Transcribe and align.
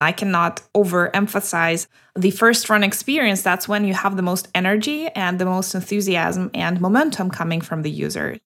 I 0.00 0.12
cannot 0.12 0.62
overemphasize 0.76 1.88
the 2.14 2.30
first 2.30 2.70
run 2.70 2.84
experience. 2.84 3.42
That's 3.42 3.66
when 3.66 3.84
you 3.84 3.94
have 3.94 4.14
the 4.14 4.22
most 4.22 4.46
energy 4.54 5.08
and 5.08 5.40
the 5.40 5.44
most 5.44 5.74
enthusiasm 5.74 6.52
and 6.54 6.80
momentum 6.80 7.30
coming 7.30 7.60
from 7.60 7.82
the 7.82 7.90
user. 7.90 8.38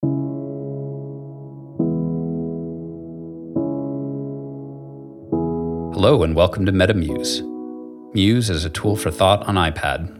Hello, 5.93 6.23
and 6.23 6.35
welcome 6.35 6.65
to 6.65 6.73
MetaMuse. 6.73 7.46
Muse 8.14 8.48
is 8.48 8.64
a 8.64 8.71
tool 8.71 8.96
for 8.96 9.11
thought 9.11 9.46
on 9.46 9.57
iPad. 9.57 10.19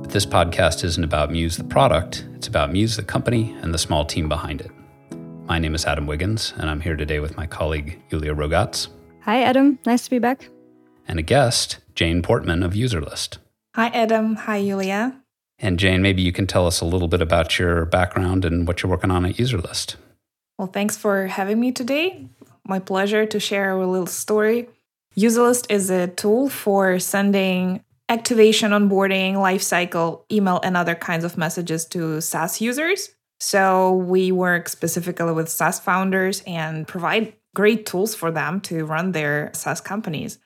But 0.00 0.10
this 0.10 0.24
podcast 0.24 0.84
isn't 0.84 1.04
about 1.04 1.30
Muse 1.30 1.58
the 1.58 1.64
product, 1.64 2.26
it's 2.34 2.48
about 2.48 2.72
Muse 2.72 2.96
the 2.96 3.02
company 3.02 3.54
and 3.60 3.74
the 3.74 3.78
small 3.78 4.06
team 4.06 4.26
behind 4.26 4.62
it. 4.62 4.70
My 5.44 5.58
name 5.58 5.74
is 5.74 5.84
Adam 5.84 6.06
Wiggins, 6.06 6.54
and 6.56 6.70
I'm 6.70 6.80
here 6.80 6.96
today 6.96 7.20
with 7.20 7.36
my 7.36 7.46
colleague 7.46 8.02
Yulia 8.08 8.34
Roggatz. 8.34 8.88
Hi, 9.20 9.42
Adam. 9.42 9.78
Nice 9.84 10.04
to 10.04 10.10
be 10.10 10.18
back 10.18 10.48
and 11.06 11.18
a 11.18 11.22
guest, 11.22 11.78
Jane 11.94 12.22
Portman 12.22 12.62
of 12.62 12.72
UserList. 12.72 13.38
Hi, 13.74 13.88
Adam. 13.88 14.36
Hi, 14.36 14.62
Julia. 14.62 15.20
And 15.58 15.78
Jane, 15.78 16.02
maybe 16.02 16.22
you 16.22 16.32
can 16.32 16.46
tell 16.46 16.66
us 16.66 16.80
a 16.80 16.84
little 16.84 17.08
bit 17.08 17.22
about 17.22 17.58
your 17.58 17.84
background 17.84 18.44
and 18.44 18.66
what 18.66 18.82
you're 18.82 18.90
working 18.90 19.10
on 19.10 19.24
at 19.24 19.36
UserList. 19.36 19.96
Well, 20.58 20.68
thanks 20.68 20.96
for 20.96 21.28
having 21.28 21.60
me 21.60 21.72
today. 21.72 22.26
My 22.66 22.78
pleasure 22.78 23.26
to 23.26 23.40
share 23.40 23.70
a 23.70 23.86
little 23.86 24.06
story. 24.06 24.68
UserList 25.16 25.66
is 25.70 25.90
a 25.90 26.08
tool 26.08 26.48
for 26.48 26.98
sending 26.98 27.82
activation, 28.08 28.72
onboarding, 28.72 29.34
lifecycle, 29.34 30.22
email, 30.30 30.60
and 30.62 30.76
other 30.76 30.94
kinds 30.94 31.24
of 31.24 31.38
messages 31.38 31.84
to 31.86 32.20
SaaS 32.20 32.60
users. 32.60 33.10
So 33.40 33.94
we 33.94 34.30
work 34.32 34.68
specifically 34.68 35.32
with 35.32 35.48
SaaS 35.48 35.80
founders 35.80 36.42
and 36.46 36.86
provide 36.86 37.34
great 37.54 37.86
tools 37.86 38.14
for 38.14 38.30
them 38.30 38.60
to 38.62 38.84
run 38.84 39.12
their 39.12 39.50
SaaS 39.52 39.80
companies. 39.80 40.38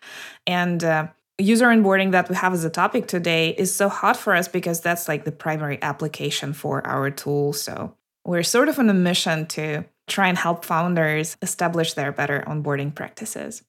And 0.46 0.82
uh, 0.82 1.08
user 1.38 1.66
onboarding 1.66 2.12
that 2.12 2.28
we 2.28 2.34
have 2.34 2.52
as 2.52 2.64
a 2.64 2.70
topic 2.70 3.06
today 3.06 3.50
is 3.50 3.74
so 3.74 3.88
hot 3.88 4.16
for 4.16 4.34
us 4.34 4.48
because 4.48 4.80
that's 4.80 5.08
like 5.08 5.24
the 5.24 5.32
primary 5.32 5.80
application 5.82 6.52
for 6.52 6.86
our 6.86 7.10
tool. 7.10 7.52
So 7.52 7.94
we're 8.24 8.42
sort 8.42 8.68
of 8.68 8.78
on 8.78 8.88
a 8.88 8.94
mission 8.94 9.46
to 9.48 9.84
try 10.08 10.28
and 10.28 10.38
help 10.38 10.64
founders 10.64 11.36
establish 11.42 11.94
their 11.94 12.12
better 12.12 12.42
onboarding 12.46 12.94
practices. 12.94 13.62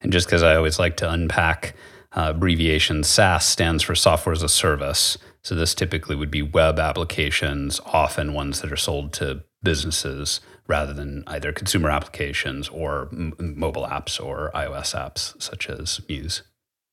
And 0.00 0.12
just 0.12 0.26
because 0.26 0.42
I 0.42 0.56
always 0.56 0.78
like 0.78 0.96
to 0.98 1.10
unpack 1.10 1.74
uh, 2.16 2.32
abbreviation, 2.34 3.04
SaaS 3.04 3.46
stands 3.46 3.82
for 3.82 3.94
software 3.94 4.32
as 4.32 4.42
a 4.42 4.48
service. 4.48 5.16
So 5.42 5.54
this 5.54 5.74
typically 5.74 6.16
would 6.16 6.30
be 6.30 6.42
web 6.42 6.78
applications, 6.78 7.80
often 7.86 8.34
ones 8.34 8.60
that 8.60 8.72
are 8.72 8.76
sold 8.76 9.12
to 9.14 9.44
businesses 9.62 10.40
rather 10.66 10.92
than 10.92 11.24
either 11.26 11.52
consumer 11.52 11.90
applications 11.90 12.68
or 12.68 13.08
m- 13.12 13.34
mobile 13.38 13.86
apps 13.86 14.22
or 14.22 14.50
iOS 14.54 14.94
apps 14.94 15.40
such 15.42 15.68
as 15.68 16.00
Muse. 16.08 16.42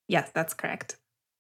Yes, 0.08 0.32
that's 0.34 0.54
correct. 0.54 0.98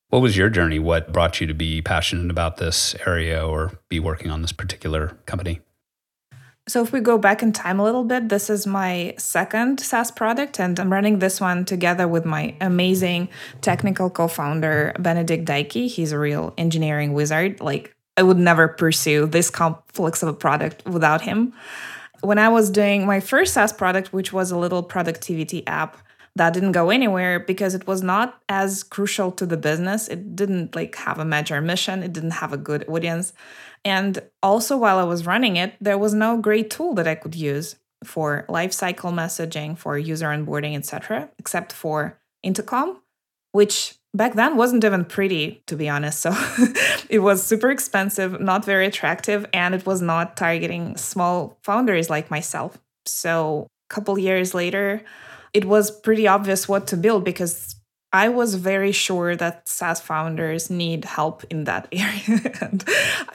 What 0.09 0.21
was 0.21 0.35
your 0.35 0.49
journey? 0.49 0.79
What 0.79 1.13
brought 1.13 1.39
you 1.39 1.47
to 1.47 1.53
be 1.53 1.81
passionate 1.81 2.31
about 2.31 2.57
this 2.57 2.95
area 3.05 3.45
or 3.45 3.79
be 3.89 3.99
working 3.99 4.31
on 4.31 4.41
this 4.41 4.51
particular 4.51 5.17
company? 5.25 5.59
So, 6.67 6.83
if 6.83 6.91
we 6.91 6.99
go 6.99 7.17
back 7.17 7.41
in 7.41 7.51
time 7.51 7.79
a 7.79 7.83
little 7.83 8.03
bit, 8.03 8.29
this 8.29 8.47
is 8.47 8.67
my 8.67 9.15
second 9.17 9.79
SaaS 9.79 10.11
product, 10.11 10.59
and 10.59 10.79
I'm 10.79 10.93
running 10.93 11.17
this 11.17 11.41
one 11.41 11.65
together 11.65 12.07
with 12.07 12.25
my 12.25 12.55
amazing 12.61 13.29
technical 13.61 14.09
co 14.11 14.27
founder, 14.27 14.93
Benedikt 14.99 15.45
Deicke. 15.45 15.89
He's 15.89 16.11
a 16.11 16.19
real 16.19 16.53
engineering 16.59 17.13
wizard. 17.13 17.59
Like, 17.59 17.95
I 18.17 18.23
would 18.23 18.37
never 18.37 18.67
pursue 18.67 19.25
this 19.25 19.49
complex 19.49 20.21
of 20.21 20.29
a 20.29 20.33
product 20.33 20.85
without 20.85 21.21
him. 21.21 21.53
When 22.21 22.37
I 22.37 22.49
was 22.49 22.69
doing 22.69 23.05
my 23.05 23.19
first 23.19 23.53
SaaS 23.53 23.71
product, 23.71 24.11
which 24.11 24.33
was 24.33 24.51
a 24.51 24.57
little 24.57 24.83
productivity 24.83 25.65
app, 25.67 25.97
that 26.35 26.53
didn't 26.53 26.71
go 26.71 26.89
anywhere 26.89 27.39
because 27.39 27.75
it 27.75 27.85
was 27.85 28.01
not 28.01 28.41
as 28.47 28.83
crucial 28.83 29.31
to 29.33 29.45
the 29.45 29.57
business. 29.57 30.07
It 30.07 30.35
didn't 30.35 30.75
like 30.75 30.95
have 30.95 31.19
a 31.19 31.25
major 31.25 31.59
mission, 31.61 32.01
it 32.01 32.13
didn't 32.13 32.31
have 32.31 32.53
a 32.53 32.57
good 32.57 32.87
audience. 32.87 33.33
And 33.83 34.19
also 34.41 34.77
while 34.77 34.99
I 34.99 35.03
was 35.03 35.25
running 35.25 35.57
it, 35.57 35.75
there 35.81 35.97
was 35.97 36.13
no 36.13 36.37
great 36.37 36.69
tool 36.69 36.93
that 36.95 37.07
I 37.07 37.15
could 37.15 37.35
use 37.35 37.75
for 38.03 38.45
lifecycle 38.47 39.13
messaging, 39.13 39.77
for 39.77 39.97
user 39.97 40.27
onboarding, 40.27 40.77
etc., 40.77 41.29
except 41.37 41.73
for 41.73 42.17
Intercom, 42.43 43.01
which 43.51 43.98
back 44.13 44.33
then 44.33 44.57
wasn't 44.57 44.83
even 44.83 45.05
pretty 45.05 45.61
to 45.67 45.75
be 45.75 45.87
honest 45.87 46.19
so 46.19 46.31
it 47.09 47.19
was 47.19 47.43
super 47.43 47.69
expensive 47.69 48.39
not 48.39 48.65
very 48.65 48.85
attractive 48.85 49.45
and 49.53 49.75
it 49.75 49.85
was 49.85 50.01
not 50.01 50.35
targeting 50.35 50.97
small 50.97 51.57
founders 51.63 52.09
like 52.09 52.31
myself 52.31 52.77
so 53.05 53.67
a 53.89 53.93
couple 53.93 54.17
years 54.17 54.53
later 54.53 55.01
it 55.53 55.65
was 55.65 55.91
pretty 55.91 56.27
obvious 56.27 56.67
what 56.67 56.87
to 56.87 56.97
build 56.97 57.23
because 57.23 57.75
I 58.11 58.29
was 58.29 58.55
very 58.55 58.91
sure 58.91 59.35
that 59.35 59.67
SaaS 59.67 59.99
founders 59.99 60.69
need 60.69 61.05
help 61.05 61.43
in 61.49 61.65
that 61.65 61.87
area. 61.91 62.53
and 62.61 62.83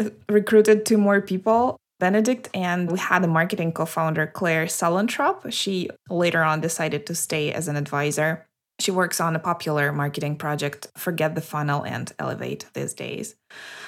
I 0.01 0.11
recruited 0.29 0.85
two 0.85 0.99
more 0.99 1.21
people, 1.21 1.77
Benedikt, 2.01 2.49
and 2.55 2.91
we 2.91 2.99
had 2.99 3.23
a 3.25 3.29
marketing 3.29 3.73
co 3.73 3.87
founder, 3.87 4.27
Claire 4.27 4.67
Suellentrop. 4.67 5.53
She 5.53 5.91
later 6.11 6.43
on 6.43 6.61
decided 6.61 7.07
to 7.07 7.15
stay 7.15 7.53
as 7.53 7.69
an 7.69 7.77
advisor. 7.77 8.47
She 8.81 8.91
works 8.91 9.21
on 9.21 9.37
a 9.37 9.39
popular 9.39 9.93
marketing 9.93 10.37
project, 10.37 10.89
Forget 10.97 11.35
the 11.35 11.41
Funnel 11.41 11.85
and 11.85 12.13
Elevate 12.19 12.67
these 12.75 12.93
days. 12.93 13.37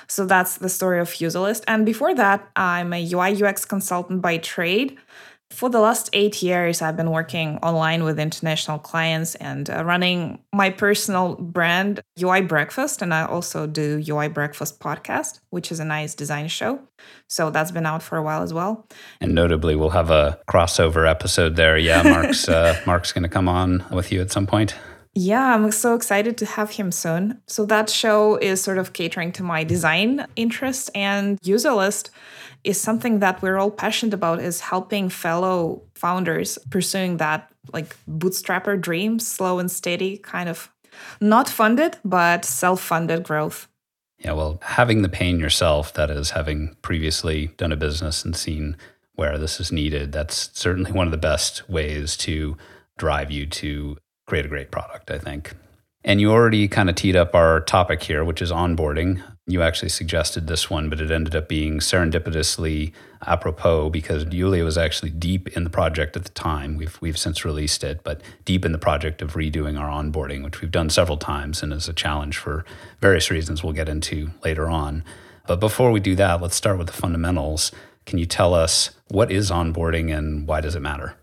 So 0.06 0.26
that's 0.26 0.58
the 0.58 0.68
story 0.68 1.00
of 1.00 1.08
UserList. 1.08 1.64
And 1.66 1.84
before 1.84 2.14
that, 2.14 2.48
I'm 2.54 2.92
a 2.92 3.12
UI 3.12 3.42
UX 3.42 3.64
consultant 3.64 4.22
by 4.22 4.38
trade. 4.38 4.96
For 5.50 5.70
the 5.70 5.80
last 5.80 6.10
eight 6.12 6.42
years, 6.42 6.82
I've 6.82 6.96
been 6.96 7.12
working 7.12 7.58
online 7.58 8.02
with 8.02 8.18
international 8.18 8.78
clients 8.78 9.36
and 9.36 9.70
uh, 9.70 9.84
running 9.84 10.40
my 10.52 10.70
personal 10.70 11.36
brand, 11.36 12.02
UI 12.20 12.40
Breakfast. 12.42 13.00
And 13.00 13.14
I 13.14 13.24
also 13.24 13.66
do 13.66 14.02
UI 14.06 14.28
Breakfast 14.28 14.80
podcast, 14.80 15.40
which 15.50 15.70
is 15.70 15.78
a 15.78 15.84
nice 15.84 16.14
design 16.14 16.48
show. 16.48 16.80
So 17.28 17.50
that's 17.50 17.70
been 17.70 17.86
out 17.86 18.02
for 18.02 18.18
a 18.18 18.22
while 18.22 18.42
as 18.42 18.52
well. 18.52 18.86
And 19.20 19.34
notably, 19.34 19.76
we'll 19.76 19.90
have 19.90 20.10
a 20.10 20.38
crossover 20.48 21.08
episode 21.08 21.56
there. 21.56 21.78
Yeah, 21.78 22.02
Mark's 22.02 22.48
uh, 22.48 22.80
Mark's 22.84 23.12
going 23.12 23.22
to 23.22 23.28
come 23.28 23.48
on 23.48 23.84
with 23.90 24.10
you 24.10 24.20
at 24.20 24.32
some 24.32 24.46
point. 24.46 24.74
Yeah, 25.18 25.54
I'm 25.54 25.70
so 25.72 25.94
excited 25.94 26.36
to 26.38 26.44
have 26.44 26.72
him 26.72 26.92
soon. 26.92 27.40
So 27.46 27.64
that 27.66 27.88
show 27.88 28.36
is 28.36 28.60
sort 28.60 28.76
of 28.76 28.92
catering 28.92 29.32
to 29.32 29.42
my 29.42 29.64
design 29.64 30.26
interest 30.36 30.90
and 30.94 31.38
user 31.42 31.72
list 31.72 32.10
is 32.64 32.78
something 32.78 33.20
that 33.20 33.40
we're 33.40 33.56
all 33.56 33.70
passionate 33.70 34.12
about 34.12 34.40
is 34.40 34.60
helping 34.60 35.08
fellow 35.08 35.82
founders 35.94 36.58
pursuing 36.68 37.16
that 37.16 37.50
like 37.72 37.96
bootstrapper 38.06 38.78
dream, 38.78 39.18
slow 39.18 39.58
and 39.58 39.70
steady 39.70 40.18
kind 40.18 40.50
of 40.50 40.70
not 41.18 41.48
funded 41.48 41.96
but 42.04 42.44
self-funded 42.44 43.24
growth. 43.24 43.68
Yeah, 44.18 44.32
well, 44.32 44.58
having 44.62 45.00
the 45.00 45.08
pain 45.08 45.40
yourself, 45.40 45.94
that 45.94 46.10
is 46.10 46.30
having 46.30 46.76
previously 46.82 47.46
done 47.56 47.72
a 47.72 47.76
business 47.76 48.22
and 48.22 48.36
seen 48.36 48.76
where 49.14 49.38
this 49.38 49.60
is 49.60 49.72
needed, 49.72 50.12
that's 50.12 50.50
certainly 50.52 50.92
one 50.92 51.06
of 51.06 51.10
the 51.10 51.16
best 51.16 51.66
ways 51.70 52.18
to 52.18 52.58
drive 52.98 53.30
you 53.30 53.46
to 53.46 53.96
create 54.26 54.44
a 54.44 54.48
great 54.48 54.70
product, 54.70 55.10
I 55.10 55.18
think. 55.18 55.54
And 56.04 56.20
you 56.20 56.30
already 56.30 56.68
kind 56.68 56.88
of 56.88 56.94
teed 56.94 57.16
up 57.16 57.34
our 57.34 57.60
topic 57.60 58.02
here, 58.04 58.24
which 58.24 58.40
is 58.40 58.52
onboarding. 58.52 59.22
You 59.48 59.62
actually 59.62 59.88
suggested 59.88 60.46
this 60.46 60.70
one, 60.70 60.88
but 60.88 61.00
it 61.00 61.10
ended 61.10 61.34
up 61.34 61.48
being 61.48 61.78
serendipitously 61.78 62.92
apropos 63.26 63.90
because 63.90 64.24
Yulia 64.26 64.64
was 64.64 64.78
actually 64.78 65.10
deep 65.10 65.48
in 65.56 65.64
the 65.64 65.70
project 65.70 66.16
at 66.16 66.22
the 66.22 66.30
time. 66.30 66.76
We've 66.76 66.96
we've 67.00 67.18
since 67.18 67.44
released 67.44 67.82
it, 67.82 68.04
but 68.04 68.20
deep 68.44 68.64
in 68.64 68.70
the 68.70 68.78
project 68.78 69.20
of 69.20 69.34
redoing 69.34 69.78
our 69.80 69.88
onboarding, 69.88 70.44
which 70.44 70.60
we've 70.60 70.70
done 70.70 70.90
several 70.90 71.16
times 71.16 71.60
and 71.60 71.72
is 71.72 71.88
a 71.88 71.92
challenge 71.92 72.38
for 72.38 72.64
various 73.00 73.28
reasons 73.28 73.64
we'll 73.64 73.72
get 73.72 73.88
into 73.88 74.30
later 74.44 74.68
on. 74.68 75.02
But 75.48 75.58
before 75.58 75.90
we 75.90 75.98
do 75.98 76.14
that, 76.16 76.40
let's 76.40 76.56
start 76.56 76.78
with 76.78 76.86
the 76.86 76.92
fundamentals. 76.92 77.72
Can 78.04 78.18
you 78.18 78.26
tell 78.26 78.54
us 78.54 78.90
what 79.08 79.32
is 79.32 79.50
onboarding 79.50 80.16
and 80.16 80.46
why 80.46 80.60
does 80.60 80.76
it 80.76 80.80
matter? 80.80 81.16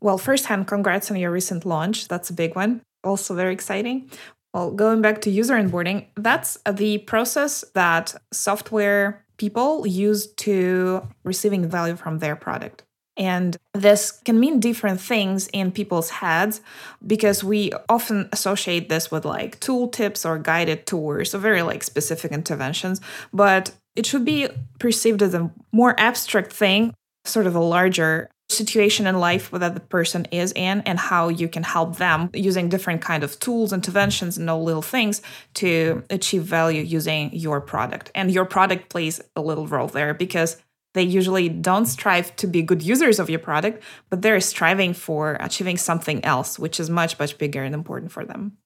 Well, 0.00 0.18
firsthand, 0.18 0.66
congrats 0.66 1.10
on 1.10 1.16
your 1.16 1.30
recent 1.30 1.64
launch. 1.64 2.08
That's 2.08 2.30
a 2.30 2.34
big 2.34 2.54
one 2.54 2.82
also 3.04 3.34
very 3.34 3.52
exciting. 3.52 4.10
Well, 4.54 4.70
going 4.70 5.02
back 5.02 5.20
to 5.22 5.30
user 5.30 5.54
onboarding, 5.54 6.06
that's 6.16 6.58
the 6.70 6.98
process 6.98 7.64
that 7.74 8.14
software 8.32 9.24
people 9.36 9.86
use 9.86 10.26
to 10.34 11.06
receiving 11.24 11.68
value 11.68 11.96
from 11.96 12.18
their 12.18 12.34
product. 12.34 12.82
And 13.16 13.56
this 13.74 14.12
can 14.12 14.38
mean 14.38 14.60
different 14.60 15.00
things 15.00 15.48
in 15.48 15.72
people's 15.72 16.10
heads 16.10 16.60
because 17.04 17.42
we 17.42 17.72
often 17.88 18.28
associate 18.32 18.88
this 18.88 19.10
with 19.10 19.24
like 19.24 19.58
tool 19.58 19.88
tips 19.88 20.24
or 20.24 20.38
guided 20.38 20.86
tours, 20.86 21.32
so 21.32 21.38
very 21.38 21.62
like 21.62 21.82
specific 21.82 22.30
interventions. 22.30 23.00
But 23.32 23.72
it 23.96 24.06
should 24.06 24.24
be 24.24 24.48
perceived 24.78 25.20
as 25.22 25.34
a 25.34 25.50
more 25.72 25.98
abstract 25.98 26.52
thing, 26.52 26.94
sort 27.24 27.48
of 27.48 27.56
a 27.56 27.60
larger 27.60 28.30
situation 28.50 29.06
in 29.06 29.20
life 29.20 29.50
that 29.50 29.74
the 29.74 29.80
person 29.80 30.26
is 30.30 30.52
in 30.56 30.80
and 30.86 30.98
how 30.98 31.28
you 31.28 31.48
can 31.48 31.62
help 31.62 31.98
them 31.98 32.30
using 32.32 32.68
different 32.68 33.02
kind 33.02 33.22
of 33.22 33.38
tools 33.40 33.72
interventions 33.72 34.38
and 34.38 34.48
all 34.48 34.64
little 34.64 34.82
things 34.82 35.20
to 35.52 36.02
achieve 36.08 36.42
value 36.44 36.82
using 36.82 37.30
your 37.34 37.60
product 37.60 38.10
and 38.14 38.30
your 38.30 38.46
product 38.46 38.88
plays 38.88 39.20
a 39.36 39.40
little 39.40 39.66
role 39.66 39.88
there 39.88 40.14
because 40.14 40.56
They 40.94 41.02
usually 41.02 41.48
don't 41.48 41.86
strive 41.86 42.34
to 42.36 42.46
be 42.46 42.62
good 42.62 42.82
users 42.82 43.20
of 43.20 43.28
your 43.28 43.38
product, 43.38 43.82
but 44.08 44.22
they're 44.22 44.40
striving 44.40 44.94
for 44.94 45.36
achieving 45.38 45.76
something 45.76 46.24
else, 46.24 46.58
which 46.58 46.80
is 46.80 46.88
much, 46.88 47.18
much 47.18 47.36
bigger 47.38 47.62
and 47.62 47.74
important 47.74 48.10
for 48.10 48.24
them. 48.24 48.56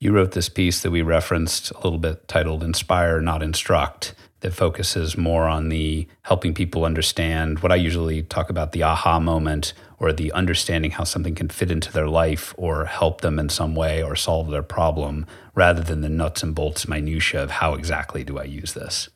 You 0.00 0.12
wrote 0.12 0.32
this 0.32 0.48
piece 0.48 0.82
that 0.82 0.90
we 0.90 1.02
referenced 1.02 1.70
a 1.70 1.76
little 1.76 1.98
bit 1.98 2.28
titled 2.28 2.62
Inspire, 2.62 3.20
Not 3.20 3.42
Instruct, 3.42 4.14
that 4.40 4.52
focuses 4.52 5.16
more 5.16 5.44
on 5.44 5.68
the 5.68 6.06
helping 6.22 6.54
people 6.54 6.84
understand 6.84 7.60
what 7.60 7.72
I 7.72 7.76
usually 7.76 8.22
talk 8.22 8.50
about 8.50 8.72
the 8.72 8.82
aha 8.82 9.18
moment 9.18 9.72
or 9.98 10.12
the 10.12 10.30
understanding 10.32 10.90
how 10.90 11.04
something 11.04 11.34
can 11.34 11.48
fit 11.48 11.70
into 11.70 11.92
their 11.92 12.08
life 12.08 12.54
or 12.58 12.84
help 12.84 13.22
them 13.22 13.38
in 13.38 13.48
some 13.48 13.74
way 13.74 14.02
or 14.02 14.14
solve 14.14 14.50
their 14.50 14.62
problem 14.62 15.26
rather 15.54 15.82
than 15.82 16.02
the 16.02 16.08
nuts 16.08 16.42
and 16.42 16.54
bolts 16.54 16.86
minutia 16.86 17.42
of 17.42 17.50
how 17.50 17.74
exactly 17.74 18.24
do 18.24 18.38
I 18.38 18.44
use 18.44 18.74
this. 18.74 19.08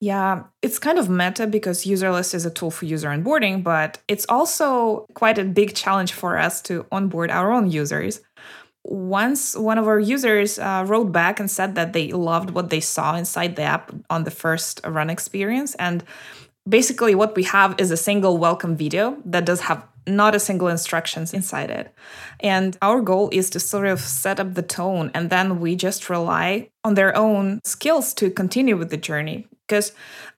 Yeah, 0.00 0.42
it's 0.60 0.78
kind 0.78 0.98
of 0.98 1.08
meta 1.08 1.46
because 1.46 1.84
Userlist 1.84 2.34
is 2.34 2.44
a 2.44 2.50
tool 2.50 2.70
for 2.70 2.84
user 2.84 3.08
onboarding, 3.08 3.62
but 3.62 4.02
it's 4.06 4.26
also 4.28 5.06
quite 5.14 5.38
a 5.38 5.44
big 5.44 5.74
challenge 5.74 6.12
for 6.12 6.36
us 6.36 6.60
to 6.62 6.84
onboard 6.92 7.30
our 7.30 7.52
own 7.52 7.70
users 7.70 8.20
once 8.84 9.56
one 9.56 9.78
of 9.78 9.88
our 9.88 9.98
users 9.98 10.58
uh, 10.58 10.84
wrote 10.86 11.10
back 11.10 11.40
and 11.40 11.50
said 11.50 11.74
that 11.74 11.92
they 11.92 12.12
loved 12.12 12.50
what 12.50 12.70
they 12.70 12.80
saw 12.80 13.16
inside 13.16 13.56
the 13.56 13.62
app 13.62 13.92
on 14.10 14.24
the 14.24 14.30
first 14.30 14.80
run 14.86 15.10
experience. 15.10 15.74
And 15.76 16.04
basically 16.68 17.14
what 17.14 17.34
we 17.34 17.44
have 17.44 17.74
is 17.78 17.90
a 17.90 17.96
single 17.96 18.36
welcome 18.38 18.76
video 18.76 19.16
that 19.24 19.46
does 19.46 19.60
have 19.60 19.86
not 20.06 20.34
a 20.34 20.40
single 20.40 20.68
instructions 20.68 21.32
inside 21.32 21.70
it. 21.70 21.94
And 22.40 22.76
our 22.82 23.00
goal 23.00 23.30
is 23.32 23.48
to 23.50 23.60
sort 23.60 23.86
of 23.86 24.00
set 24.00 24.38
up 24.38 24.52
the 24.52 24.62
tone 24.62 25.10
and 25.14 25.30
then 25.30 25.60
we 25.60 25.76
just 25.76 26.10
rely 26.10 26.68
on 26.84 26.94
their 26.94 27.16
own 27.16 27.60
skills 27.64 28.12
to 28.14 28.30
continue 28.30 28.76
with 28.76 28.90
the 28.90 28.98
journey 28.98 29.48
because 29.66 29.92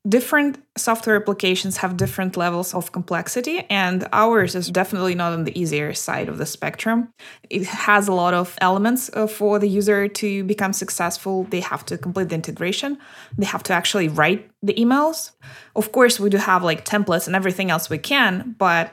different 0.08 0.58
software 0.76 1.17
applications 1.17 1.78
have 1.78 1.96
different 1.96 2.37
levels 2.37 2.75
of 2.75 2.93
complexity 2.93 3.67
and 3.69 4.06
ours 4.12 4.55
is 4.55 4.70
definitely 4.70 5.14
not 5.14 5.32
on 5.32 5.44
the 5.44 5.58
easier 5.58 5.93
side 5.94 6.28
of 6.28 6.38
the 6.38 6.46
spectrum. 6.46 7.08
It 7.50 7.64
has 7.64 8.06
a 8.06 8.12
lot 8.12 8.34
of 8.34 8.56
elements 8.61 9.11
uh, 9.14 9.26
for 9.26 9.58
the 9.58 9.69
user 9.69 10.06
to 10.06 10.44
become 10.44 10.73
successful. 10.73 11.44
They 11.44 11.61
have 11.61 11.84
to 11.87 11.99
complete 11.99 12.28
the 12.28 12.37
integration. 12.37 12.99
They 13.37 13.46
have 13.46 13.64
to 13.64 13.73
actually 13.73 14.08
write 14.08 14.49
the 14.62 14.75
emails. 14.75 15.32
Of 15.75 15.90
course 15.90 16.20
we 16.20 16.31
do 16.31 16.37
have 16.37 16.62
like 16.62 16.84
templates 16.84 17.26
and 17.26 17.34
everything 17.34 17.70
else 17.70 17.90
we 17.90 17.99
can 17.99 18.55
but 18.58 18.93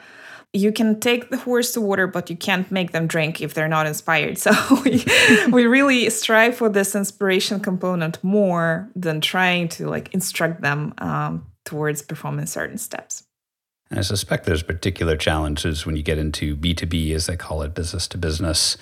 you 0.54 0.72
can 0.72 1.00
take 1.00 1.32
the 1.32 1.38
horse 1.38 1.74
to 1.74 1.82
water, 1.82 2.06
but 2.06 2.30
you 2.30 2.36
can't 2.36 2.72
make 2.72 2.92
them 2.92 3.08
drink 3.08 3.42
if 3.42 3.56
they're 3.56 3.68
not 3.68 3.88
inspired. 3.88 4.38
So 4.44 4.52
we, 4.84 5.04
we 5.52 5.66
really 5.66 6.10
strive 6.10 6.56
for 6.56 6.70
this 6.70 6.96
inspiration 6.96 7.60
component 7.60 8.24
more 8.24 8.90
than 8.96 9.20
trying 9.22 9.70
to 9.70 9.88
like 9.88 10.14
instruct 10.14 10.62
them 10.62 10.94
um, 11.00 11.46
towards 11.66 12.02
performing 12.02 12.46
certain 12.46 12.78
steps. 12.78 13.24
And 13.90 14.00
I 14.00 14.02
suspect 14.04 14.46
there's 14.46 14.64
particular 14.64 15.16
challenges 15.16 15.86
when 15.86 15.96
you 15.96 16.04
get 16.04 16.18
into 16.18 16.56
B2B, 16.56 17.14
as 17.14 17.26
they 17.26 17.38
call 17.38 17.62
it, 17.62 17.74
business 17.74 18.08
to 18.10 18.18
business 18.18 18.78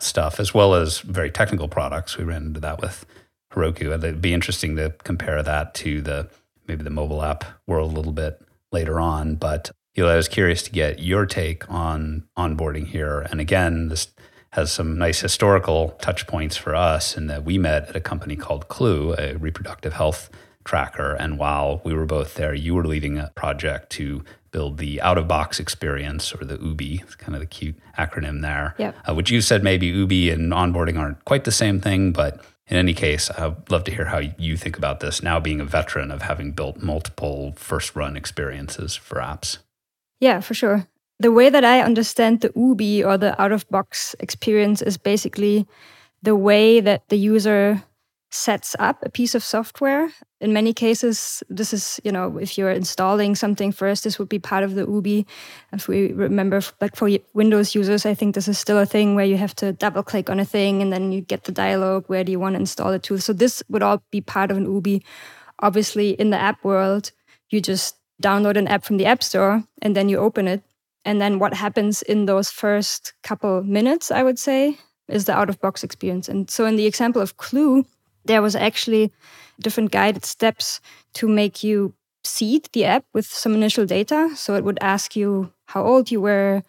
stuff, 0.00 0.40
as 0.40 0.52
well 0.52 0.74
as 0.74 1.00
very 1.00 1.30
technical 1.30 1.68
products. 1.68 2.18
We 2.18 2.24
ran 2.24 2.46
into 2.46 2.60
that 2.60 2.80
with 2.80 3.06
Heroku. 3.52 3.92
And 3.92 4.02
it'd 4.02 4.20
be 4.20 4.34
interesting 4.34 4.76
to 4.76 4.94
compare 5.04 5.42
that 5.42 5.74
to 5.74 6.02
the 6.02 6.28
maybe 6.66 6.82
the 6.82 6.90
mobile 6.90 7.22
app 7.22 7.44
world 7.66 7.92
a 7.92 7.96
little 7.96 8.12
bit 8.12 8.40
later 8.72 8.98
on. 8.98 9.36
But 9.36 9.70
Eli, 9.96 10.12
I 10.12 10.16
was 10.16 10.26
curious 10.26 10.62
to 10.62 10.72
get 10.72 10.98
your 10.98 11.24
take 11.24 11.70
on 11.70 12.24
onboarding 12.36 12.88
here. 12.88 13.20
And 13.30 13.40
again, 13.40 13.88
this 13.88 14.08
has 14.50 14.72
some 14.72 14.98
nice 14.98 15.20
historical 15.20 15.90
touch 16.00 16.26
points 16.26 16.56
for 16.56 16.74
us 16.74 17.16
in 17.16 17.28
that 17.28 17.44
we 17.44 17.58
met 17.58 17.88
at 17.88 17.96
a 17.96 18.00
company 18.00 18.34
called 18.34 18.66
Clue, 18.66 19.14
a 19.16 19.36
reproductive 19.36 19.92
health 19.92 20.30
tracker. 20.64 21.14
And 21.14 21.38
while 21.38 21.80
we 21.84 21.94
were 21.94 22.06
both 22.06 22.34
there, 22.34 22.54
you 22.54 22.74
were 22.74 22.84
leading 22.84 23.18
a 23.18 23.30
project 23.36 23.90
to 23.90 24.24
build 24.50 24.78
the 24.78 25.00
out 25.00 25.16
of 25.16 25.28
box 25.28 25.60
experience 25.60 26.34
or 26.34 26.44
the 26.44 26.58
OOBE. 26.58 27.02
It's 27.02 27.14
kind 27.14 27.34
of 27.34 27.40
the 27.40 27.46
cute 27.46 27.76
acronym 27.96 28.42
there. 28.42 28.74
Yep. 28.78 28.96
Uh, 29.08 29.14
which 29.14 29.30
you 29.30 29.40
said 29.40 29.62
maybe 29.62 29.90
OOBE 29.92 30.32
and 30.32 30.52
onboarding 30.52 30.98
aren't 30.98 31.24
quite 31.24 31.44
the 31.44 31.52
same 31.52 31.80
thing, 31.80 32.10
but 32.12 32.44
in 32.66 32.76
any 32.76 32.94
case, 32.94 33.30
I'd 33.30 33.70
love 33.70 33.84
to 33.84 33.94
hear 33.94 34.06
how 34.06 34.22
you 34.38 34.56
think 34.56 34.76
about 34.76 34.98
this 34.98 35.22
now 35.22 35.38
being 35.38 35.60
a 35.60 35.64
veteran 35.64 36.10
of 36.10 36.22
having 36.22 36.50
built 36.50 36.82
multiple 36.82 37.52
first 37.56 37.94
run 37.94 38.16
experiences 38.16 38.96
for 38.96 39.18
apps. 39.18 39.58
Yeah, 40.24 40.40
for 40.40 40.54
sure. 40.54 40.86
The 41.20 41.30
way 41.30 41.50
that 41.50 41.66
I 41.66 41.82
understand 41.82 42.40
the 42.40 42.50
OOBE 42.56 43.04
or 43.04 43.18
the 43.18 43.38
out 43.40 43.52
of 43.52 43.68
box 43.68 44.16
experience 44.20 44.80
is 44.80 44.96
basically 44.96 45.66
the 46.22 46.34
way 46.34 46.80
that 46.80 47.06
the 47.10 47.18
user 47.18 47.82
sets 48.30 48.74
up 48.78 49.02
a 49.02 49.10
piece 49.10 49.34
of 49.34 49.44
software. 49.44 50.08
In 50.40 50.54
many 50.54 50.72
cases, 50.72 51.42
this 51.50 51.74
is, 51.74 52.00
you 52.04 52.10
know, 52.10 52.38
if 52.38 52.56
you're 52.56 52.70
installing 52.70 53.34
something 53.34 53.70
first, 53.70 54.04
this 54.04 54.18
would 54.18 54.30
be 54.30 54.38
part 54.38 54.64
of 54.64 54.76
the 54.76 54.86
OOBE. 54.86 55.26
If 55.74 55.88
we 55.88 56.12
remember, 56.12 56.62
like 56.80 56.96
for 56.96 57.10
Windows 57.34 57.74
users, 57.74 58.06
I 58.06 58.14
think 58.14 58.34
this 58.34 58.48
is 58.48 58.58
still 58.58 58.78
a 58.78 58.86
thing 58.86 59.14
where 59.14 59.26
you 59.26 59.36
have 59.36 59.54
to 59.56 59.74
double 59.74 60.02
click 60.02 60.30
on 60.30 60.40
a 60.40 60.46
thing 60.46 60.80
and 60.80 60.90
then 60.90 61.12
you 61.12 61.20
get 61.20 61.44
the 61.44 61.52
dialog, 61.52 62.08
where 62.08 62.24
do 62.24 62.32
you 62.32 62.40
want 62.40 62.54
to 62.54 62.60
install 62.60 62.92
it 62.92 63.02
to? 63.02 63.18
So 63.18 63.34
this 63.34 63.62
would 63.68 63.82
all 63.82 64.02
be 64.10 64.22
part 64.22 64.50
of 64.50 64.56
an 64.56 64.64
OOBE. 64.64 65.02
Obviously, 65.58 66.12
in 66.12 66.30
the 66.30 66.40
app 66.40 66.64
world, 66.64 67.12
you 67.50 67.60
just 67.60 67.96
download 68.22 68.56
an 68.56 68.68
app 68.68 68.84
from 68.84 68.96
the 68.96 69.06
App 69.06 69.22
Store 69.22 69.64
and 69.82 69.94
then 69.96 70.08
you 70.08 70.18
open 70.18 70.48
it. 70.48 70.62
And 71.04 71.20
then 71.20 71.38
what 71.38 71.54
happens 71.54 72.02
in 72.02 72.26
those 72.26 72.50
first 72.50 73.12
couple 73.22 73.62
minutes, 73.62 74.10
I 74.10 74.22
would 74.22 74.38
say, 74.38 74.78
is 75.08 75.26
the 75.26 75.34
out 75.34 75.50
of 75.50 75.60
box 75.60 75.84
experience. 75.84 76.28
And 76.28 76.50
so 76.50 76.64
in 76.64 76.76
the 76.76 76.86
example 76.86 77.20
of 77.20 77.36
Clue, 77.36 77.84
there 78.24 78.40
was 78.40 78.56
actually 78.56 79.12
different 79.60 79.90
guided 79.90 80.24
steps 80.24 80.80
to 81.14 81.28
make 81.28 81.62
you 81.62 81.92
seed 82.24 82.68
the 82.72 82.86
app 82.86 83.04
with 83.12 83.26
some 83.26 83.54
initial 83.54 83.84
data. 83.84 84.30
So 84.34 84.54
it 84.54 84.64
would 84.64 84.78
ask 84.80 85.14
you 85.14 85.52
how 85.66 85.84
old 85.84 86.10
you 86.10 86.22
were, 86.22 86.62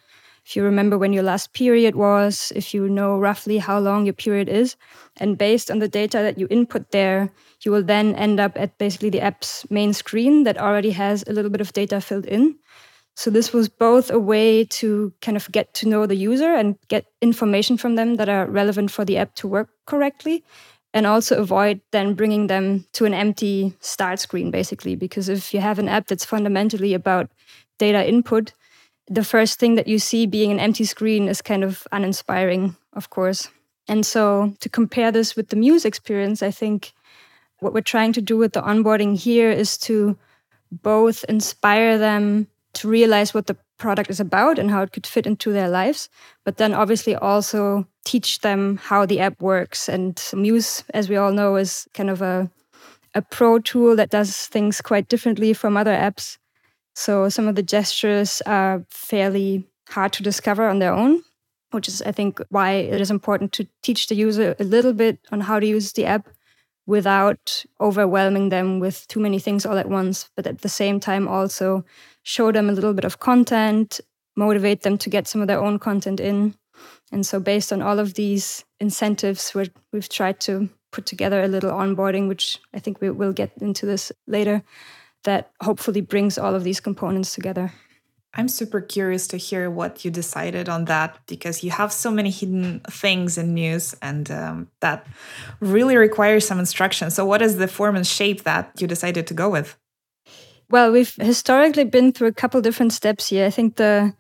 if 0.45 0.55
you 0.55 0.63
remember 0.63 0.97
when 0.97 1.11
your 1.11 1.23
last 1.23 1.53
period 1.53 1.95
was, 1.95 2.51
if 2.55 2.71
you 2.73 2.87
know 2.87 3.17
roughly 3.17 3.57
how 3.57 3.79
long 3.79 4.05
your 4.05 4.13
period 4.13 4.47
is. 4.47 4.75
And 5.17 5.39
based 5.39 5.71
on 5.71 5.79
the 5.79 5.87
data 5.87 6.19
that 6.19 6.37
you 6.37 6.47
input 6.51 6.91
there, 6.91 7.31
you 7.61 7.71
will 7.71 7.83
then 7.83 8.13
end 8.15 8.39
up 8.39 8.51
at 8.55 8.77
basically 8.77 9.09
the 9.09 9.21
app's 9.21 9.65
main 9.71 9.91
screen 9.91 10.43
that 10.43 10.59
already 10.59 10.91
has 10.91 11.23
a 11.25 11.33
little 11.33 11.49
bit 11.49 11.61
of 11.61 11.73
data 11.73 11.99
filled 11.99 12.25
in. 12.25 12.55
So 13.15 13.31
this 13.31 13.53
was 13.53 13.69
both 13.69 14.11
a 14.11 14.19
way 14.19 14.65
to 14.65 15.11
kind 15.21 15.35
of 15.35 15.51
get 15.51 15.73
to 15.75 15.87
know 15.87 16.05
the 16.05 16.15
user 16.15 16.53
and 16.53 16.75
get 16.89 17.05
information 17.21 17.75
from 17.75 17.95
them 17.95 18.17
that 18.17 18.29
are 18.29 18.45
relevant 18.45 18.91
for 18.91 19.03
the 19.03 19.17
app 19.17 19.33
to 19.35 19.47
work 19.47 19.69
correctly 19.87 20.43
and 20.93 21.07
also 21.07 21.37
avoid 21.37 21.81
then 21.91 22.13
bringing 22.13 22.47
them 22.47 22.85
to 22.93 23.05
an 23.05 23.13
empty 23.13 23.73
start 23.79 24.19
screen 24.19 24.51
basically 24.51 24.95
because 24.95 25.27
if 25.27 25.53
you 25.53 25.59
have 25.59 25.79
an 25.79 25.89
app 25.89 26.07
that's 26.07 26.25
fundamentally 26.25 26.93
about 26.93 27.31
data 27.79 28.07
input 28.07 28.53
the 29.07 29.23
first 29.23 29.59
thing 29.59 29.75
that 29.75 29.87
you 29.87 29.99
see 29.99 30.25
being 30.25 30.51
an 30.51 30.59
empty 30.59 30.83
screen 30.83 31.27
is 31.27 31.41
kind 31.41 31.63
of 31.63 31.87
uninspiring, 31.91 32.75
of 32.93 33.09
course. 33.09 33.49
And 33.87 34.05
so 34.05 34.53
to 34.61 34.69
compare 34.69 35.11
this 35.11 35.35
with 35.35 35.49
the 35.49 35.55
Muse 35.55 35.85
experience, 35.85 36.41
I 36.41 36.51
think 36.51 36.93
what 37.59 37.73
we're 37.73 37.81
trying 37.81 38.13
to 38.13 38.21
do 38.21 38.37
with 38.37 38.53
the 38.53 38.61
onboarding 38.61 39.17
here 39.17 39.51
is 39.51 39.77
to 39.79 40.17
both 40.71 41.23
inspire 41.25 41.97
them 41.97 42.47
to 42.73 42.89
realize 42.89 43.33
what 43.33 43.47
the 43.47 43.57
product 43.77 44.09
is 44.09 44.19
about 44.19 44.57
and 44.57 44.71
how 44.71 44.81
it 44.81 44.91
could 44.91 45.07
fit 45.07 45.27
into 45.27 45.51
their 45.51 45.69
lives, 45.69 46.09
but 46.43 46.57
then 46.57 46.73
obviously 46.73 47.15
also 47.15 47.85
teach 48.05 48.39
them 48.39 48.77
how 48.77 49.05
the 49.05 49.19
app 49.19 49.41
works. 49.41 49.89
And 49.89 50.21
Muse, 50.33 50.83
as 50.93 51.09
we 51.09 51.15
all 51.15 51.31
know, 51.31 51.55
is 51.55 51.87
kind 51.93 52.09
of 52.09 52.21
a, 52.21 52.49
a 53.13 53.21
pro 53.21 53.59
tool 53.59 53.95
that 53.95 54.09
does 54.09 54.47
things 54.47 54.81
quite 54.81 55.07
differently 55.07 55.53
from 55.53 55.77
other 55.77 55.95
apps. 55.95 56.37
So 56.95 57.27
some 57.29 57.47
of 57.47 57.55
the 57.55 57.63
gestures 57.63 58.41
are 58.45 58.85
fairly 58.89 59.67
hard 59.89 60.13
to 60.13 60.23
discover 60.23 60.67
on 60.67 60.79
their 60.79 60.93
own, 60.93 61.23
which 61.71 61.87
is, 61.87 62.01
I 62.01 62.11
think, 62.11 62.39
why 62.49 62.71
it 62.71 63.01
is 63.01 63.11
important 63.11 63.51
to 63.53 63.67
teach 63.83 64.07
the 64.07 64.15
user 64.15 64.55
a 64.59 64.63
little 64.63 64.93
bit 64.93 65.19
on 65.31 65.41
how 65.41 65.59
to 65.59 65.67
use 65.67 65.91
the 65.91 66.05
app 66.05 66.29
without 66.87 67.65
overwhelming 67.81 68.49
them 68.49 68.79
with 68.79 69.07
too 69.07 69.19
many 69.19 69.39
things 69.39 69.65
all 69.65 69.77
at 69.77 69.89
once, 69.89 70.29
but 70.35 70.47
at 70.47 70.61
the 70.61 70.69
same 70.69 70.99
time 70.99 71.27
also 71.27 71.83
show 72.23 72.51
them 72.51 72.69
a 72.69 72.73
little 72.73 72.93
bit 72.93 73.05
of 73.05 73.19
content, 73.19 73.99
motivate 74.35 74.83
them 74.83 74.97
to 74.97 75.09
get 75.09 75.27
some 75.27 75.41
of 75.41 75.47
their 75.47 75.61
own 75.61 75.79
content 75.79 76.19
in. 76.19 76.55
And 77.11 77.25
so, 77.25 77.39
based 77.39 77.73
on 77.73 77.81
all 77.81 77.99
of 77.99 78.13
these 78.13 78.63
incentives, 78.79 79.53
we 79.53 79.67
have 79.93 80.09
tried 80.09 80.39
to 80.41 80.69
put 80.91 81.05
together 81.05 81.43
a 81.43 81.47
little 81.47 81.71
onboarding, 81.71 82.27
which 82.27 82.59
I 82.73 82.79
think 82.79 83.01
we 83.01 83.09
will 83.09 83.33
get 83.33 83.51
into 83.59 83.85
this 83.85 84.11
later, 84.27 84.63
that 85.25 85.51
hopefully 85.61 86.01
brings 86.01 86.37
all 86.37 86.55
of 86.55 86.63
these 86.63 86.79
components 86.79 87.33
together. 87.33 87.71
I'm 88.37 88.49
super 88.49 88.81
curious 88.81 89.27
to 89.27 89.37
hear 89.37 89.69
what 89.69 90.03
you 90.03 90.11
decided 90.11 90.67
on 90.67 90.85
that 90.85 91.17
because 91.25 91.63
you 91.63 91.71
have 91.71 91.93
so 91.93 92.11
many 92.11 92.29
hidden 92.29 92.81
things 92.89 93.37
in 93.37 93.53
Muse 93.53 93.95
and 94.01 94.29
um, 94.29 94.67
that 94.81 95.07
really 95.61 95.95
requires 95.95 96.45
some 96.45 96.59
instruction. 96.59 97.11
So, 97.11 97.25
what 97.25 97.41
is 97.41 97.57
the 97.57 97.67
form 97.67 97.95
and 97.95 98.05
shape 98.05 98.43
that 98.43 98.71
you 98.79 98.87
decided 98.87 99.25
to 99.27 99.33
go 99.33 99.49
with? 99.49 99.77
Well, 100.69 100.91
we've 100.91 101.15
historically 101.15 101.85
been 101.85 102.11
through 102.11 102.27
a 102.27 102.33
couple 102.33 102.59
different 102.59 102.91
steps 102.91 103.29
here. 103.29 103.45
I 103.45 103.51
think 103.51 103.75
the 103.75 104.13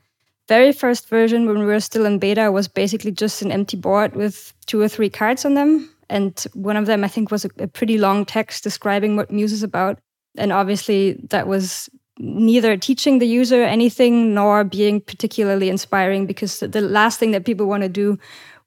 very 0.47 0.71
first 0.71 1.09
version, 1.09 1.45
when 1.45 1.59
we 1.59 1.65
were 1.65 1.79
still 1.79 2.05
in 2.05 2.19
beta, 2.19 2.51
was 2.51 2.67
basically 2.69 3.11
just 3.11 3.41
an 3.41 3.51
empty 3.51 3.75
board 3.75 4.15
with 4.15 4.53
two 4.65 4.79
or 4.79 4.87
three 4.87 5.09
cards 5.09 5.43
on 5.43 5.55
them. 5.55 5.89
And 6.07 6.39
one 6.53 6.77
of 6.77 6.85
them, 6.85 7.03
I 7.03 7.07
think, 7.07 7.31
was 7.31 7.45
a, 7.45 7.49
a 7.57 7.67
pretty 7.67 7.97
long 7.97 8.25
text 8.25 8.63
describing 8.63 9.15
what 9.15 9.31
Muse 9.31 9.51
is 9.51 9.63
about 9.63 9.99
and 10.37 10.51
obviously 10.51 11.13
that 11.29 11.47
was 11.47 11.89
neither 12.17 12.77
teaching 12.77 13.19
the 13.19 13.27
user 13.27 13.63
anything 13.63 14.33
nor 14.33 14.63
being 14.63 15.01
particularly 15.01 15.69
inspiring 15.69 16.25
because 16.25 16.59
the 16.59 16.81
last 16.81 17.19
thing 17.19 17.31
that 17.31 17.45
people 17.45 17.65
want 17.65 17.83
to 17.83 17.89
do 17.89 18.17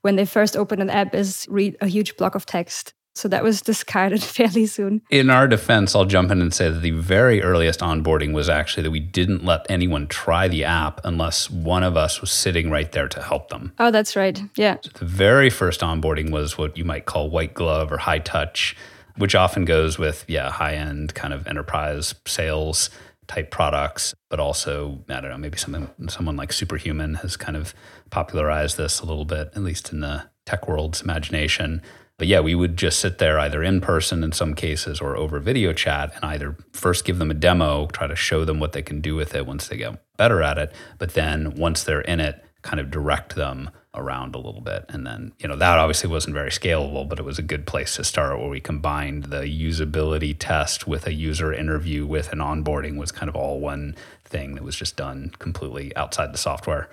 when 0.02 0.16
they 0.16 0.24
first 0.24 0.56
open 0.56 0.80
an 0.80 0.90
app 0.90 1.14
is 1.14 1.46
read 1.48 1.76
a 1.80 1.86
huge 1.86 2.16
block 2.16 2.34
of 2.34 2.46
text. 2.46 2.94
So 3.14 3.26
that 3.28 3.42
was 3.42 3.60
discarded 3.72 4.22
fairly 4.36 4.66
soon. 4.66 5.02
In 5.10 5.28
our 5.28 5.48
defense, 5.48 5.94
I'll 5.94 6.04
jump 6.04 6.30
in 6.30 6.40
and 6.40 6.54
say 6.54 6.70
that 6.70 6.80
the 6.80 6.92
very 6.92 7.42
earliest 7.42 7.80
onboarding 7.80 8.32
was 8.32 8.48
actually 8.48 8.84
that 8.84 8.90
we 8.90 9.00
didn't 9.00 9.44
let 9.44 9.66
anyone 9.68 10.06
try 10.06 10.46
the 10.46 10.64
app 10.64 11.00
unless 11.04 11.50
one 11.50 11.82
of 11.82 11.96
us 11.96 12.20
was 12.20 12.30
sitting 12.30 12.70
right 12.70 12.92
there 12.92 13.08
to 13.08 13.22
help 13.22 13.48
them. 13.48 13.72
Oh, 13.78 13.90
that's 13.90 14.14
right. 14.14 14.40
Yeah. 14.56 14.76
So 14.82 14.90
the 14.94 15.04
very 15.04 15.50
first 15.50 15.80
onboarding 15.80 16.30
was 16.30 16.56
what 16.56 16.78
you 16.78 16.84
might 16.84 17.06
call 17.06 17.28
white 17.28 17.54
glove 17.54 17.90
or 17.90 17.98
high 17.98 18.20
touch, 18.20 18.76
which 19.18 19.34
often 19.34 19.64
goes 19.64 19.98
with, 19.98 20.24
yeah, 20.28 20.50
high 20.50 20.74
end 20.74 21.14
kind 21.14 21.34
of 21.34 21.46
enterprise 21.46 22.14
sales 22.26 22.90
type 23.26 23.50
products, 23.50 24.14
but 24.30 24.40
also, 24.40 25.04
I 25.08 25.20
don't 25.20 25.30
know, 25.30 25.36
maybe 25.36 25.58
something 25.58 25.90
someone 26.08 26.36
like 26.36 26.52
Superhuman 26.52 27.16
has 27.16 27.36
kind 27.36 27.56
of 27.56 27.74
popularized 28.10 28.78
this 28.78 29.00
a 29.00 29.06
little 29.06 29.26
bit, 29.26 29.50
at 29.54 29.62
least 29.62 29.92
in 29.92 30.00
the 30.00 30.24
tech 30.46 30.66
world's 30.66 31.02
imagination 31.02 31.82
but 32.18 32.26
yeah, 32.26 32.40
we 32.40 32.56
would 32.56 32.76
just 32.76 32.98
sit 32.98 33.18
there 33.18 33.38
either 33.38 33.62
in 33.62 33.80
person 33.80 34.24
in 34.24 34.32
some 34.32 34.54
cases 34.54 35.00
or 35.00 35.16
over 35.16 35.38
video 35.38 35.72
chat 35.72 36.12
and 36.16 36.24
either 36.24 36.56
first 36.72 37.04
give 37.04 37.18
them 37.18 37.30
a 37.30 37.34
demo, 37.34 37.86
try 37.86 38.08
to 38.08 38.16
show 38.16 38.44
them 38.44 38.58
what 38.58 38.72
they 38.72 38.82
can 38.82 39.00
do 39.00 39.14
with 39.14 39.36
it 39.36 39.46
once 39.46 39.68
they 39.68 39.76
get 39.76 40.02
better 40.16 40.42
at 40.42 40.58
it. 40.58 40.72
But 40.98 41.14
then 41.14 41.54
once 41.54 41.84
they're 41.84 42.00
in 42.00 42.18
it, 42.18 42.44
kind 42.62 42.80
of 42.80 42.90
direct 42.90 43.34
them 43.34 43.70
around 43.94 44.34
a 44.34 44.38
little 44.38 44.60
bit. 44.60 44.84
And 44.88 45.06
then, 45.06 45.32
you 45.38 45.48
know, 45.48 45.56
that 45.56 45.78
obviously 45.78 46.10
wasn't 46.10 46.34
very 46.34 46.50
scalable, 46.50 47.08
but 47.08 47.18
it 47.18 47.24
was 47.24 47.38
a 47.38 47.42
good 47.42 47.66
place 47.66 47.96
to 47.96 48.04
start 48.04 48.38
where 48.38 48.48
we 48.48 48.60
combined 48.60 49.24
the 49.24 49.42
usability 49.42 50.34
test 50.38 50.86
with 50.86 51.06
a 51.06 51.12
user 51.12 51.52
interview 51.52 52.06
with 52.06 52.32
an 52.32 52.38
onboarding 52.38 52.96
was 52.96 53.12
kind 53.12 53.28
of 53.28 53.36
all 53.36 53.60
one 53.60 53.96
thing 54.24 54.54
that 54.54 54.64
was 54.64 54.76
just 54.76 54.96
done 54.96 55.32
completely 55.38 55.94
outside 55.96 56.32
the 56.32 56.38
software. 56.38 56.88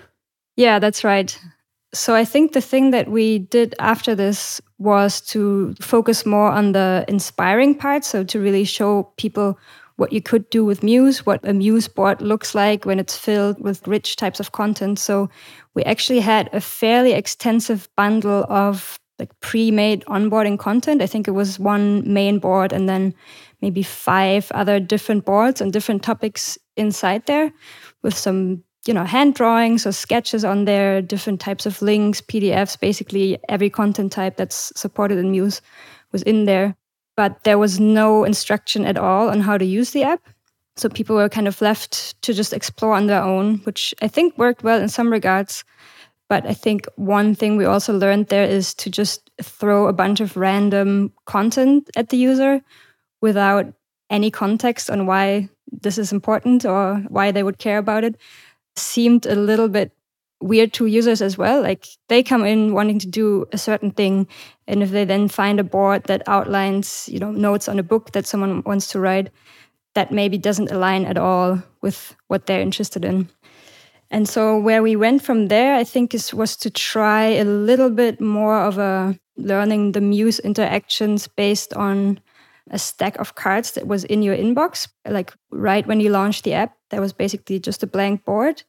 Yeah, 0.56 0.80
that's 0.80 1.04
right. 1.04 1.38
So 1.94 2.16
I 2.16 2.26
think 2.26 2.54
the 2.54 2.62
thing 2.62 2.92
that 2.92 3.10
we 3.10 3.40
did 3.40 3.76
after 3.80 4.16
this 4.16 4.60
was 4.78 5.22
to 5.22 5.76
focus 5.80 6.26
more 6.26 6.50
on 6.50 6.74
the 6.74 7.06
inspiring 7.08 7.76
part. 7.76 8.04
So 8.04 8.24
to 8.26 8.40
really 8.40 8.66
show 8.66 9.12
people 9.18 9.58
what 9.98 10.12
you 10.12 10.22
could 10.22 10.50
do 10.50 10.66
with 10.66 10.84
Muse, 10.84 11.26
what 11.26 11.40
a 11.48 11.54
Muse 11.54 11.88
board 11.88 12.22
looks 12.22 12.54
like 12.54 12.86
when 12.86 13.00
it's 13.00 13.18
filled 13.18 13.62
with 13.62 13.88
rich 13.88 14.16
types 14.16 14.40
of 14.40 14.52
content. 14.52 15.00
So 15.00 15.30
we 15.74 15.84
actually 15.84 16.20
had 16.20 16.50
a 16.54 16.60
fairly 16.60 17.14
extensive 17.14 17.88
bundle 17.96 18.46
of 18.50 19.00
like 19.20 19.32
pre-made 19.40 20.04
onboarding 20.06 20.60
content. 20.60 21.02
I 21.02 21.08
think 21.08 21.28
it 21.28 21.32
was 21.32 21.58
one 21.58 22.12
main 22.12 22.40
board 22.40 22.74
and 22.74 22.90
then 22.90 23.14
maybe 23.62 23.84
five 23.84 24.52
other 24.52 24.80
different 24.80 25.26
boards 25.26 25.62
and 25.62 25.72
different 25.72 26.04
topics 26.04 26.58
inside 26.76 27.26
there 27.26 27.54
with 28.04 28.18
some 28.18 28.64
you 28.86 28.94
know 28.94 29.04
hand 29.04 29.34
drawings 29.34 29.88
or 29.88 29.92
sketches 29.92 30.46
on 30.46 30.66
there 30.66 31.02
different 31.02 31.40
types 31.40 31.66
of 31.66 31.82
links 31.82 32.22
pdfs 32.22 32.80
basically 32.80 33.40
every 33.50 33.70
content 33.70 34.12
type 34.12 34.38
that's 34.38 34.72
supported 34.76 35.18
in 35.18 35.32
muse 35.32 35.62
was 36.12 36.22
in 36.24 36.46
there 36.46 36.76
but 37.16 37.44
there 37.44 37.58
was 37.58 37.80
no 37.80 38.24
instruction 38.24 38.86
at 38.86 38.98
all 38.98 39.30
on 39.30 39.42
how 39.42 39.58
to 39.58 39.66
use 39.66 39.92
the 39.92 40.04
app. 40.04 40.22
So 40.78 40.90
people 40.90 41.16
were 41.16 41.30
kind 41.30 41.48
of 41.48 41.62
left 41.62 42.22
to 42.24 42.34
just 42.34 42.54
explore 42.54 42.94
on 42.94 43.08
their 43.08 43.24
own 43.24 43.60
which 43.60 43.94
i 44.02 44.08
think 44.08 44.38
worked 44.38 44.64
well 44.64 44.82
in 44.82 44.90
some 44.90 45.12
regards. 45.12 45.64
But 46.28 46.46
i 46.46 46.54
think 46.54 46.88
one 46.96 47.36
thing 47.36 47.58
we 47.58 47.66
also 47.66 47.98
learned 47.98 48.28
there 48.28 48.44
is 48.44 48.74
to 48.76 48.90
just 48.90 49.30
throw 49.42 49.88
a 49.88 49.94
bunch 49.94 50.20
of 50.22 50.38
random 50.38 51.14
content 51.26 51.90
at 51.96 52.10
the 52.10 52.18
user 52.18 52.62
without 53.22 53.66
any 54.10 54.30
context 54.32 54.90
on 54.90 55.06
why 55.06 55.50
this 55.72 55.98
is 55.98 56.12
important 56.12 56.66
or 56.66 57.04
why 57.10 57.32
they 57.32 57.44
would 57.44 57.58
care 57.58 57.78
about 57.78 58.04
it 58.04 58.16
seemed 58.76 59.26
a 59.26 59.36
little 59.36 59.68
bit 59.70 59.92
weird 60.46 60.74
to 60.74 60.86
users 60.86 61.22
as 61.22 61.38
well. 61.38 61.62
Like 61.62 61.88
they 62.08 62.22
come 62.24 62.46
in 62.46 62.74
wanting 62.74 63.00
to 63.00 63.08
do 63.08 63.46
a 63.52 63.58
certain 63.58 63.92
thing, 63.92 64.28
and 64.68 64.84
if 64.84 64.92
they 64.92 65.06
then 65.06 65.28
find 65.28 65.60
a 65.60 65.64
board 65.64 66.04
that 66.06 66.22
outlines, 66.28 67.10
you 67.12 67.20
know, 67.20 67.32
notes 67.32 67.68
on 67.68 67.80
a 67.80 67.84
book 67.84 68.12
that 68.12 68.28
someone 68.28 68.62
wants 68.64 68.88
to 68.90 69.00
write, 69.00 69.32
that 69.96 70.12
maybe 70.12 70.38
doesn't 70.38 70.72
align 70.72 71.06
at 71.06 71.18
all 71.18 71.62
with 71.82 72.16
what 72.28 72.46
they're 72.46 72.62
interested 72.62 73.04
in. 73.04 73.30
And 74.12 74.30
so 74.30 74.58
where 74.58 74.84
we 74.84 74.96
went 74.96 75.24
from 75.24 75.48
there, 75.48 75.76
I 75.76 75.84
think, 75.84 76.14
is 76.14 76.34
was 76.34 76.56
to 76.58 76.70
try 76.70 77.24
a 77.24 77.44
little 77.44 77.90
bit 77.90 78.22
more 78.22 78.62
of 78.62 78.78
a 78.78 79.18
learning 79.38 79.92
the 79.92 80.02
Muse 80.02 80.40
interactions 80.40 81.28
based 81.28 81.74
on 81.74 82.20
a 82.72 82.80
stack 82.80 83.18
of 83.18 83.36
cards 83.36 83.72
that 83.72 83.88
was 83.88 84.04
in 84.04 84.22
your 84.22 84.36
inbox, 84.36 84.88
like 85.08 85.34
right 85.52 85.86
when 85.88 86.00
you 86.00 86.10
launched 86.10 86.44
the 86.44 86.54
app. 86.54 86.76
That 86.90 87.02
was 87.02 87.14
basically 87.14 87.60
just 87.60 87.84
a 87.84 87.88
blank 87.88 88.26
board. 88.26 88.64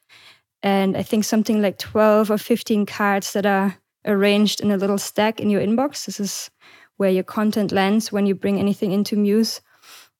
And 0.66 0.96
I 0.96 1.04
think 1.04 1.22
something 1.22 1.62
like 1.62 1.78
12 1.78 2.28
or 2.28 2.38
15 2.38 2.86
cards 2.86 3.34
that 3.34 3.46
are 3.46 3.76
arranged 4.04 4.60
in 4.60 4.72
a 4.72 4.76
little 4.76 4.98
stack 4.98 5.38
in 5.38 5.48
your 5.48 5.60
inbox. 5.60 6.06
This 6.06 6.18
is 6.18 6.50
where 6.96 7.08
your 7.08 7.22
content 7.22 7.70
lands 7.70 8.10
when 8.10 8.26
you 8.26 8.34
bring 8.34 8.58
anything 8.58 8.90
into 8.90 9.14
Muse. 9.14 9.60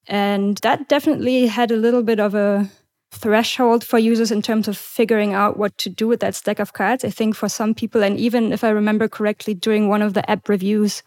And 0.07 0.57
that 0.59 0.89
definitely 0.89 1.49
had 1.49 1.73
a 1.73 1.77
little 1.77 2.05
bit 2.05 2.21
of 2.21 2.37
a 2.37 2.71
threshold 3.11 3.83
for 3.83 3.99
users 3.99 4.31
in 4.31 4.41
terms 4.41 4.69
of 4.69 4.79
figuring 4.79 5.35
out 5.35 5.57
what 5.57 5.77
to 5.79 5.91
do 5.91 6.07
with 6.07 6.21
that 6.21 6.37
stack 6.37 6.61
of 6.61 6.75
cards. 6.75 7.05
I 7.05 7.11
think 7.11 7.35
for 7.35 7.49
some 7.49 7.75
people, 7.75 8.05
and 8.05 8.17
even 8.17 8.53
if 8.53 8.63
I 8.63 8.69
remember 8.69 9.09
correctly, 9.09 9.53
during 9.53 9.89
one 9.89 10.01
of 10.01 10.15
the 10.15 10.31
app 10.31 10.49
reviews, 10.49 11.03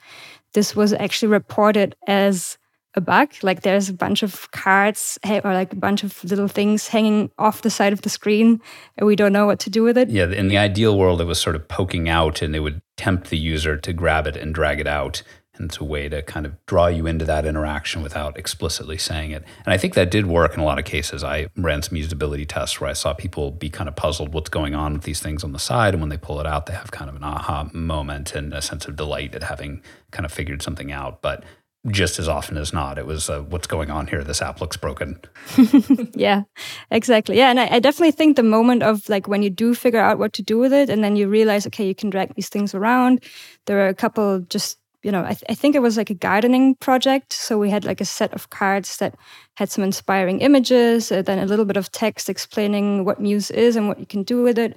this 0.53 0.75
was 0.75 0.91
actually 0.91 1.29
reported 1.29 1.95
as 2.07 2.57
a 2.95 3.01
bug. 3.01 3.29
Like 3.43 3.61
there's 3.61 3.89
a 3.89 3.93
bunch 3.93 4.23
of 4.23 4.49
cards 4.51 5.19
or 5.25 5.41
like 5.53 5.73
a 5.73 5.77
bunch 5.77 6.03
of 6.03 6.23
little 6.23 6.47
things 6.47 6.87
hanging 6.87 7.31
off 7.37 7.61
the 7.61 7.69
side 7.69 7.93
of 7.93 8.01
the 8.01 8.09
screen, 8.09 8.61
and 8.97 9.07
we 9.07 9.15
don't 9.15 9.33
know 9.33 9.45
what 9.45 9.59
to 9.59 9.69
do 9.69 9.83
with 9.83 9.97
it. 9.97 10.09
Yeah, 10.09 10.29
in 10.31 10.47
the 10.47 10.57
ideal 10.57 10.97
world, 10.97 11.21
it 11.21 11.25
was 11.25 11.39
sort 11.39 11.55
of 11.55 11.67
poking 11.67 12.09
out, 12.09 12.41
and 12.41 12.55
it 12.55 12.59
would 12.59 12.81
tempt 12.97 13.29
the 13.29 13.37
user 13.37 13.77
to 13.77 13.93
grab 13.93 14.27
it 14.27 14.35
and 14.35 14.53
drag 14.53 14.79
it 14.79 14.87
out. 14.87 15.23
And 15.55 15.67
it's 15.67 15.77
a 15.79 15.83
way 15.83 16.07
to 16.07 16.21
kind 16.21 16.45
of 16.45 16.53
draw 16.67 16.87
you 16.87 17.05
into 17.05 17.25
that 17.25 17.45
interaction 17.45 18.01
without 18.01 18.37
explicitly 18.37 18.97
saying 18.97 19.31
it. 19.31 19.43
And 19.65 19.73
I 19.73 19.77
think 19.77 19.93
that 19.93 20.09
did 20.09 20.25
work 20.25 20.53
in 20.53 20.61
a 20.61 20.63
lot 20.63 20.79
of 20.79 20.85
cases. 20.85 21.21
I 21.21 21.47
ran 21.57 21.81
some 21.81 21.97
usability 21.97 22.47
tests 22.47 22.79
where 22.79 22.89
I 22.89 22.93
saw 22.93 23.13
people 23.13 23.51
be 23.51 23.69
kind 23.69 23.89
of 23.89 23.97
puzzled 23.97 24.33
what's 24.33 24.49
going 24.49 24.73
on 24.73 24.93
with 24.93 25.03
these 25.03 25.19
things 25.19 25.43
on 25.43 25.51
the 25.51 25.59
side. 25.59 25.93
And 25.93 26.01
when 26.01 26.07
they 26.07 26.17
pull 26.17 26.39
it 26.39 26.47
out, 26.47 26.67
they 26.67 26.73
have 26.75 26.91
kind 26.91 27.09
of 27.09 27.17
an 27.17 27.25
aha 27.25 27.69
moment 27.73 28.35
and 28.35 28.53
a 28.53 28.61
sense 28.61 28.85
of 28.85 28.95
delight 28.95 29.35
at 29.35 29.43
having 29.43 29.83
kind 30.11 30.25
of 30.25 30.31
figured 30.31 30.61
something 30.61 30.93
out. 30.93 31.21
But 31.21 31.43
just 31.87 32.19
as 32.19 32.27
often 32.27 32.57
as 32.57 32.73
not, 32.73 32.97
it 32.97 33.05
was 33.05 33.29
uh, 33.29 33.41
what's 33.41 33.67
going 33.67 33.89
on 33.89 34.07
here. 34.07 34.23
This 34.23 34.41
app 34.41 34.59
looks 34.59 34.75
broken. 34.75 35.19
yeah, 36.13 36.43
exactly. 36.91 37.37
Yeah, 37.37 37.49
and 37.49 37.59
I, 37.59 37.75
I, 37.75 37.79
definitely 37.79 38.11
think 38.11 38.35
the 38.35 38.43
moment 38.43 38.83
of 38.83 39.07
like 39.07 39.27
when 39.27 39.43
you 39.43 39.49
do 39.49 39.73
figure 39.73 39.99
out 39.99 40.19
what 40.19 40.33
to 40.33 40.41
do 40.41 40.57
with 40.57 40.73
it, 40.73 40.89
and 40.89 41.03
then 41.03 41.15
you 41.15 41.29
realize, 41.29 41.65
okay, 41.67 41.87
you 41.87 41.95
can 41.95 42.09
drag 42.09 42.35
these 42.35 42.49
things 42.49 42.75
around. 42.75 43.23
There 43.65 43.79
are 43.79 43.87
a 43.87 43.93
couple 43.93 44.41
just 44.41 44.77
you 45.01 45.11
know, 45.13 45.23
I, 45.23 45.29
th- 45.29 45.43
I, 45.47 45.55
think 45.55 45.75
it 45.75 45.81
was 45.81 45.95
like 45.95 46.09
a 46.09 46.13
gardening 46.13 46.75
project. 46.75 47.31
So 47.31 47.57
we 47.57 47.69
had 47.69 47.85
like 47.85 48.01
a 48.01 48.05
set 48.05 48.33
of 48.33 48.49
cards 48.49 48.97
that 48.97 49.15
had 49.55 49.71
some 49.71 49.83
inspiring 49.83 50.41
images, 50.41 51.09
uh, 51.09 51.21
then 51.21 51.39
a 51.39 51.45
little 51.45 51.63
bit 51.63 51.77
of 51.77 51.89
text 51.91 52.29
explaining 52.29 53.05
what 53.05 53.21
Muse 53.21 53.49
is 53.49 53.77
and 53.77 53.87
what 53.87 53.99
you 53.99 54.05
can 54.05 54.23
do 54.23 54.43
with 54.43 54.59
it. 54.59 54.75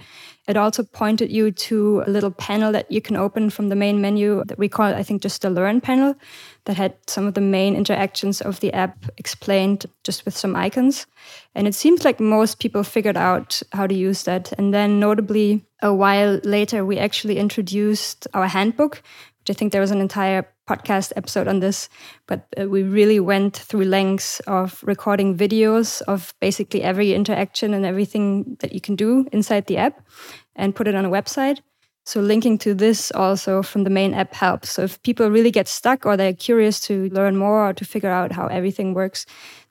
It 0.49 0.57
also 0.57 0.83
pointed 0.83 1.31
you 1.31 1.53
to 1.53 2.03
a 2.05 2.11
little 2.11 2.33
panel 2.33 2.73
that 2.73 2.91
you 2.91 3.01
can 3.01 3.17
open 3.17 3.49
from 3.49 3.69
the 3.69 3.77
main 3.77 4.01
menu 4.01 4.43
that 4.47 4.59
we 4.59 4.69
call, 4.69 4.93
I 4.93 5.05
think, 5.05 5.23
just 5.23 5.43
the 5.43 5.51
Learn 5.51 5.81
panel, 5.81 6.17
that 6.65 6.77
had 6.77 6.95
some 7.07 7.27
of 7.27 7.35
the 7.35 7.41
main 7.41 7.77
interactions 7.77 8.41
of 8.41 8.59
the 8.59 8.73
app 8.73 9.05
explained 9.19 9.87
just 10.03 10.25
with 10.25 10.37
some 10.37 10.57
icons. 10.57 11.07
And 11.55 11.69
it 11.69 11.77
seems 11.77 12.05
like 12.05 12.19
most 12.19 12.59
people 12.59 12.83
figured 12.83 13.17
out 13.17 13.63
how 13.73 13.87
to 13.87 13.95
use 13.95 14.25
that. 14.25 14.53
And 14.59 14.75
then, 14.75 14.99
notably, 14.99 15.65
a 15.81 15.95
while 15.95 16.41
later, 16.43 16.85
we 16.85 16.99
actually 16.99 17.39
introduced 17.39 18.27
our 18.35 18.49
handbook, 18.49 19.03
which 19.39 19.51
I 19.51 19.53
think 19.53 19.71
there 19.71 19.81
was 19.81 19.93
an 19.93 20.01
entire 20.01 20.49
podcast 20.69 21.13
episode 21.17 21.49
on 21.49 21.61
this, 21.61 21.89
but 22.27 22.47
uh, 22.61 22.69
we 22.69 22.83
really 22.83 23.21
went 23.21 23.57
through 23.57 23.85
lengths 23.85 24.41
of 24.41 24.83
recording 24.85 25.37
videos 25.37 26.03
of 26.03 26.35
basically 26.41 26.83
every 26.83 27.13
interaction 27.15 27.75
and 27.75 27.85
everything 27.85 28.57
that 28.61 28.73
you 28.73 28.81
can 28.81 28.95
do 28.95 29.27
inside 29.33 29.67
the 29.67 29.77
app 29.77 30.07
and 30.55 30.75
put 30.75 30.87
it 30.87 30.95
on 30.95 31.05
a 31.05 31.11
website. 31.11 31.61
So 32.05 32.21
linking 32.21 32.59
to 32.59 32.75
this 32.75 33.13
also 33.13 33.63
from 33.63 33.85
the 33.85 33.91
main 33.91 34.13
app 34.15 34.35
helps. 34.35 34.71
So 34.71 34.83
if 34.83 35.01
people 35.03 35.29
really 35.31 35.53
get 35.53 35.69
stuck 35.69 36.05
or 36.05 36.17
they're 36.17 36.33
curious 36.33 36.81
to 36.81 37.09
learn 37.11 37.37
more 37.37 37.69
or 37.69 37.73
to 37.75 37.85
figure 37.85 38.11
out 38.11 38.33
how 38.33 38.49
everything 38.49 38.93
works, 38.93 39.25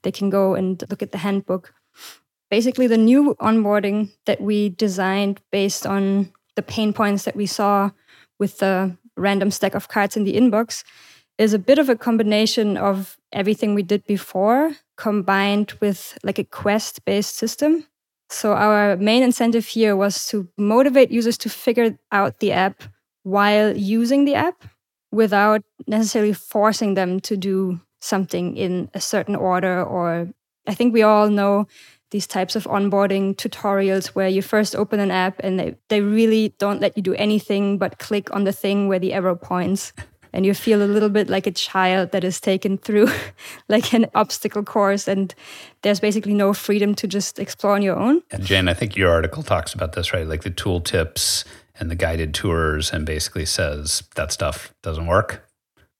they 0.03 0.11
can 0.11 0.29
go 0.29 0.55
and 0.55 0.81
look 0.89 1.01
at 1.01 1.11
the 1.11 1.17
handbook. 1.17 1.73
Basically, 2.49 2.87
the 2.87 2.97
new 2.97 3.35
onboarding 3.39 4.11
that 4.25 4.41
we 4.41 4.69
designed 4.69 5.41
based 5.51 5.85
on 5.85 6.31
the 6.55 6.61
pain 6.61 6.93
points 6.93 7.23
that 7.23 7.35
we 7.35 7.45
saw 7.45 7.91
with 8.39 8.57
the 8.57 8.97
random 9.17 9.51
stack 9.51 9.75
of 9.75 9.87
cards 9.87 10.17
in 10.17 10.23
the 10.23 10.35
inbox 10.35 10.83
is 11.37 11.53
a 11.53 11.59
bit 11.59 11.79
of 11.79 11.89
a 11.89 11.95
combination 11.95 12.77
of 12.77 13.17
everything 13.31 13.73
we 13.73 13.83
did 13.83 14.05
before 14.05 14.73
combined 14.97 15.73
with 15.79 16.17
like 16.23 16.37
a 16.37 16.43
quest 16.43 17.03
based 17.05 17.35
system. 17.35 17.85
So 18.29 18.53
our 18.53 18.95
main 18.97 19.23
incentive 19.23 19.65
here 19.65 19.95
was 19.95 20.27
to 20.27 20.47
motivate 20.57 21.11
users 21.11 21.37
to 21.39 21.49
figure 21.49 21.97
out 22.11 22.39
the 22.39 22.51
app 22.51 22.83
while 23.23 23.75
using 23.75 24.25
the 24.25 24.35
app 24.35 24.63
without 25.11 25.63
necessarily 25.87 26.33
forcing 26.33 26.93
them 26.93 27.19
to 27.21 27.35
do 27.35 27.81
something 27.99 28.55
in 28.55 28.89
a 28.93 29.01
certain 29.01 29.35
order 29.35 29.83
or 29.83 30.29
I 30.67 30.73
think 30.75 30.93
we 30.93 31.01
all 31.01 31.29
know 31.29 31.67
these 32.11 32.27
types 32.27 32.55
of 32.55 32.65
onboarding 32.65 33.35
tutorials 33.35 34.07
where 34.07 34.27
you 34.27 34.41
first 34.41 34.75
open 34.75 34.99
an 34.99 35.11
app 35.11 35.39
and 35.39 35.59
they, 35.59 35.75
they 35.87 36.01
really 36.01 36.53
don't 36.59 36.81
let 36.81 36.95
you 36.95 37.01
do 37.03 37.15
anything 37.15 37.77
but 37.77 37.99
click 37.99 38.33
on 38.35 38.43
the 38.43 38.51
thing 38.51 38.87
where 38.87 38.99
the 38.99 39.13
arrow 39.13 39.35
points. 39.35 39.93
And 40.33 40.45
you 40.45 40.53
feel 40.53 40.81
a 40.81 40.87
little 40.87 41.09
bit 41.09 41.29
like 41.29 41.45
a 41.45 41.51
child 41.51 42.11
that 42.11 42.23
is 42.23 42.39
taken 42.39 42.77
through 42.77 43.09
like 43.67 43.93
an 43.93 44.05
obstacle 44.15 44.63
course 44.63 45.07
and 45.07 45.33
there's 45.81 45.99
basically 45.99 46.33
no 46.33 46.53
freedom 46.53 46.95
to 46.95 47.07
just 47.07 47.39
explore 47.39 47.75
on 47.75 47.81
your 47.81 47.97
own. 47.97 48.21
And 48.31 48.45
jen 48.45 48.67
i 48.67 48.73
think 48.73 48.95
your 48.95 49.09
article 49.09 49.43
talks 49.43 49.73
about 49.73 49.93
this 49.93 50.13
right? 50.13 50.27
Like 50.27 50.43
the 50.43 50.49
tool 50.49 50.79
tips 50.79 51.43
and 51.79 51.89
the 51.89 51.95
guided 51.95 52.33
tours 52.33 52.93
and 52.93 53.05
basically 53.05 53.45
says 53.45 54.03
that 54.15 54.31
stuff 54.31 54.73
doesn't 54.81 55.07
work 55.07 55.50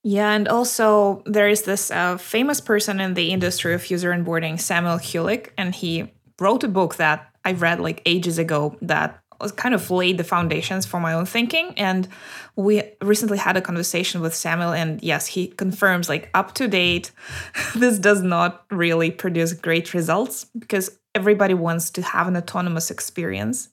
yeah, 0.04 0.32
and 0.32 0.48
also 0.48 1.22
there 1.26 1.48
is 1.48 1.62
this 1.62 1.90
uh, 1.90 2.16
famous 2.16 2.60
person 2.60 3.00
in 3.00 3.14
the 3.14 3.30
industry 3.30 3.74
of 3.74 3.88
user 3.88 4.10
onboarding, 4.10 4.60
Samuel 4.60 4.98
Hulick, 4.98 5.50
and 5.56 5.74
he 5.74 6.12
wrote 6.40 6.64
a 6.64 6.68
book 6.68 6.96
that 6.96 7.32
I 7.44 7.52
read 7.52 7.78
like 7.80 8.02
ages 8.04 8.38
ago 8.38 8.76
that 8.82 9.22
was 9.40 9.52
kind 9.52 9.74
of 9.74 9.90
laid 9.90 10.18
the 10.18 10.24
foundations 10.24 10.86
for 10.86 11.00
my 11.00 11.12
own 11.12 11.26
thinking. 11.26 11.74
And 11.76 12.08
we 12.56 12.82
recently 13.00 13.38
had 13.38 13.56
a 13.56 13.60
conversation 13.60 14.20
with 14.20 14.34
Samuel, 14.34 14.72
and 14.72 15.00
yes, 15.02 15.26
he 15.26 15.48
confirms 15.48 16.08
like 16.08 16.30
up 16.34 16.54
to 16.54 16.66
date, 16.66 17.12
this 17.76 17.98
does 17.98 18.22
not 18.22 18.64
really 18.70 19.10
produce 19.10 19.52
great 19.52 19.94
results 19.94 20.46
because 20.58 20.98
everybody 21.14 21.54
wants 21.54 21.90
to 21.90 22.02
have 22.02 22.26
an 22.26 22.36
autonomous 22.36 22.90
experience. 22.90 23.68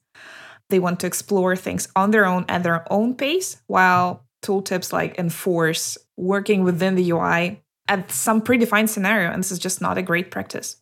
They 0.69 0.79
want 0.79 0.99
to 0.99 1.07
explore 1.07 1.55
things 1.55 1.87
on 1.95 2.11
their 2.11 2.25
own 2.25 2.45
at 2.47 2.61
their 2.61 2.85
own 2.91 3.15
pace, 3.15 3.57
while 3.65 4.25
tooltips 4.43 4.93
like 4.93 5.17
enforce 5.17 5.97
working 6.19 6.63
within 6.63 6.95
the 6.95 7.11
UI 7.11 7.61
at 7.87 8.11
some 8.11 8.41
predefined 8.41 8.89
scenario. 8.89 9.31
And 9.31 9.41
this 9.41 9.51
is 9.51 9.59
just 9.59 9.81
not 9.81 9.97
a 9.97 10.01
great 10.01 10.29
practice. 10.29 10.77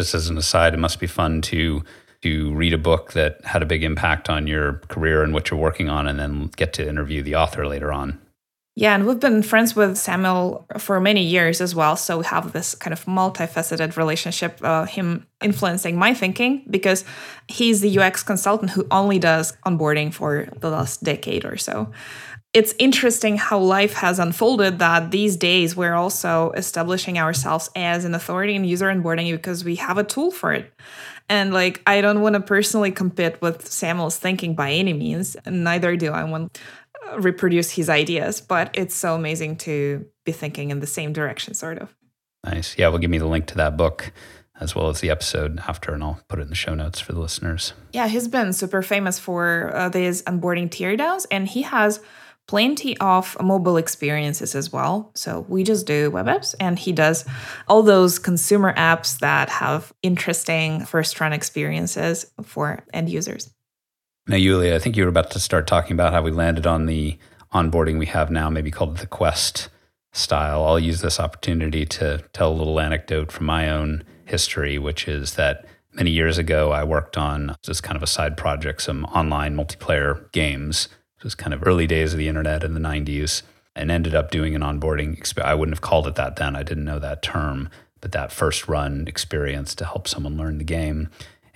Just 0.00 0.14
as 0.14 0.28
an 0.28 0.38
aside, 0.38 0.74
it 0.74 0.78
must 0.78 0.98
be 0.98 1.06
fun 1.06 1.42
to 1.42 1.84
to 2.22 2.54
read 2.54 2.72
a 2.72 2.78
book 2.78 3.14
that 3.14 3.44
had 3.44 3.62
a 3.62 3.66
big 3.66 3.82
impact 3.82 4.30
on 4.30 4.46
your 4.46 4.74
career 4.86 5.24
and 5.24 5.34
what 5.34 5.50
you're 5.50 5.58
working 5.58 5.88
on, 5.88 6.06
and 6.06 6.20
then 6.20 6.46
get 6.56 6.72
to 6.72 6.88
interview 6.88 7.20
the 7.20 7.34
author 7.34 7.66
later 7.66 7.92
on. 7.92 8.16
Yeah, 8.74 8.94
and 8.94 9.06
we've 9.06 9.20
been 9.20 9.42
friends 9.42 9.76
with 9.76 9.98
Samuel 9.98 10.64
for 10.78 10.98
many 10.98 11.22
years 11.22 11.60
as 11.60 11.74
well. 11.74 11.94
So 11.96 12.18
we 12.18 12.24
have 12.26 12.52
this 12.52 12.74
kind 12.74 12.92
of 12.92 13.04
multifaceted 13.04 13.96
relationship, 13.96 14.60
uh, 14.62 14.86
him 14.86 15.26
influencing 15.42 15.98
my 15.98 16.14
thinking 16.14 16.64
because 16.70 17.04
he's 17.48 17.80
the 17.80 17.98
UX 17.98 18.22
consultant 18.22 18.70
who 18.70 18.86
only 18.90 19.18
does 19.18 19.52
onboarding 19.66 20.14
for 20.14 20.48
the 20.56 20.70
last 20.70 21.02
decade 21.02 21.44
or 21.44 21.58
so 21.58 21.92
it's 22.54 22.74
interesting 22.78 23.38
how 23.38 23.58
life 23.58 23.94
has 23.94 24.18
unfolded 24.18 24.78
that 24.78 25.10
these 25.10 25.36
days 25.36 25.74
we're 25.74 25.94
also 25.94 26.50
establishing 26.52 27.18
ourselves 27.18 27.70
as 27.74 28.04
an 28.04 28.14
authority 28.14 28.54
in 28.54 28.64
user 28.64 28.86
onboarding 28.86 29.30
because 29.32 29.64
we 29.64 29.76
have 29.76 29.96
a 29.96 30.04
tool 30.04 30.30
for 30.30 30.52
it. 30.52 30.70
And 31.30 31.54
like, 31.54 31.80
I 31.86 32.02
don't 32.02 32.20
want 32.20 32.34
to 32.34 32.40
personally 32.40 32.90
compete 32.90 33.40
with 33.40 33.66
Samuel's 33.70 34.18
thinking 34.18 34.54
by 34.54 34.72
any 34.72 34.92
means, 34.92 35.34
and 35.46 35.64
neither 35.64 35.96
do 35.96 36.12
I 36.12 36.24
want 36.24 36.54
to 36.54 36.60
reproduce 37.18 37.70
his 37.70 37.88
ideas, 37.88 38.40
but 38.40 38.70
it's 38.74 38.94
so 38.94 39.14
amazing 39.14 39.56
to 39.56 40.06
be 40.24 40.32
thinking 40.32 40.70
in 40.70 40.80
the 40.80 40.86
same 40.86 41.12
direction, 41.12 41.54
sort 41.54 41.78
of. 41.78 41.94
Nice. 42.44 42.76
Yeah, 42.76 42.88
well, 42.88 42.98
give 42.98 43.10
me 43.10 43.18
the 43.18 43.26
link 43.26 43.46
to 43.46 43.56
that 43.56 43.76
book 43.76 44.12
as 44.60 44.74
well 44.74 44.88
as 44.88 45.00
the 45.00 45.10
episode 45.10 45.58
after, 45.66 45.94
and 45.94 46.04
I'll 46.04 46.20
put 46.28 46.38
it 46.38 46.42
in 46.42 46.48
the 46.48 46.54
show 46.54 46.74
notes 46.74 47.00
for 47.00 47.12
the 47.12 47.20
listeners. 47.20 47.72
Yeah, 47.92 48.08
he's 48.08 48.28
been 48.28 48.52
super 48.52 48.82
famous 48.82 49.18
for 49.18 49.74
uh, 49.74 49.88
these 49.88 50.22
onboarding 50.22 50.68
teardowns, 50.68 51.26
and 51.30 51.48
he 51.48 51.62
has 51.62 52.00
plenty 52.46 52.96
of 52.98 53.36
mobile 53.40 53.76
experiences 53.76 54.54
as 54.54 54.72
well. 54.72 55.10
So 55.14 55.46
we 55.48 55.64
just 55.64 55.86
do 55.86 56.10
web 56.10 56.26
apps, 56.26 56.54
and 56.60 56.78
he 56.78 56.92
does 56.92 57.24
all 57.68 57.82
those 57.82 58.18
consumer 58.18 58.74
apps 58.74 59.18
that 59.20 59.48
have 59.48 59.92
interesting 60.02 60.84
first 60.84 61.20
run 61.20 61.32
experiences 61.32 62.26
for 62.42 62.84
end 62.92 63.08
users. 63.08 63.52
Now, 64.26 64.36
Yulia, 64.36 64.74
I 64.74 64.78
think 64.78 64.96
you 64.96 65.02
were 65.02 65.08
about 65.08 65.30
to 65.32 65.40
start 65.40 65.66
talking 65.66 65.94
about 65.94 66.12
how 66.12 66.22
we 66.22 66.30
landed 66.30 66.66
on 66.66 66.86
the 66.86 67.18
onboarding 67.52 67.98
we 67.98 68.06
have 68.06 68.30
now, 68.30 68.48
maybe 68.48 68.70
called 68.70 68.98
the 68.98 69.06
Quest 69.06 69.68
style. 70.12 70.64
I'll 70.64 70.78
use 70.78 71.00
this 71.00 71.18
opportunity 71.18 71.84
to 71.86 72.22
tell 72.32 72.52
a 72.52 72.54
little 72.54 72.78
anecdote 72.78 73.32
from 73.32 73.46
my 73.46 73.68
own 73.68 74.04
history, 74.24 74.78
which 74.78 75.08
is 75.08 75.34
that 75.34 75.64
many 75.92 76.10
years 76.10 76.38
ago, 76.38 76.70
I 76.70 76.84
worked 76.84 77.18
on 77.18 77.56
this 77.66 77.80
kind 77.80 77.96
of 77.96 78.02
a 78.02 78.06
side 78.06 78.36
project, 78.36 78.82
some 78.82 79.04
online 79.06 79.56
multiplayer 79.56 80.30
games 80.32 80.88
was 81.24 81.34
kind 81.34 81.54
of 81.54 81.66
early 81.66 81.86
days 81.86 82.12
of 82.12 82.18
the 82.18 82.28
internet 82.28 82.64
in 82.64 82.74
the 82.74 82.80
90s 82.80 83.42
and 83.74 83.90
ended 83.90 84.14
up 84.14 84.30
doing 84.30 84.54
an 84.54 84.62
onboarding 84.62 85.16
experience. 85.16 85.50
I 85.50 85.54
wouldn't 85.54 85.76
have 85.76 85.82
called 85.82 86.06
it 86.06 86.14
that 86.16 86.36
then. 86.36 86.56
I 86.56 86.62
didn't 86.62 86.84
know 86.84 86.98
that 86.98 87.22
term, 87.22 87.70
but 88.00 88.12
that 88.12 88.32
first 88.32 88.68
run 88.68 89.06
experience 89.08 89.74
to 89.76 89.84
help 89.84 90.06
someone 90.06 90.36
learn 90.36 90.58
the 90.58 90.64
game. 90.64 91.08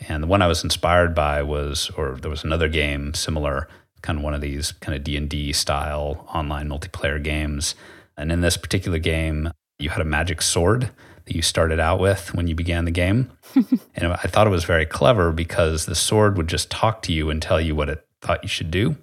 And 0.09 0.22
the 0.22 0.26
one 0.26 0.42
I 0.42 0.46
was 0.46 0.64
inspired 0.64 1.14
by 1.14 1.42
was, 1.42 1.90
or 1.96 2.16
there 2.20 2.31
was 2.31 2.44
another 2.44 2.68
game 2.68 3.14
similar, 3.14 3.68
kind 4.02 4.18
of 4.18 4.24
one 4.24 4.35
of 4.35 4.40
these 4.40 4.72
kind 4.72 4.96
of 4.96 5.05
D&D 5.05 5.52
style 5.52 6.26
online 6.35 6.68
multiplayer 6.68 7.22
games. 7.22 7.74
And 8.16 8.31
in 8.31 8.40
this 8.40 8.57
particular 8.57 8.98
game, 8.98 9.50
you 9.79 9.90
had 9.90 10.00
a 10.00 10.05
magic 10.05 10.42
sword 10.42 10.90
that 11.24 11.35
you 11.35 11.42
started 11.42 11.81
out 11.81 11.98
with 11.98 12.35
when 12.35 12.46
you 12.46 12.55
began 12.55 12.85
the 12.85 12.90
game. 12.90 13.31
and 13.94 14.12
I 14.12 14.16
thought 14.16 14.46
it 14.46 14.50
was 14.50 14.64
very 14.64 14.87
clever 14.87 15.33
because 15.33 15.87
the 15.87 15.94
sword 15.94 16.37
would 16.37 16.48
just 16.48 16.70
talk 16.70 17.02
to 17.02 17.12
you 17.12 17.31
and 17.31 17.42
tell 17.42 17.61
you 17.61 17.74
what 17.74 17.88
it 17.88 18.07
thought 18.22 18.42
you 18.42 18.48
should 18.48 18.70
do. 18.70 18.96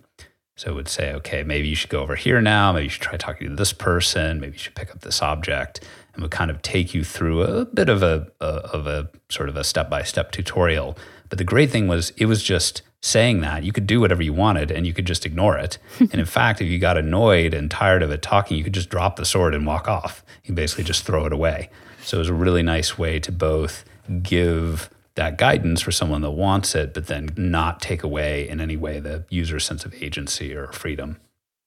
So 0.56 0.72
it 0.72 0.76
would 0.76 0.88
say, 0.88 1.14
okay, 1.14 1.44
maybe 1.44 1.68
you 1.68 1.76
should 1.76 1.90
go 1.90 2.02
over 2.02 2.16
here 2.16 2.40
now. 2.40 2.72
Maybe 2.72 2.86
you 2.86 2.90
should 2.90 3.02
try 3.02 3.18
talking 3.18 3.50
to 3.50 3.56
this 3.56 3.74
person. 3.74 4.40
Maybe 4.40 4.54
you 4.54 4.60
should 4.60 4.76
pick 4.76 4.92
up 4.92 5.02
this 5.02 5.22
object, 5.22 5.84
and 6.14 6.22
would 6.22 6.32
kind 6.32 6.52
of 6.52 6.62
take 6.62 6.94
you 6.94 7.04
through 7.04 7.44
a 7.44 7.66
bit 7.66 7.90
of 7.90 8.04
a, 8.04 8.28
a 8.40 8.46
of 8.46 8.86
a 8.86 9.10
sort 9.30 9.50
of 9.50 9.58
a 9.58 9.64
step 9.64 9.90
by 9.90 10.04
step 10.04 10.32
tutorial. 10.32 10.96
But 11.30 11.40
the 11.40 11.44
great 11.44 11.72
thing 11.72 11.88
was, 11.88 12.12
it 12.12 12.28
was 12.28 12.44
just 12.44 12.84
saying 13.02 13.42
that 13.42 13.64
you 13.64 13.72
could 13.72 13.88
do 13.88 14.00
whatever 14.00 14.22
you 14.22 14.34
wanted, 14.34 14.70
and 14.70 14.86
you 14.86 14.94
could 14.94 15.08
just 15.08 15.26
ignore 15.26 15.58
it. 15.58 15.80
and 16.00 16.14
in 16.14 16.26
fact, 16.26 16.62
if 16.62 16.68
you 16.68 16.78
got 16.78 16.98
annoyed 16.98 17.54
and 17.56 17.72
tired 17.72 18.04
of 18.04 18.12
it 18.12 18.22
talking, 18.22 18.56
you 18.56 18.64
could 18.64 18.74
just 18.74 18.90
drop 18.90 19.16
the 19.16 19.26
sword 19.26 19.56
and 19.56 19.66
walk 19.66 19.88
off. 19.88 20.24
You 20.44 20.54
basically 20.54 20.84
just 20.84 21.04
throw 21.04 21.26
it 21.26 21.34
away. 21.34 21.70
So 22.04 22.18
it 22.18 22.20
was 22.20 22.30
a 22.30 22.34
really 22.34 22.64
nice 22.64 22.98
way 22.98 23.20
to 23.20 23.32
both 23.32 23.86
give 24.22 24.90
that 25.16 25.38
guidance 25.38 25.82
for 25.82 25.92
someone 25.92 26.22
that 26.22 26.32
wants 26.32 26.76
it, 26.76 26.94
but 26.94 27.08
then 27.08 27.30
not 27.38 27.82
take 27.82 28.04
away 28.04 28.48
in 28.48 28.60
any 28.60 28.78
way 28.78 29.00
the 29.00 29.26
user's 29.30 29.66
sense 29.66 29.86
of 29.86 29.94
agency 30.02 30.56
or 30.56 30.72
freedom. 30.72 31.18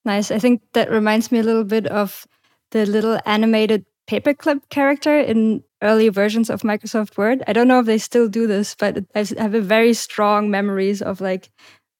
Nice. 0.03 0.31
I 0.31 0.39
think 0.39 0.61
that 0.73 0.89
reminds 0.89 1.31
me 1.31 1.39
a 1.39 1.43
little 1.43 1.63
bit 1.63 1.87
of 1.87 2.27
the 2.71 2.85
little 2.85 3.19
animated 3.25 3.85
paperclip 4.09 4.61
character 4.69 5.19
in 5.19 5.63
early 5.81 6.09
versions 6.09 6.49
of 6.49 6.61
Microsoft 6.61 7.17
Word. 7.17 7.43
I 7.47 7.53
don't 7.53 7.67
know 7.67 7.79
if 7.79 7.85
they 7.85 7.97
still 7.97 8.27
do 8.27 8.47
this, 8.47 8.75
but 8.75 9.03
I 9.15 9.25
have 9.37 9.53
a 9.53 9.61
very 9.61 9.93
strong 9.93 10.49
memories 10.49 11.01
of 11.01 11.21
like 11.21 11.49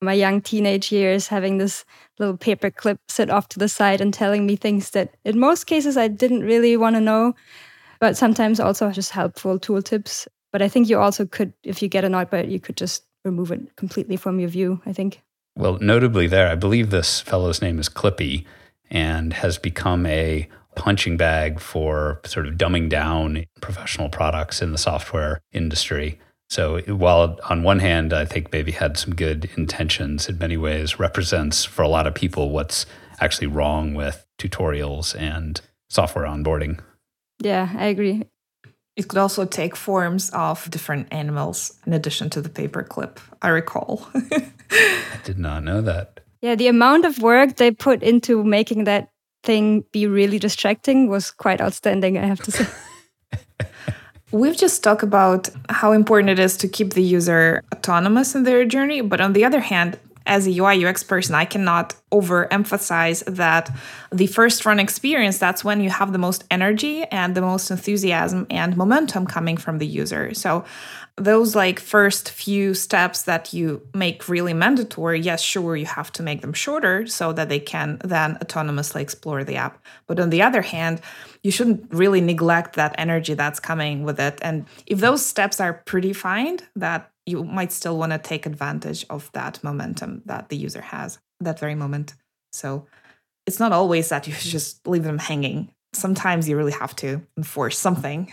my 0.02 0.14
young 0.14 0.42
teenage 0.42 0.92
years 0.92 1.28
having 1.28 1.58
this 1.58 1.84
little 2.20 2.38
paperclip 2.38 2.98
sit 3.08 3.30
off 3.30 3.50
to 3.50 3.60
the 3.60 3.70
side 3.70 4.00
and 4.00 4.14
telling 4.14 4.46
me 4.46 4.56
things 4.56 4.92
that 4.92 5.16
in 5.26 5.40
most 5.40 5.66
cases 5.66 5.98
I 5.98 6.08
didn't 6.08 6.44
really 6.44 6.78
want 6.78 6.96
to 6.96 7.02
know, 7.02 7.36
but 8.00 8.18
sometimes 8.18 8.60
also 8.60 8.92
just 8.92 9.12
helpful 9.12 9.60
tooltips. 9.60 10.28
But 10.58 10.64
I 10.64 10.70
think 10.70 10.90
you 10.90 10.98
also 10.98 11.28
could, 11.28 11.54
if 11.62 11.84
you 11.84 11.88
get 11.88 12.04
annoyed 12.04 12.32
by 12.32 12.40
it, 12.40 12.50
you 12.50 12.60
could 12.60 12.76
just 12.76 13.04
remove 13.24 13.52
it 13.52 13.76
completely 13.76 14.18
from 14.18 14.40
your 14.40 14.50
view, 14.50 14.82
I 14.88 14.92
think. 14.92 15.22
Well, 15.56 15.78
notably 15.80 16.26
there, 16.26 16.48
I 16.48 16.56
believe 16.56 16.90
this 16.90 17.22
fellow's 17.22 17.62
name 17.62 17.78
is 17.78 17.88
Clippy 17.90 18.44
and 18.90 19.34
has 19.34 19.60
become 19.60 20.08
a 20.08 20.50
punching 20.76 21.16
bag 21.16 21.60
for 21.60 22.22
sort 22.26 22.48
of 22.48 22.56
dumbing 22.56 22.90
down 22.90 23.46
professional 23.62 24.10
products 24.10 24.60
in 24.60 24.72
the 24.72 24.80
software 24.80 25.42
industry. 25.52 26.20
So 26.50 26.80
while 26.88 27.40
on 27.48 27.62
one 27.62 27.78
hand, 27.78 28.12
I 28.12 28.26
think 28.26 28.52
maybe 28.52 28.72
had 28.72 28.98
some 28.98 29.14
good 29.14 29.52
intentions 29.58 30.28
in 30.28 30.40
many 30.40 30.58
ways, 30.58 30.98
represents 30.98 31.66
for 31.66 31.84
a 31.84 31.88
lot 31.88 32.08
of 32.08 32.16
people 32.16 32.50
what's 32.50 32.88
actually 33.20 33.46
wrong 33.46 33.94
with 33.94 34.26
tutorials 34.40 35.16
and 35.22 35.62
software 35.88 36.26
onboarding. 36.26 36.80
Yeah, 37.44 37.70
I 37.78 37.86
agree. 37.86 38.24
It 38.98 39.08
could 39.08 39.20
also 39.20 39.46
take 39.46 39.76
forms 39.76 40.32
of 40.32 40.70
different 40.72 41.08
animals 41.12 41.78
in 41.86 41.94
addition 41.94 42.32
to 42.32 42.42
the 42.42 42.50
paperclip, 42.50 43.20
I 43.44 43.50
recall. 43.50 44.10
I 44.16 45.20
did 45.24 45.38
not 45.38 45.64
know 45.64 45.82
that. 45.82 46.20
Yeah, 46.42 46.56
the 46.56 46.68
amount 46.68 47.06
of 47.06 47.20
work 47.20 47.58
they 47.58 47.70
put 47.70 48.02
into 48.02 48.44
making 48.44 48.86
that 48.86 49.10
thing 49.44 49.84
be 49.92 50.08
really 50.08 50.40
distracting 50.40 51.10
was 51.10 51.30
quite 51.30 51.62
outstanding, 51.62 52.18
I 52.18 52.26
have 52.26 52.42
to 52.42 52.52
say. 52.52 52.66
We've 54.32 54.58
just 54.58 54.84
talked 54.84 55.04
about 55.04 55.50
how 55.70 55.92
important 55.92 56.32
it 56.32 56.40
is 56.40 56.58
to 56.58 56.68
keep 56.68 56.94
the 56.94 57.04
user 57.04 57.64
autonomous 57.74 58.34
in 58.34 58.44
their 58.44 58.66
journey, 58.66 59.02
but 59.02 59.22
on 59.22 59.34
the 59.34 59.46
other 59.46 59.62
hand, 59.62 60.00
as 60.28 60.46
a 60.46 60.52
UI 60.52 60.86
UX 60.86 61.04
person, 61.04 61.34
I 61.34 61.46
cannot 61.46 61.96
overemphasize 62.12 63.24
that 63.36 63.76
the 64.12 64.28
first 64.28 64.66
run 64.66 64.80
experience, 64.80 65.38
that's 65.38 65.64
when 65.64 65.82
you 65.82 65.90
have 65.90 66.12
the 66.12 66.20
most 66.20 66.44
energy 66.52 67.04
and 67.06 67.34
the 67.34 67.42
most 67.42 67.72
enthusiasm 67.72 68.46
and 68.50 68.78
momentum 68.78 69.26
coming 69.26 69.58
from 69.58 69.80
the 69.80 69.88
user. 69.88 70.34
So 70.34 70.66
those 71.18 71.56
like 71.56 71.80
first 71.80 72.30
few 72.30 72.76
steps 72.76 73.24
that 73.24 73.52
you 73.52 73.82
make 73.96 74.30
really 74.30 74.54
mandatory 74.54 75.20
yes 75.20 75.42
sure 75.42 75.76
you 75.76 75.86
have 75.86 76.12
to 76.12 76.22
make 76.22 76.42
them 76.42 76.54
shorter 76.54 77.08
so 77.08 77.34
that 77.34 77.50
they 77.50 77.60
can 77.60 78.00
then 78.04 78.36
autonomously 78.36 79.02
explore 79.02 79.44
the 79.44 79.56
app 79.56 79.84
but 80.06 80.20
on 80.20 80.30
the 80.30 80.44
other 80.44 80.62
hand 80.62 81.02
you 81.42 81.50
shouldn't 81.50 81.92
really 81.92 82.22
neglect 82.22 82.76
that 82.76 82.94
energy 83.00 83.34
that's 83.34 83.60
coming 83.60 84.04
with 84.04 84.20
it 84.20 84.38
and 84.44 84.68
if 84.86 85.00
those 85.00 85.26
steps 85.26 85.60
are 85.60 85.82
predefined 85.88 86.62
that 86.76 87.12
you 87.28 87.44
might 87.44 87.72
still 87.72 87.98
want 87.98 88.12
to 88.14 88.18
take 88.18 88.46
advantage 88.46 89.06
of 89.10 89.30
that 89.34 89.64
momentum 89.64 90.22
that 90.26 90.50
the 90.50 90.58
user 90.58 90.82
has 90.82 91.20
that 91.40 91.60
very 91.60 91.76
moment 91.76 92.14
so 92.52 92.88
it's 93.46 93.60
not 93.60 93.72
always 93.72 94.10
that 94.10 94.28
you 94.28 94.34
just 94.40 94.88
leave 94.88 95.04
them 95.04 95.20
hanging 95.20 95.70
sometimes 95.94 96.48
you 96.50 96.58
really 96.58 96.72
have 96.72 96.96
to 96.96 97.22
enforce 97.38 97.78
something 97.78 98.32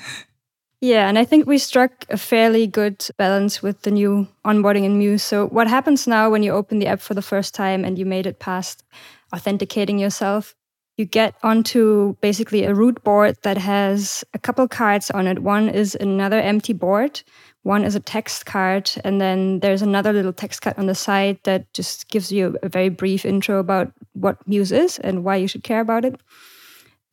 Yeah, 0.84 1.08
and 1.08 1.18
I 1.18 1.24
think 1.24 1.46
we 1.46 1.56
struck 1.56 2.04
a 2.10 2.18
fairly 2.18 2.66
good 2.66 3.08
balance 3.16 3.62
with 3.62 3.80
the 3.82 3.90
new 3.90 4.28
onboarding 4.44 4.84
in 4.84 4.98
Muse. 4.98 5.22
So, 5.22 5.46
what 5.46 5.66
happens 5.66 6.06
now 6.06 6.28
when 6.28 6.42
you 6.42 6.52
open 6.52 6.78
the 6.78 6.88
app 6.88 7.00
for 7.00 7.14
the 7.14 7.22
first 7.22 7.54
time 7.54 7.86
and 7.86 7.98
you 7.98 8.04
made 8.04 8.26
it 8.26 8.38
past 8.38 8.84
authenticating 9.32 9.98
yourself? 9.98 10.54
You 10.98 11.06
get 11.06 11.36
onto 11.42 12.16
basically 12.20 12.64
a 12.64 12.74
root 12.74 13.02
board 13.02 13.38
that 13.44 13.56
has 13.56 14.24
a 14.34 14.38
couple 14.38 14.68
cards 14.68 15.10
on 15.10 15.26
it. 15.26 15.38
One 15.38 15.70
is 15.70 15.94
another 15.94 16.38
empty 16.38 16.74
board, 16.74 17.22
one 17.64 17.82
is 17.82 17.94
a 17.94 18.00
text 18.00 18.44
card, 18.44 18.90
and 19.04 19.20
then 19.20 19.60
there's 19.60 19.80
another 19.80 20.12
little 20.12 20.34
text 20.34 20.60
card 20.60 20.78
on 20.78 20.84
the 20.86 20.94
side 20.94 21.38
that 21.44 21.72
just 21.72 22.08
gives 22.08 22.30
you 22.30 22.58
a 22.62 22.68
very 22.68 22.90
brief 22.90 23.24
intro 23.24 23.58
about 23.58 23.90
what 24.12 24.46
Muse 24.46 24.70
is 24.70 24.98
and 24.98 25.24
why 25.24 25.36
you 25.36 25.48
should 25.48 25.64
care 25.64 25.80
about 25.80 26.04
it. 26.04 26.20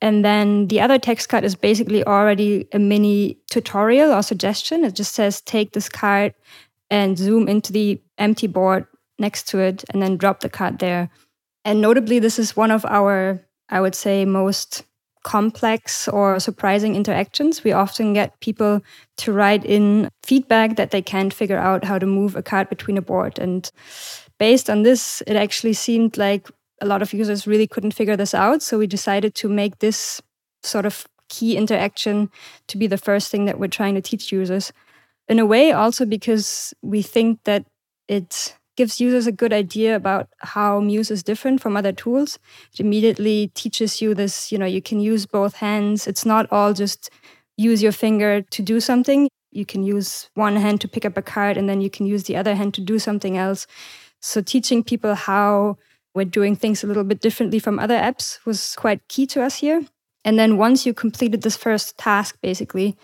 And 0.01 0.25
then 0.25 0.67
the 0.67 0.81
other 0.81 0.99
text 0.99 1.29
card 1.29 1.45
is 1.45 1.55
basically 1.55 2.03
already 2.03 2.67
a 2.73 2.79
mini 2.79 3.37
tutorial 3.49 4.11
or 4.11 4.21
suggestion. 4.21 4.83
It 4.83 4.93
just 4.93 5.15
says 5.15 5.39
take 5.41 5.71
this 5.71 5.87
card 5.87 6.33
and 6.89 7.17
zoom 7.17 7.47
into 7.47 7.71
the 7.71 8.01
empty 8.17 8.47
board 8.47 8.87
next 9.19 9.47
to 9.49 9.59
it 9.59 9.85
and 9.91 10.01
then 10.01 10.17
drop 10.17 10.41
the 10.41 10.49
card 10.49 10.79
there. 10.79 11.09
And 11.63 11.79
notably, 11.79 12.19
this 12.19 12.37
is 12.37 12.57
one 12.57 12.71
of 12.71 12.83
our, 12.85 13.41
I 13.69 13.79
would 13.79 13.95
say, 13.95 14.25
most 14.25 14.83
complex 15.23 16.07
or 16.07 16.39
surprising 16.39 16.95
interactions. 16.95 17.63
We 17.63 17.71
often 17.71 18.13
get 18.13 18.39
people 18.39 18.81
to 19.17 19.31
write 19.31 19.63
in 19.65 20.09
feedback 20.23 20.75
that 20.77 20.91
they 20.91 21.01
can't 21.01 21.33
figure 21.33 21.57
out 21.57 21.83
how 21.83 21.99
to 21.99 22.05
move 22.05 22.35
a 22.35 22.41
card 22.41 22.69
between 22.69 22.97
a 22.97 23.01
board. 23.01 23.39
And 23.39 23.69
based 24.39 24.69
on 24.69 24.83
this, 24.83 25.21
it 25.27 25.35
actually 25.35 25.73
seemed 25.73 26.17
like 26.17 26.49
a 26.81 26.85
lot 26.85 27.01
of 27.01 27.13
users 27.13 27.45
really 27.45 27.67
couldn't 27.67 27.93
figure 27.93 28.17
this 28.17 28.33
out. 28.33 28.63
So 28.63 28.77
we 28.77 28.87
decided 28.87 29.35
to 29.35 29.49
make 29.49 29.79
this 29.79 30.21
sort 30.63 30.85
of 30.85 31.05
key 31.29 31.55
interaction 31.55 32.29
to 32.67 32.77
be 32.77 32.87
the 32.87 32.97
first 32.97 33.31
thing 33.31 33.45
that 33.45 33.59
we're 33.59 33.67
trying 33.67 33.95
to 33.95 34.01
teach 34.01 34.31
users. 34.31 34.73
In 35.27 35.39
a 35.39 35.45
way, 35.45 35.71
also 35.71 36.05
because 36.05 36.73
we 36.81 37.01
think 37.01 37.39
that 37.45 37.65
it 38.07 38.55
gives 38.77 39.01
users 39.01 39.27
a 39.27 39.31
good 39.31 39.53
idea 39.53 39.95
about 39.95 40.29
how 40.39 40.79
Muse 40.79 41.11
is 41.11 41.23
different 41.23 41.61
from 41.61 41.75
other 41.75 41.91
tools. 41.91 42.39
It 42.73 42.79
immediately 42.79 43.51
teaches 43.53 44.01
you 44.01 44.13
this, 44.13 44.51
you 44.51 44.57
know, 44.57 44.65
you 44.65 44.81
can 44.81 44.99
use 44.99 45.25
both 45.25 45.55
hands. 45.55 46.07
It's 46.07 46.25
not 46.25 46.51
all 46.51 46.73
just 46.73 47.09
use 47.57 47.83
your 47.83 47.91
finger 47.91 48.41
to 48.41 48.61
do 48.61 48.79
something. 48.79 49.29
You 49.51 49.65
can 49.65 49.83
use 49.83 50.29
one 50.35 50.55
hand 50.55 50.79
to 50.81 50.87
pick 50.87 51.05
up 51.05 51.17
a 51.17 51.21
card 51.21 51.57
and 51.57 51.67
then 51.67 51.81
you 51.81 51.89
can 51.89 52.05
use 52.05 52.23
the 52.23 52.37
other 52.37 52.55
hand 52.55 52.73
to 52.75 52.81
do 52.81 52.99
something 52.99 53.37
else. 53.37 53.67
So 54.21 54.41
teaching 54.41 54.83
people 54.83 55.15
how 55.15 55.77
we're 56.13 56.25
doing 56.25 56.55
things 56.55 56.83
a 56.83 56.87
little 56.87 57.03
bit 57.03 57.21
differently 57.21 57.59
from 57.59 57.79
other 57.79 57.97
apps 57.97 58.39
was 58.45 58.75
quite 58.75 59.07
key 59.07 59.25
to 59.27 59.43
us 59.43 59.57
here. 59.57 59.85
And 60.23 60.37
then 60.37 60.57
once 60.57 60.85
you 60.85 60.93
completed 60.93 61.41
this 61.41 61.57
first 61.57 61.97
task, 61.97 62.37
basically, 62.41 62.97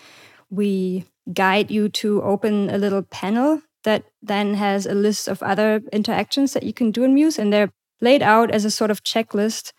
we 0.49 1.05
guide 1.33 1.71
you 1.71 1.89
to 1.89 2.21
open 2.21 2.69
a 2.69 2.77
little 2.77 3.01
panel 3.01 3.61
that 3.83 4.05
then 4.21 4.55
has 4.55 4.85
a 4.85 4.93
list 4.93 5.27
of 5.27 5.41
other 5.43 5.81
interactions 5.91 6.53
that 6.53 6.63
you 6.63 6.73
can 6.73 6.91
do 6.91 7.03
in 7.03 7.13
Muse. 7.13 7.39
And 7.39 7.51
they're 7.51 7.71
laid 8.01 8.21
out 8.21 8.51
as 8.51 8.65
a 8.65 8.71
sort 8.71 8.91
of 8.91 9.03
checklist, 9.03 9.71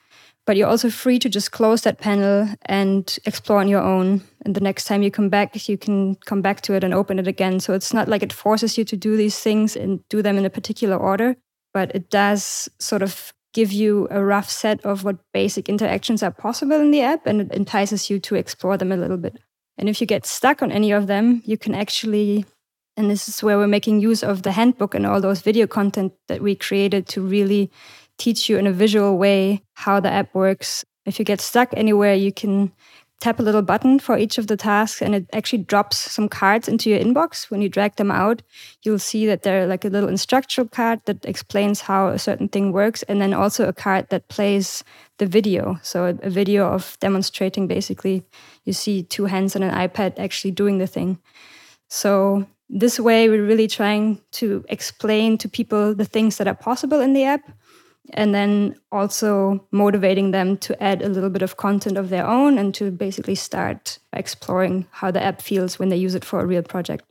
but 0.46 0.56
you're 0.56 0.68
also 0.68 0.90
free 0.90 1.18
to 1.18 1.28
just 1.28 1.52
close 1.52 1.82
that 1.82 1.98
panel 1.98 2.48
and 2.66 3.18
explore 3.26 3.60
on 3.60 3.68
your 3.68 3.82
own. 3.82 4.22
And 4.44 4.54
the 4.54 4.60
next 4.60 4.84
time 4.84 5.02
you 5.02 5.10
come 5.10 5.28
back, 5.28 5.68
you 5.68 5.76
can 5.76 6.16
come 6.26 6.42
back 6.42 6.62
to 6.62 6.74
it 6.74 6.84
and 6.84 6.94
open 6.94 7.18
it 7.18 7.28
again. 7.28 7.60
So 7.60 7.74
it's 7.74 7.92
not 7.92 8.08
like 8.08 8.22
it 8.22 8.32
forces 8.32 8.78
you 8.78 8.84
to 8.84 8.96
do 8.96 9.16
these 9.16 9.38
things 9.38 9.76
and 9.76 10.06
do 10.08 10.22
them 10.22 10.38
in 10.38 10.44
a 10.44 10.50
particular 10.50 10.96
order 10.96 11.36
but 11.78 11.94
it 11.94 12.10
does 12.10 12.68
sort 12.78 13.02
of 13.02 13.32
give 13.54 13.72
you 13.72 14.08
a 14.10 14.22
rough 14.22 14.50
set 14.50 14.84
of 14.84 15.04
what 15.04 15.16
basic 15.32 15.68
interactions 15.68 16.22
are 16.22 16.30
possible 16.30 16.80
in 16.80 16.90
the 16.90 17.00
app 17.00 17.26
and 17.26 17.40
it 17.40 17.52
entices 17.52 18.10
you 18.10 18.18
to 18.20 18.34
explore 18.34 18.76
them 18.76 18.92
a 18.92 18.96
little 18.96 19.16
bit. 19.16 19.38
And 19.76 19.88
if 19.88 20.00
you 20.00 20.06
get 20.06 20.26
stuck 20.26 20.60
on 20.60 20.72
any 20.72 20.90
of 20.90 21.06
them, 21.06 21.42
you 21.44 21.56
can 21.56 21.74
actually, 21.74 22.44
and 22.98 23.08
this 23.08 23.28
is 23.28 23.42
where 23.42 23.56
we're 23.56 23.68
making 23.68 24.00
use 24.00 24.24
of 24.24 24.42
the 24.42 24.52
handbook 24.52 24.94
and 24.94 25.06
all 25.06 25.20
those 25.20 25.40
video 25.40 25.68
content 25.68 26.12
that 26.26 26.42
we 26.42 26.56
created 26.56 27.06
to 27.06 27.22
really 27.22 27.70
teach 28.18 28.48
you 28.48 28.58
in 28.58 28.66
a 28.66 28.72
visual 28.72 29.16
way 29.16 29.62
how 29.74 30.00
the 30.00 30.10
app 30.10 30.34
works. 30.34 30.84
If 31.06 31.18
you 31.18 31.24
get 31.24 31.40
stuck 31.40 31.68
anywhere, 31.76 32.14
you 32.14 32.32
can 32.32 32.72
tap 33.20 33.38
a 33.38 33.42
little 33.42 33.62
button 33.62 34.00
for 34.00 34.18
each 34.18 34.36
of 34.36 34.48
the 34.48 34.56
tasks 34.56 35.00
and 35.00 35.14
it 35.14 35.26
actually 35.32 35.62
drops 35.62 35.96
some 35.96 36.28
cards 36.28 36.68
into 36.68 36.90
your 36.90 36.98
inbox. 36.98 37.50
When 37.50 37.62
you 37.62 37.68
drag 37.68 37.94
them 37.96 38.10
out, 38.10 38.42
you'll 38.82 38.98
see 38.98 39.26
that 39.26 39.44
they're 39.44 39.66
like 39.66 39.84
a 39.84 39.88
little 39.88 40.08
instructional 40.08 40.68
card 40.68 41.00
that 41.04 41.24
explains 41.24 41.82
how 41.82 42.08
a 42.08 42.18
certain 42.18 42.48
thing 42.48 42.72
works, 42.72 43.04
and 43.04 43.20
then 43.20 43.32
also 43.32 43.68
a 43.68 43.72
card 43.72 44.08
that 44.10 44.28
plays 44.28 44.82
the 45.18 45.26
video. 45.26 45.78
So, 45.82 46.16
a, 46.22 46.30
video 46.30 46.68
of 46.68 46.96
demonstrating 47.00 47.66
basically, 47.66 48.24
you 48.64 48.72
see 48.72 49.02
two 49.02 49.26
hands 49.26 49.56
on 49.56 49.62
an 49.62 49.74
iPad 49.74 50.18
actually 50.18 50.52
doing 50.52 50.78
the 50.78 50.86
thing. 50.86 51.18
So, 51.88 52.46
this 52.68 53.00
way, 53.00 53.28
we're 53.28 53.46
really 53.46 53.68
trying 53.68 54.20
to 54.32 54.64
explain 54.68 55.38
to 55.38 55.48
people 55.48 55.94
the 55.94 56.04
things 56.04 56.36
that 56.36 56.48
are 56.48 56.54
possible 56.54 57.00
in 57.00 57.14
the 57.14 57.24
app 57.24 57.50
and 58.14 58.34
then 58.34 58.74
also 58.90 59.66
motivating 59.70 60.30
them 60.30 60.56
to 60.58 60.82
add 60.82 61.02
a 61.02 61.08
little 61.08 61.30
bit 61.30 61.42
of 61.42 61.56
content 61.56 61.96
of 61.96 62.08
their 62.08 62.26
own 62.26 62.58
and 62.58 62.74
to 62.74 62.90
basically 62.90 63.34
start 63.34 63.98
exploring 64.12 64.86
how 64.90 65.10
the 65.10 65.22
app 65.22 65.42
feels 65.42 65.78
when 65.78 65.88
they 65.88 65.96
use 65.96 66.14
it 66.14 66.24
for 66.24 66.40
a 66.40 66.46
real 66.46 66.62
project. 66.62 67.04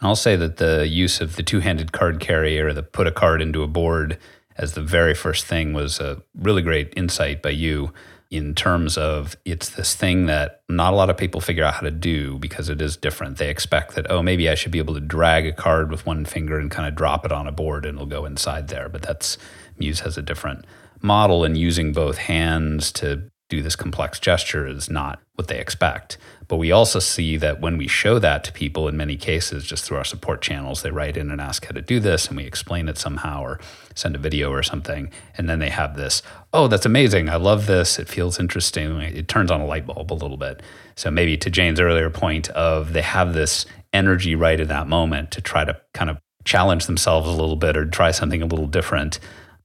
I'll 0.00 0.16
say 0.16 0.36
that 0.36 0.56
the 0.56 0.86
use 0.88 1.20
of 1.20 1.36
the 1.36 1.42
two 1.42 1.60
handed 1.60 1.92
card 1.92 2.20
carrier, 2.20 2.72
the 2.72 2.82
put 2.82 3.06
a 3.06 3.12
card 3.12 3.42
into 3.42 3.62
a 3.62 3.68
board 3.68 4.18
as 4.56 4.72
the 4.72 4.82
very 4.82 5.14
first 5.14 5.46
thing, 5.46 5.72
was 5.72 6.00
a 6.00 6.22
really 6.34 6.62
great 6.62 6.92
insight 6.96 7.42
by 7.42 7.50
you 7.50 7.92
in 8.30 8.54
terms 8.54 8.96
of 8.96 9.36
it's 9.44 9.70
this 9.70 9.94
thing 9.94 10.26
that 10.26 10.62
not 10.68 10.92
a 10.92 10.96
lot 10.96 11.10
of 11.10 11.16
people 11.16 11.40
figure 11.40 11.64
out 11.64 11.74
how 11.74 11.80
to 11.80 11.90
do 11.90 12.38
because 12.38 12.68
it 12.68 12.80
is 12.80 12.96
different. 12.96 13.38
They 13.38 13.50
expect 13.50 13.96
that, 13.96 14.08
oh, 14.08 14.22
maybe 14.22 14.48
I 14.48 14.54
should 14.54 14.70
be 14.70 14.78
able 14.78 14.94
to 14.94 15.00
drag 15.00 15.46
a 15.46 15.52
card 15.52 15.90
with 15.90 16.06
one 16.06 16.24
finger 16.24 16.58
and 16.58 16.70
kind 16.70 16.86
of 16.86 16.94
drop 16.94 17.24
it 17.24 17.32
on 17.32 17.48
a 17.48 17.52
board 17.52 17.84
and 17.84 17.96
it'll 17.96 18.06
go 18.06 18.24
inside 18.24 18.68
there. 18.68 18.88
But 18.88 19.02
that's 19.02 19.36
Muse 19.78 20.00
has 20.00 20.16
a 20.16 20.22
different 20.22 20.64
model, 21.02 21.44
and 21.44 21.56
using 21.56 21.92
both 21.92 22.18
hands 22.18 22.92
to 22.92 23.22
do 23.50 23.60
this 23.60 23.76
complex 23.76 24.18
gesture 24.18 24.66
is 24.66 24.88
not 24.88 25.20
what 25.34 25.48
they 25.48 25.58
expect. 25.58 26.16
But 26.48 26.56
we 26.56 26.72
also 26.72 26.98
see 26.98 27.36
that 27.36 27.60
when 27.60 27.76
we 27.76 27.86
show 27.86 28.18
that 28.18 28.44
to 28.44 28.52
people, 28.52 28.88
in 28.88 28.96
many 28.96 29.16
cases, 29.16 29.66
just 29.66 29.84
through 29.84 29.98
our 29.98 30.04
support 30.04 30.40
channels, 30.40 30.82
they 30.82 30.90
write 30.90 31.16
in 31.16 31.30
and 31.30 31.40
ask 31.40 31.66
how 31.66 31.72
to 31.72 31.82
do 31.82 32.00
this, 32.00 32.28
and 32.28 32.36
we 32.36 32.44
explain 32.44 32.88
it 32.88 32.96
somehow 32.96 33.42
or 33.42 33.60
send 33.94 34.14
a 34.14 34.18
video 34.18 34.50
or 34.50 34.62
something. 34.62 35.10
And 35.36 35.48
then 35.48 35.58
they 35.58 35.68
have 35.68 35.96
this, 35.96 36.22
oh, 36.52 36.68
that's 36.68 36.86
amazing. 36.86 37.28
I 37.28 37.36
love 37.36 37.66
this. 37.66 37.98
It 37.98 38.08
feels 38.08 38.40
interesting. 38.40 39.00
It 39.00 39.28
turns 39.28 39.50
on 39.50 39.60
a 39.60 39.66
light 39.66 39.86
bulb 39.86 40.12
a 40.12 40.14
little 40.14 40.36
bit. 40.36 40.62
So 40.94 41.10
maybe 41.10 41.36
to 41.38 41.50
Jane's 41.50 41.80
earlier 41.80 42.10
point 42.10 42.48
of 42.50 42.92
they 42.92 43.02
have 43.02 43.34
this 43.34 43.66
energy 43.92 44.34
right 44.34 44.60
at 44.60 44.68
that 44.68 44.86
moment 44.86 45.32
to 45.32 45.40
try 45.40 45.64
to 45.64 45.78
kind 45.92 46.08
of 46.08 46.18
challenge 46.44 46.86
themselves 46.86 47.28
a 47.28 47.32
little 47.32 47.56
bit 47.56 47.76
or 47.76 47.84
try 47.84 48.10
something 48.10 48.42
a 48.42 48.46
little 48.46 48.66
different 48.66 49.18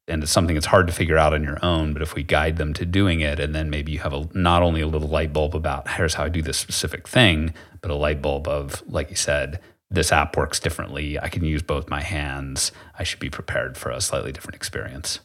and 0.08 0.22
it's 0.22 0.32
something 0.32 0.56
that's 0.56 0.68
hard 0.68 0.88
to 0.88 0.94
figure 0.94 1.18
out 1.18 1.34
on 1.34 1.44
your 1.44 1.58
own 1.64 1.94
but 1.94 2.02
if 2.02 2.16
we 2.16 2.24
guide 2.24 2.58
them 2.58 2.74
to 2.74 2.86
doing 2.86 3.22
it 3.22 3.40
and 3.40 3.56
then 3.56 3.70
maybe 3.70 3.92
you 3.92 4.00
have 4.00 4.14
a 4.14 4.28
not 4.34 4.62
only 4.64 4.82
a 4.82 4.88
little 4.88 5.08
light 5.08 5.34
bulb 5.34 5.56
about 5.56 5.88
here's 5.90 6.14
how 6.16 6.24
i 6.24 6.30
do 6.30 6.42
this 6.42 6.58
specific 6.58 7.08
thing 7.08 7.54
but 7.82 7.92
a 7.92 7.96
light 7.96 8.22
bulb 8.22 8.48
of 8.48 8.84
like 8.88 9.10
you 9.10 9.16
said 9.16 9.60
this 9.90 10.12
app 10.12 10.36
works 10.38 10.60
differently. 10.60 11.20
I 11.20 11.30
can 11.30 11.44
use 11.44 11.62
both 11.62 11.90
my 11.90 12.02
hands. 12.02 12.72
I 12.98 13.04
should 13.04 13.20
be 13.20 13.30
prepared 13.30 13.78
for 13.78 13.90
a 13.90 14.02
slightly 14.02 14.32
different 14.32 14.56
experience. 14.56 15.20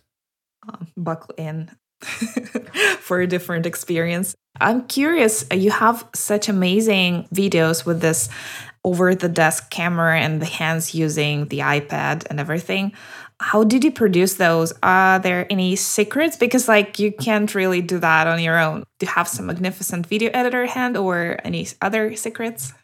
Um, 0.68 0.88
buckle 0.96 1.34
in 1.36 1.70
for 3.00 3.20
a 3.20 3.26
different 3.26 3.66
experience. 3.66 4.34
I'm 4.60 4.86
curious 4.86 5.44
you 5.52 5.70
have 5.70 6.06
such 6.14 6.48
amazing 6.48 7.28
videos 7.32 7.86
with 7.86 8.00
this 8.00 8.28
over 8.84 9.14
the 9.14 9.28
desk 9.28 9.70
camera 9.70 10.18
and 10.18 10.40
the 10.40 10.46
hands 10.46 10.94
using 10.94 11.46
the 11.48 11.58
ipad 11.58 12.26
and 12.30 12.40
everything 12.40 12.92
how 13.40 13.64
did 13.64 13.82
you 13.82 13.90
produce 13.90 14.34
those? 14.34 14.74
Are 14.82 15.18
there 15.18 15.46
any 15.48 15.74
secrets? 15.74 16.36
Because 16.36 16.68
like 16.68 16.98
you 16.98 17.10
can't 17.10 17.52
really 17.54 17.80
do 17.80 17.98
that 17.98 18.26
on 18.26 18.40
your 18.42 18.58
own. 18.58 18.84
Do 18.98 19.06
you 19.06 19.12
have 19.12 19.26
some 19.26 19.46
magnificent 19.46 20.06
video 20.06 20.30
editor 20.34 20.66
hand 20.66 20.96
or 20.96 21.38
any 21.42 21.66
other 21.80 22.14
secrets? 22.16 22.74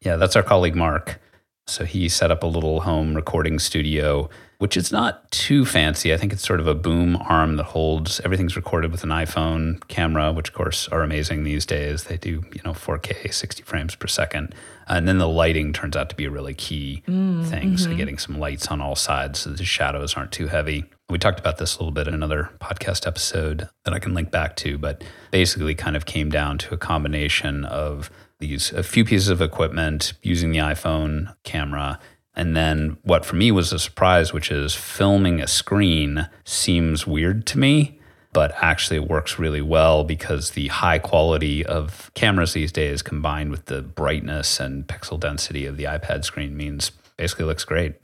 Yeah, 0.00 0.16
that's 0.16 0.34
our 0.34 0.42
colleague 0.42 0.74
Mark. 0.74 1.20
So 1.68 1.84
he 1.84 2.08
set 2.08 2.32
up 2.32 2.42
a 2.42 2.46
little 2.46 2.80
home 2.80 3.14
recording 3.14 3.60
studio 3.60 4.28
which 4.58 4.76
is 4.76 4.90
not 4.90 5.30
too 5.30 5.64
fancy. 5.64 6.12
I 6.12 6.16
think 6.16 6.32
it's 6.32 6.46
sort 6.46 6.60
of 6.60 6.66
a 6.66 6.74
boom 6.74 7.16
arm 7.16 7.56
that 7.56 7.64
holds 7.64 8.20
everything's 8.20 8.56
recorded 8.56 8.90
with 8.90 9.04
an 9.04 9.10
iPhone 9.10 9.86
camera, 9.88 10.32
which 10.32 10.48
of 10.48 10.54
course 10.54 10.88
are 10.88 11.02
amazing 11.02 11.44
these 11.44 11.66
days. 11.66 12.04
They 12.04 12.16
do, 12.16 12.42
you 12.54 12.60
know, 12.64 12.72
4K, 12.72 13.32
60 13.32 13.62
frames 13.64 13.94
per 13.94 14.06
second. 14.06 14.54
And 14.88 15.06
then 15.06 15.18
the 15.18 15.28
lighting 15.28 15.72
turns 15.72 15.96
out 15.96 16.08
to 16.10 16.16
be 16.16 16.24
a 16.24 16.30
really 16.30 16.54
key 16.54 17.02
mm, 17.06 17.44
thing. 17.46 17.70
Mm-hmm. 17.70 17.76
So 17.76 17.94
getting 17.94 18.18
some 18.18 18.38
lights 18.38 18.68
on 18.68 18.80
all 18.80 18.96
sides 18.96 19.40
so 19.40 19.50
the 19.50 19.64
shadows 19.64 20.14
aren't 20.14 20.32
too 20.32 20.46
heavy. 20.46 20.84
We 21.08 21.18
talked 21.18 21.38
about 21.38 21.58
this 21.58 21.76
a 21.76 21.78
little 21.78 21.92
bit 21.92 22.08
in 22.08 22.14
another 22.14 22.50
podcast 22.60 23.06
episode 23.06 23.68
that 23.84 23.94
I 23.94 23.98
can 23.98 24.14
link 24.14 24.30
back 24.30 24.56
to, 24.56 24.78
but 24.78 25.04
basically 25.30 25.74
kind 25.74 25.96
of 25.96 26.06
came 26.06 26.30
down 26.30 26.58
to 26.58 26.74
a 26.74 26.78
combination 26.78 27.64
of 27.64 28.10
these 28.38 28.72
a 28.72 28.82
few 28.82 29.04
pieces 29.04 29.28
of 29.28 29.40
equipment 29.40 30.12
using 30.22 30.50
the 30.50 30.58
iPhone 30.58 31.34
camera 31.42 31.98
and 32.36 32.54
then 32.54 32.98
what 33.02 33.24
for 33.24 33.34
me 33.34 33.50
was 33.50 33.72
a 33.72 33.78
surprise, 33.78 34.32
which 34.32 34.50
is 34.50 34.74
filming 34.74 35.40
a 35.40 35.46
screen 35.46 36.28
seems 36.44 37.06
weird 37.06 37.46
to 37.46 37.58
me, 37.58 37.98
but 38.34 38.52
actually 38.60 38.98
works 38.98 39.38
really 39.38 39.62
well 39.62 40.04
because 40.04 40.50
the 40.50 40.68
high 40.68 40.98
quality 40.98 41.64
of 41.64 42.10
cameras 42.12 42.52
these 42.52 42.70
days 42.70 43.00
combined 43.00 43.50
with 43.50 43.64
the 43.64 43.80
brightness 43.80 44.60
and 44.60 44.86
pixel 44.86 45.18
density 45.18 45.64
of 45.64 45.78
the 45.78 45.84
iPad 45.84 46.24
screen 46.24 46.54
means 46.54 46.90
basically 47.16 47.46
looks 47.46 47.64
great. 47.64 47.94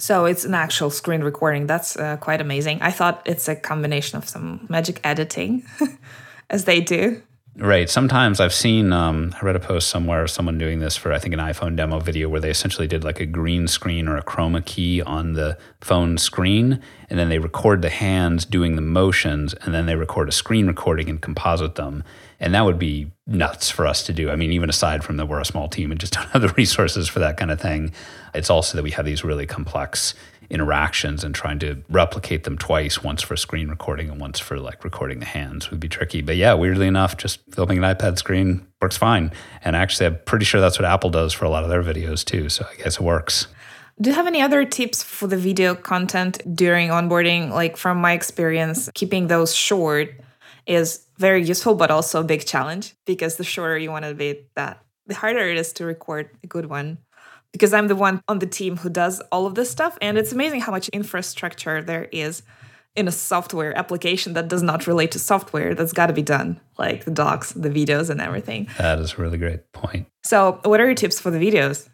So 0.00 0.24
it's 0.24 0.44
an 0.44 0.54
actual 0.54 0.90
screen 0.90 1.22
recording. 1.22 1.66
That's 1.66 1.96
uh, 1.96 2.16
quite 2.16 2.40
amazing. 2.40 2.82
I 2.82 2.90
thought 2.90 3.22
it's 3.24 3.48
a 3.48 3.54
combination 3.54 4.18
of 4.18 4.28
some 4.28 4.66
magic 4.68 4.98
editing, 5.04 5.64
as 6.50 6.64
they 6.64 6.80
do. 6.80 7.22
Right. 7.56 7.90
Sometimes 7.90 8.38
I've 8.38 8.54
seen, 8.54 8.92
um, 8.92 9.34
I 9.40 9.44
read 9.44 9.56
a 9.56 9.60
post 9.60 9.88
somewhere 9.88 10.22
of 10.22 10.30
someone 10.30 10.56
doing 10.56 10.78
this 10.78 10.96
for, 10.96 11.12
I 11.12 11.18
think, 11.18 11.34
an 11.34 11.40
iPhone 11.40 11.74
demo 11.74 11.98
video 11.98 12.28
where 12.28 12.40
they 12.40 12.48
essentially 12.48 12.86
did 12.86 13.02
like 13.02 13.18
a 13.18 13.26
green 13.26 13.66
screen 13.66 14.06
or 14.06 14.16
a 14.16 14.22
chroma 14.22 14.64
key 14.64 15.02
on 15.02 15.32
the 15.32 15.58
phone 15.80 16.16
screen. 16.16 16.80
And 17.10 17.18
then 17.18 17.28
they 17.28 17.40
record 17.40 17.82
the 17.82 17.90
hands 17.90 18.44
doing 18.44 18.76
the 18.76 18.82
motions 18.82 19.52
and 19.54 19.74
then 19.74 19.86
they 19.86 19.96
record 19.96 20.28
a 20.28 20.32
screen 20.32 20.68
recording 20.68 21.10
and 21.10 21.20
composite 21.20 21.74
them. 21.74 22.04
And 22.38 22.54
that 22.54 22.64
would 22.64 22.78
be 22.78 23.10
nuts 23.26 23.68
for 23.68 23.84
us 23.84 24.04
to 24.04 24.12
do. 24.12 24.30
I 24.30 24.36
mean, 24.36 24.52
even 24.52 24.70
aside 24.70 25.02
from 25.02 25.16
that 25.16 25.26
we're 25.26 25.40
a 25.40 25.44
small 25.44 25.68
team 25.68 25.90
and 25.90 25.98
just 25.98 26.12
don't 26.14 26.28
have 26.28 26.42
the 26.42 26.54
resources 26.56 27.08
for 27.08 27.18
that 27.18 27.36
kind 27.36 27.50
of 27.50 27.60
thing, 27.60 27.92
it's 28.32 28.48
also 28.48 28.76
that 28.76 28.84
we 28.84 28.92
have 28.92 29.04
these 29.04 29.24
really 29.24 29.46
complex 29.46 30.14
interactions 30.50 31.22
and 31.22 31.34
trying 31.34 31.58
to 31.60 31.82
replicate 31.88 32.44
them 32.44 32.58
twice, 32.58 33.02
once 33.02 33.22
for 33.22 33.36
screen 33.36 33.68
recording 33.68 34.10
and 34.10 34.20
once 34.20 34.38
for 34.38 34.58
like 34.58 34.84
recording 34.84 35.20
the 35.20 35.26
hands 35.26 35.70
would 35.70 35.80
be 35.80 35.88
tricky. 35.88 36.20
But 36.22 36.36
yeah, 36.36 36.54
weirdly 36.54 36.86
enough, 36.86 37.16
just 37.16 37.40
filming 37.52 37.78
an 37.78 37.84
iPad 37.84 38.18
screen 38.18 38.66
works 38.82 38.96
fine. 38.96 39.32
And 39.62 39.76
actually, 39.76 40.06
I'm 40.06 40.18
pretty 40.26 40.44
sure 40.44 40.60
that's 40.60 40.78
what 40.78 40.86
Apple 40.86 41.10
does 41.10 41.32
for 41.32 41.44
a 41.44 41.50
lot 41.50 41.62
of 41.62 41.70
their 41.70 41.82
videos 41.82 42.24
too. 42.24 42.48
So 42.48 42.66
I 42.70 42.82
guess 42.82 42.96
it 42.96 43.02
works. 43.02 43.46
Do 44.00 44.10
you 44.10 44.16
have 44.16 44.26
any 44.26 44.40
other 44.40 44.64
tips 44.64 45.02
for 45.02 45.26
the 45.26 45.36
video 45.36 45.74
content 45.74 46.40
during 46.56 46.88
onboarding? 46.88 47.50
Like 47.50 47.76
from 47.76 47.98
my 47.98 48.12
experience, 48.12 48.90
keeping 48.94 49.26
those 49.26 49.54
short 49.54 50.14
is 50.66 51.06
very 51.18 51.44
useful, 51.44 51.74
but 51.74 51.90
also 51.90 52.20
a 52.20 52.24
big 52.24 52.46
challenge 52.46 52.94
because 53.04 53.36
the 53.36 53.44
shorter 53.44 53.76
you 53.76 53.90
want 53.90 54.06
to 54.06 54.14
be, 54.14 54.46
that 54.56 54.82
the 55.06 55.14
harder 55.14 55.40
it 55.40 55.58
is 55.58 55.72
to 55.74 55.84
record 55.84 56.30
a 56.42 56.46
good 56.46 56.66
one 56.66 56.98
because 57.52 57.72
I'm 57.72 57.88
the 57.88 57.96
one 57.96 58.22
on 58.28 58.38
the 58.38 58.46
team 58.46 58.76
who 58.78 58.90
does 58.90 59.20
all 59.32 59.46
of 59.46 59.54
this 59.54 59.70
stuff. 59.70 59.98
And 60.00 60.18
it's 60.18 60.32
amazing 60.32 60.60
how 60.60 60.72
much 60.72 60.88
infrastructure 60.90 61.82
there 61.82 62.08
is 62.12 62.42
in 62.96 63.06
a 63.06 63.12
software 63.12 63.76
application 63.76 64.32
that 64.34 64.48
does 64.48 64.62
not 64.62 64.86
relate 64.86 65.12
to 65.12 65.18
software 65.18 65.74
that's 65.74 65.92
got 65.92 66.06
to 66.06 66.12
be 66.12 66.22
done, 66.22 66.60
like 66.78 67.04
the 67.04 67.10
docs, 67.10 67.52
the 67.52 67.70
videos, 67.70 68.10
and 68.10 68.20
everything. 68.20 68.68
That 68.78 68.98
is 68.98 69.14
a 69.14 69.16
really 69.22 69.38
great 69.38 69.72
point. 69.72 70.08
So, 70.24 70.60
what 70.64 70.80
are 70.80 70.86
your 70.86 70.94
tips 70.94 71.20
for 71.20 71.30
the 71.30 71.38
videos? 71.38 71.88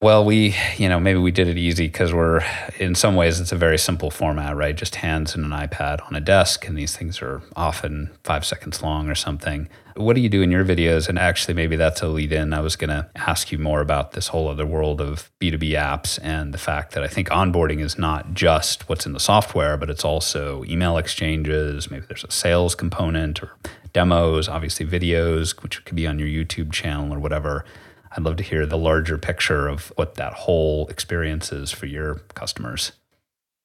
Well, 0.00 0.24
we, 0.24 0.54
you 0.76 0.88
know, 0.88 1.00
maybe 1.00 1.18
we 1.18 1.32
did 1.32 1.48
it 1.48 1.58
easy 1.58 1.88
because 1.88 2.12
we're, 2.12 2.44
in 2.78 2.94
some 2.94 3.16
ways, 3.16 3.40
it's 3.40 3.50
a 3.50 3.56
very 3.56 3.78
simple 3.78 4.12
format, 4.12 4.54
right? 4.54 4.76
Just 4.76 4.94
hands 4.94 5.34
and 5.34 5.44
an 5.44 5.50
iPad 5.50 6.06
on 6.06 6.14
a 6.14 6.20
desk, 6.20 6.68
and 6.68 6.78
these 6.78 6.96
things 6.96 7.20
are 7.20 7.42
often 7.56 8.10
five 8.22 8.44
seconds 8.46 8.80
long 8.80 9.10
or 9.10 9.16
something. 9.16 9.68
What 9.96 10.14
do 10.14 10.20
you 10.20 10.28
do 10.28 10.40
in 10.40 10.52
your 10.52 10.64
videos? 10.64 11.08
And 11.08 11.18
actually, 11.18 11.54
maybe 11.54 11.74
that's 11.74 12.00
a 12.00 12.06
lead 12.06 12.30
in. 12.30 12.52
I 12.52 12.60
was 12.60 12.76
going 12.76 12.90
to 12.90 13.10
ask 13.16 13.50
you 13.50 13.58
more 13.58 13.80
about 13.80 14.12
this 14.12 14.28
whole 14.28 14.46
other 14.46 14.64
world 14.64 15.00
of 15.00 15.32
B2B 15.40 15.70
apps 15.72 16.20
and 16.22 16.54
the 16.54 16.58
fact 16.58 16.94
that 16.94 17.02
I 17.02 17.08
think 17.08 17.28
onboarding 17.30 17.80
is 17.80 17.98
not 17.98 18.34
just 18.34 18.88
what's 18.88 19.04
in 19.04 19.14
the 19.14 19.18
software, 19.18 19.76
but 19.76 19.90
it's 19.90 20.04
also 20.04 20.62
email 20.66 20.96
exchanges. 20.96 21.90
Maybe 21.90 22.06
there's 22.06 22.22
a 22.22 22.30
sales 22.30 22.76
component 22.76 23.42
or 23.42 23.56
demos, 23.92 24.48
obviously, 24.48 24.86
videos, 24.86 25.60
which 25.60 25.84
could 25.84 25.96
be 25.96 26.06
on 26.06 26.20
your 26.20 26.28
YouTube 26.28 26.70
channel 26.70 27.12
or 27.12 27.18
whatever. 27.18 27.64
I'd 28.12 28.24
love 28.24 28.36
to 28.36 28.42
hear 28.42 28.66
the 28.66 28.78
larger 28.78 29.18
picture 29.18 29.68
of 29.68 29.92
what 29.96 30.14
that 30.14 30.32
whole 30.32 30.86
experience 30.88 31.52
is 31.52 31.70
for 31.70 31.86
your 31.86 32.16
customers. 32.34 32.92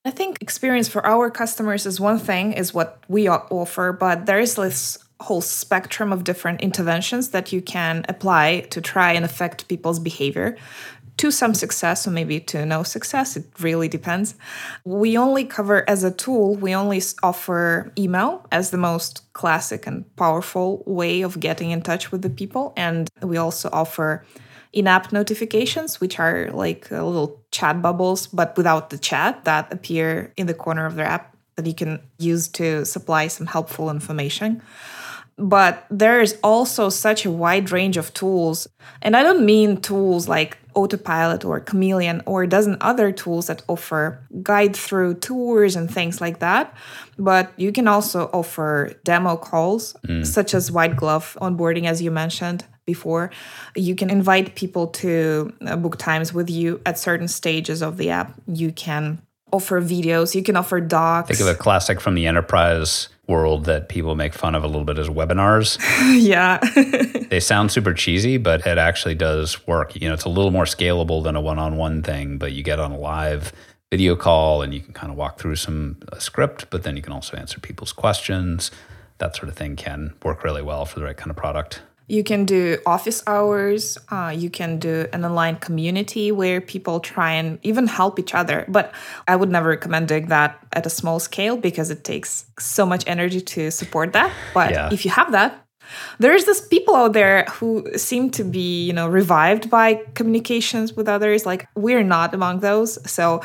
I 0.06 0.12
think 0.12 0.42
experience 0.42 0.90
for 0.90 1.06
our 1.06 1.32
customers 1.32 1.86
is 1.86 2.00
one 2.00 2.20
thing, 2.20 2.54
is 2.54 2.74
what 2.74 3.02
we 3.08 3.30
offer, 3.30 3.94
but 3.94 4.26
there 4.26 4.40
is 4.40 4.56
this 4.56 4.98
whole 5.22 5.42
spectrum 5.42 6.12
of 6.12 6.26
different 6.26 6.60
interventions 6.60 7.30
that 7.30 7.54
you 7.54 7.62
can 7.62 8.04
apply 8.10 8.60
to 8.72 8.82
try 8.82 9.14
and 9.14 9.24
affect 9.24 9.70
people's 9.70 10.00
behavior 10.00 10.58
to 11.18 11.32
some 11.32 11.54
success 11.54 12.08
or 12.08 12.12
maybe 12.12 12.40
to 12.40 12.66
no 12.66 12.84
success 12.84 13.38
it 13.38 13.46
really 13.60 13.88
depends. 13.88 14.36
We 14.84 15.18
only 15.18 15.46
cover 15.46 15.88
as 15.90 16.04
a 16.04 16.12
tool 16.12 16.56
we 16.56 16.74
only 16.76 17.02
offer 17.22 17.92
email 17.98 18.46
as 18.52 18.72
the 18.72 18.78
most 18.78 19.32
classic 19.34 19.86
and 19.88 20.04
powerful 20.16 20.84
way 20.86 21.22
of 21.22 21.40
getting 21.40 21.72
in 21.72 21.82
touch 21.82 22.12
with 22.12 22.22
the 22.22 22.30
people. 22.30 22.74
And 22.76 23.10
we 23.22 23.38
also 23.38 23.70
offer 23.72 24.26
in-app 24.72 25.12
notifications 25.12 26.02
which 26.02 26.20
are 26.20 26.50
like 26.52 26.92
uh, 26.92 27.06
little 27.06 27.44
chat 27.52 27.82
bubbles 27.82 28.26
but 28.26 28.58
without 28.58 28.90
the 28.90 28.98
chat 28.98 29.46
that 29.46 29.72
appear 29.72 30.34
in 30.36 30.48
the 30.48 30.54
corner 30.54 30.88
of 30.88 30.96
their 30.96 31.06
app 31.06 31.36
that 31.56 31.68
you 31.68 31.76
can 31.76 32.02
use 32.18 32.48
to 32.48 32.84
supply 32.84 33.28
some 33.28 33.46
helpful 33.46 33.92
information. 33.92 34.62
But 35.38 35.86
there 35.90 36.22
is 36.22 36.38
also 36.44 36.90
such 36.90 37.26
a 37.26 37.32
wide 37.32 37.72
range 37.72 37.98
of 37.98 38.14
tools. 38.14 38.68
And 39.02 39.16
i 39.16 39.24
don't 39.24 39.46
mean 39.46 39.78
tools 39.82 40.28
like 40.28 40.58
autopilot 40.76 41.46
or 41.46 41.60
chameleon 41.60 42.22
or 42.26 42.44
a 42.44 42.48
dozen 42.48 42.78
other 42.82 43.12
tools 43.12 43.48
that 43.48 43.62
offer 43.68 44.20
guide 44.42 44.76
through 44.76 45.16
tours 45.16 45.76
and 45.76 45.90
things 45.90 46.22
like 46.22 46.40
that. 46.40 46.76
But 47.18 47.52
you 47.58 47.72
can 47.72 47.88
also 47.88 48.30
offer 48.34 48.94
demo 49.04 49.38
calls 49.38 49.96
mm. 50.08 50.26
such 50.26 50.54
as 50.54 50.72
white 50.72 50.96
glove 50.96 51.38
onboarding 51.42 51.86
as 51.86 52.02
you 52.02 52.12
mentioned 52.12 52.66
before. 52.86 53.32
You 53.76 53.96
can 53.96 54.10
invite 54.10 54.56
people 54.56 54.88
to 54.88 55.54
uh, 55.66 55.76
book 55.76 55.98
times 55.98 56.34
with 56.34 56.50
you 56.50 56.82
at 56.86 57.00
certain 57.00 57.28
stages 57.28 57.82
of 57.82 57.98
the 57.98 58.10
app. 58.10 58.34
You 58.48 58.72
can 58.72 59.22
offer 59.52 59.82
videos. 59.82 60.36
You 60.36 60.44
can 60.44 60.56
offer 60.56 60.82
docs. 60.82 61.30
Think 61.30 61.40
of 61.40 61.48
a 61.48 61.58
classic 61.58 62.02
from 62.02 62.16
the 62.16 62.28
enterprise 62.28 63.10
world 63.28 63.66
that 63.66 63.88
people 63.88 64.16
make 64.16 64.34
fun 64.34 64.54
of 64.54 64.64
a 64.64 64.68
little 64.68 64.84
bit 64.84 64.98
as 64.98 65.08
webinars. 65.08 65.78
yeah. 66.22 66.60
they 67.30 67.40
sound 67.40 67.72
super 67.72 67.94
cheesy, 67.94 68.38
but 68.38 68.66
it 68.68 68.78
actually 68.78 69.16
does 69.16 69.66
work. 69.66 70.00
You 70.00 70.10
know, 70.10 70.14
it's 70.14 70.26
a 70.26 70.30
little 70.30 70.52
more 70.52 70.66
scalable 70.66 71.24
than 71.24 71.36
a 71.36 71.42
one 71.42 71.60
on 71.60 71.78
one 71.78 72.04
thing, 72.04 72.38
but 72.38 72.52
you 72.52 72.64
get 72.64 72.80
on 72.80 72.92
a 72.92 72.98
live 72.98 73.54
video 73.92 74.16
call 74.16 74.62
and 74.62 74.74
you 74.74 74.82
can 74.82 74.94
kind 74.94 75.12
of 75.12 75.18
walk 75.18 75.40
through 75.40 75.56
some 75.56 75.98
script, 76.18 76.70
but 76.70 76.84
then 76.84 76.96
you 76.96 77.02
can 77.02 77.14
also 77.14 77.38
answer 77.38 77.60
people's 77.60 77.94
questions. 77.94 78.72
That 79.20 79.36
sort 79.36 79.50
of 79.50 79.56
thing 79.56 79.76
can 79.76 80.16
work 80.24 80.44
really 80.44 80.64
well 80.64 80.86
for 80.86 81.00
the 81.00 81.06
right 81.06 81.16
kind 81.16 81.30
of 81.30 81.38
product. 81.38 81.82
You 82.08 82.24
can 82.24 82.46
do 82.46 82.78
office 82.86 83.24
hours. 83.28 83.98
Uh, 84.10 84.34
you 84.36 84.50
can 84.50 84.78
do 84.78 85.08
an 85.14 85.24
online 85.26 85.56
community 85.58 86.32
where 86.32 86.60
people 86.60 87.00
try 87.00 87.34
and 87.34 87.60
even 87.64 87.88
help 87.88 88.20
each 88.20 88.36
other. 88.36 88.66
But 88.68 88.94
I 89.28 89.36
would 89.36 89.50
never 89.50 89.70
recommend 89.70 90.10
doing 90.10 90.28
that 90.28 90.60
at 90.74 90.86
a 90.86 90.90
small 90.90 91.20
scale 91.20 91.58
because 91.58 91.90
it 91.90 92.04
takes 92.04 92.46
so 92.60 92.86
much 92.86 93.04
energy 93.08 93.42
to 93.42 93.72
support 93.72 94.14
that. 94.14 94.32
But 94.54 94.72
yeah. 94.72 94.90
if 94.92 95.06
you 95.06 95.12
have 95.12 95.32
that, 95.32 95.66
there's 96.20 96.46
this 96.46 96.62
people 96.68 96.96
out 96.96 97.14
there 97.14 97.46
who 97.46 97.88
seem 97.96 98.30
to 98.32 98.44
be 98.44 98.86
you 98.86 98.94
know 98.94 99.08
revived 99.08 99.70
by 99.70 99.96
communications 100.14 100.94
with 100.94 101.08
others. 101.08 101.46
Like 101.46 101.68
we're 101.76 102.04
not 102.04 102.34
among 102.34 102.60
those. 102.60 103.00
So 103.10 103.42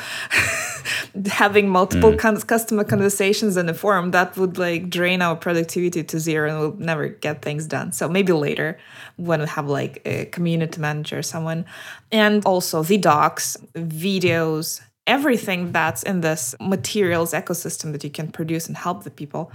having 1.31 1.69
multiple 1.69 2.13
mm. 2.13 2.47
customer 2.47 2.83
conversations 2.83 3.57
in 3.57 3.69
a 3.69 3.73
forum 3.73 4.11
that 4.11 4.37
would 4.37 4.57
like 4.57 4.89
drain 4.89 5.21
our 5.21 5.35
productivity 5.35 6.03
to 6.03 6.19
zero 6.19 6.49
and 6.49 6.59
we'll 6.59 6.85
never 6.85 7.07
get 7.07 7.41
things 7.41 7.65
done. 7.65 7.91
So 7.91 8.07
maybe 8.07 8.33
later 8.33 8.77
when 9.17 9.41
we 9.41 9.47
have 9.47 9.67
like 9.67 10.01
a 10.05 10.25
community 10.25 10.79
manager 10.79 11.19
or 11.19 11.23
someone. 11.23 11.65
And 12.11 12.45
also 12.45 12.83
the 12.83 12.97
docs 12.97 13.57
videos 13.75 14.81
everything 15.09 15.71
that's 15.71 16.03
in 16.03 16.21
this 16.21 16.53
materials 16.59 17.33
ecosystem 17.33 17.91
that 17.93 18.03
you 18.03 18.11
can 18.11 18.31
produce 18.31 18.67
and 18.67 18.77
help 18.77 19.03
the 19.03 19.09
people 19.09 19.51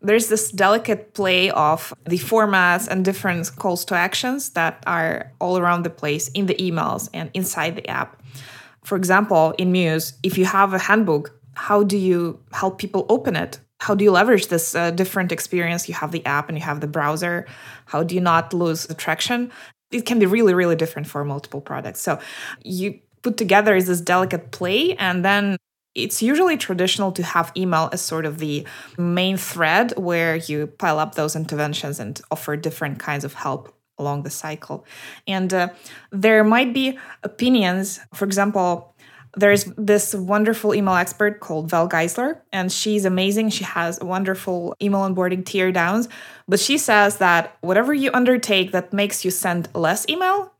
there's 0.00 0.28
this 0.28 0.50
delicate 0.50 1.14
play 1.14 1.50
of 1.50 1.92
the 2.06 2.18
formats 2.18 2.86
and 2.86 3.04
different 3.04 3.54
calls 3.56 3.84
to 3.86 3.94
actions 3.94 4.50
that 4.50 4.82
are 4.86 5.32
all 5.40 5.58
around 5.58 5.82
the 5.82 5.90
place 5.90 6.28
in 6.28 6.46
the 6.46 6.54
emails 6.54 7.08
and 7.12 7.30
inside 7.34 7.76
the 7.76 7.88
app. 7.88 8.22
For 8.84 8.96
example, 8.96 9.54
in 9.58 9.72
Muse, 9.72 10.14
if 10.22 10.38
you 10.38 10.44
have 10.44 10.72
a 10.72 10.78
handbook, 10.78 11.38
how 11.54 11.82
do 11.82 11.96
you 11.96 12.40
help 12.52 12.78
people 12.78 13.04
open 13.08 13.34
it? 13.36 13.60
How 13.80 13.94
do 13.94 14.04
you 14.04 14.10
leverage 14.10 14.48
this 14.48 14.74
uh, 14.74 14.90
different 14.92 15.32
experience? 15.32 15.88
You 15.88 15.94
have 15.94 16.12
the 16.12 16.24
app 16.26 16.48
and 16.48 16.56
you 16.56 16.64
have 16.64 16.80
the 16.80 16.86
browser. 16.86 17.46
How 17.86 18.02
do 18.02 18.14
you 18.14 18.20
not 18.20 18.54
lose 18.54 18.86
the 18.86 18.94
traction? 18.94 19.50
It 19.90 20.06
can 20.06 20.18
be 20.18 20.26
really, 20.26 20.54
really 20.54 20.76
different 20.76 21.08
for 21.08 21.24
multiple 21.24 21.60
products. 21.60 22.00
So 22.00 22.18
you 22.62 23.00
put 23.22 23.36
together 23.36 23.74
is 23.74 23.86
this 23.86 24.00
delicate 24.00 24.50
play, 24.50 24.94
and 24.96 25.24
then 25.24 25.56
it's 25.94 26.22
usually 26.22 26.56
traditional 26.56 27.12
to 27.12 27.22
have 27.22 27.52
email 27.56 27.88
as 27.92 28.00
sort 28.00 28.24
of 28.26 28.38
the 28.38 28.66
main 28.96 29.36
thread 29.36 29.92
where 29.96 30.36
you 30.36 30.66
pile 30.66 30.98
up 30.98 31.14
those 31.14 31.34
interventions 31.34 31.98
and 31.98 32.20
offer 32.30 32.56
different 32.56 32.98
kinds 32.98 33.24
of 33.24 33.34
help 33.34 33.74
along 33.98 34.22
the 34.22 34.30
cycle. 34.30 34.84
And 35.26 35.52
uh, 35.52 35.68
there 36.12 36.44
might 36.44 36.72
be 36.72 36.98
opinions. 37.24 38.00
For 38.14 38.24
example, 38.24 38.94
there's 39.36 39.64
this 39.76 40.14
wonderful 40.14 40.74
email 40.74 40.94
expert 40.94 41.40
called 41.40 41.68
Val 41.70 41.88
Geisler, 41.88 42.40
and 42.52 42.72
she's 42.72 43.04
amazing. 43.04 43.50
She 43.50 43.64
has 43.64 43.98
wonderful 44.00 44.74
email 44.82 45.00
onboarding 45.00 45.44
tear 45.44 45.70
downs. 45.70 46.08
But 46.46 46.60
she 46.60 46.78
says 46.78 47.18
that 47.18 47.56
whatever 47.60 47.92
you 47.92 48.10
undertake 48.14 48.72
that 48.72 48.92
makes 48.92 49.24
you 49.24 49.30
send 49.30 49.68
less 49.74 50.08
email 50.08 50.52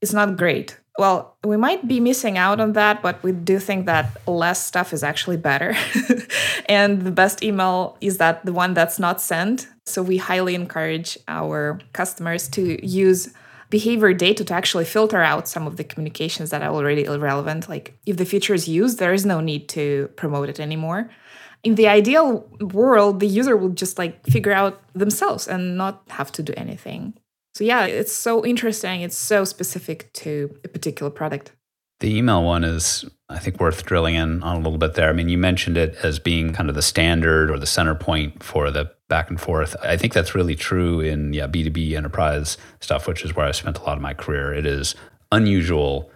is 0.00 0.14
not 0.14 0.36
great. 0.36 0.78
Well, 0.98 1.36
we 1.44 1.56
might 1.56 1.86
be 1.86 2.00
missing 2.00 2.36
out 2.36 2.60
on 2.60 2.72
that, 2.74 3.00
but 3.00 3.22
we 3.22 3.32
do 3.32 3.58
think 3.58 3.86
that 3.86 4.16
less 4.26 4.64
stuff 4.64 4.92
is 4.92 5.02
actually 5.02 5.36
better. 5.36 5.74
and 6.66 7.02
the 7.02 7.10
best 7.10 7.42
email 7.42 7.96
is 8.00 8.18
that 8.18 8.44
the 8.44 8.52
one 8.52 8.74
that's 8.74 8.98
not 8.98 9.20
sent. 9.20 9.68
So 9.86 10.02
we 10.02 10.18
highly 10.18 10.54
encourage 10.54 11.16
our 11.26 11.78
customers 11.92 12.48
to 12.48 12.84
use 12.86 13.32
behavior 13.70 14.12
data 14.12 14.44
to 14.44 14.52
actually 14.52 14.84
filter 14.84 15.22
out 15.22 15.48
some 15.48 15.66
of 15.66 15.76
the 15.76 15.84
communications 15.84 16.50
that 16.50 16.60
are 16.60 16.74
already 16.74 17.04
irrelevant. 17.04 17.68
Like 17.68 17.96
if 18.04 18.16
the 18.16 18.24
feature 18.24 18.52
is 18.52 18.68
used, 18.68 18.98
there 18.98 19.14
is 19.14 19.24
no 19.24 19.40
need 19.40 19.68
to 19.70 20.10
promote 20.16 20.48
it 20.48 20.60
anymore. 20.60 21.08
In 21.62 21.76
the 21.76 21.88
ideal 21.88 22.48
world, 22.60 23.20
the 23.20 23.26
user 23.26 23.56
will 23.56 23.68
just 23.68 23.96
like 23.96 24.26
figure 24.26 24.52
out 24.52 24.82
themselves 24.94 25.46
and 25.46 25.76
not 25.76 26.02
have 26.08 26.32
to 26.32 26.42
do 26.42 26.52
anything. 26.56 27.14
So 27.54 27.64
yeah, 27.64 27.84
it's 27.86 28.12
so 28.12 28.44
interesting. 28.44 29.02
It's 29.02 29.16
so 29.16 29.44
specific 29.44 30.12
to 30.14 30.56
a 30.64 30.68
particular 30.68 31.10
product. 31.10 31.52
The 32.00 32.16
email 32.16 32.42
one 32.42 32.64
is, 32.64 33.04
I 33.28 33.38
think, 33.38 33.60
worth 33.60 33.84
drilling 33.84 34.14
in 34.14 34.42
on 34.42 34.56
a 34.56 34.60
little 34.60 34.78
bit 34.78 34.94
there. 34.94 35.10
I 35.10 35.12
mean, 35.12 35.28
you 35.28 35.36
mentioned 35.36 35.76
it 35.76 35.96
as 36.02 36.18
being 36.18 36.54
kind 36.54 36.70
of 36.70 36.74
the 36.74 36.82
standard 36.82 37.50
or 37.50 37.58
the 37.58 37.66
center 37.66 37.94
point 37.94 38.42
for 38.42 38.70
the 38.70 38.90
back 39.08 39.28
and 39.28 39.38
forth. 39.38 39.76
I 39.82 39.98
think 39.98 40.14
that's 40.14 40.34
really 40.34 40.54
true 40.54 41.00
in 41.00 41.34
yeah 41.34 41.46
B2B 41.46 41.94
enterprise 41.94 42.56
stuff, 42.80 43.06
which 43.06 43.22
is 43.22 43.36
where 43.36 43.46
I 43.46 43.50
spent 43.50 43.78
a 43.78 43.82
lot 43.82 43.96
of 43.96 44.02
my 44.02 44.14
career. 44.14 44.54
It 44.54 44.64
is 44.64 44.94
unusual, 45.30 46.10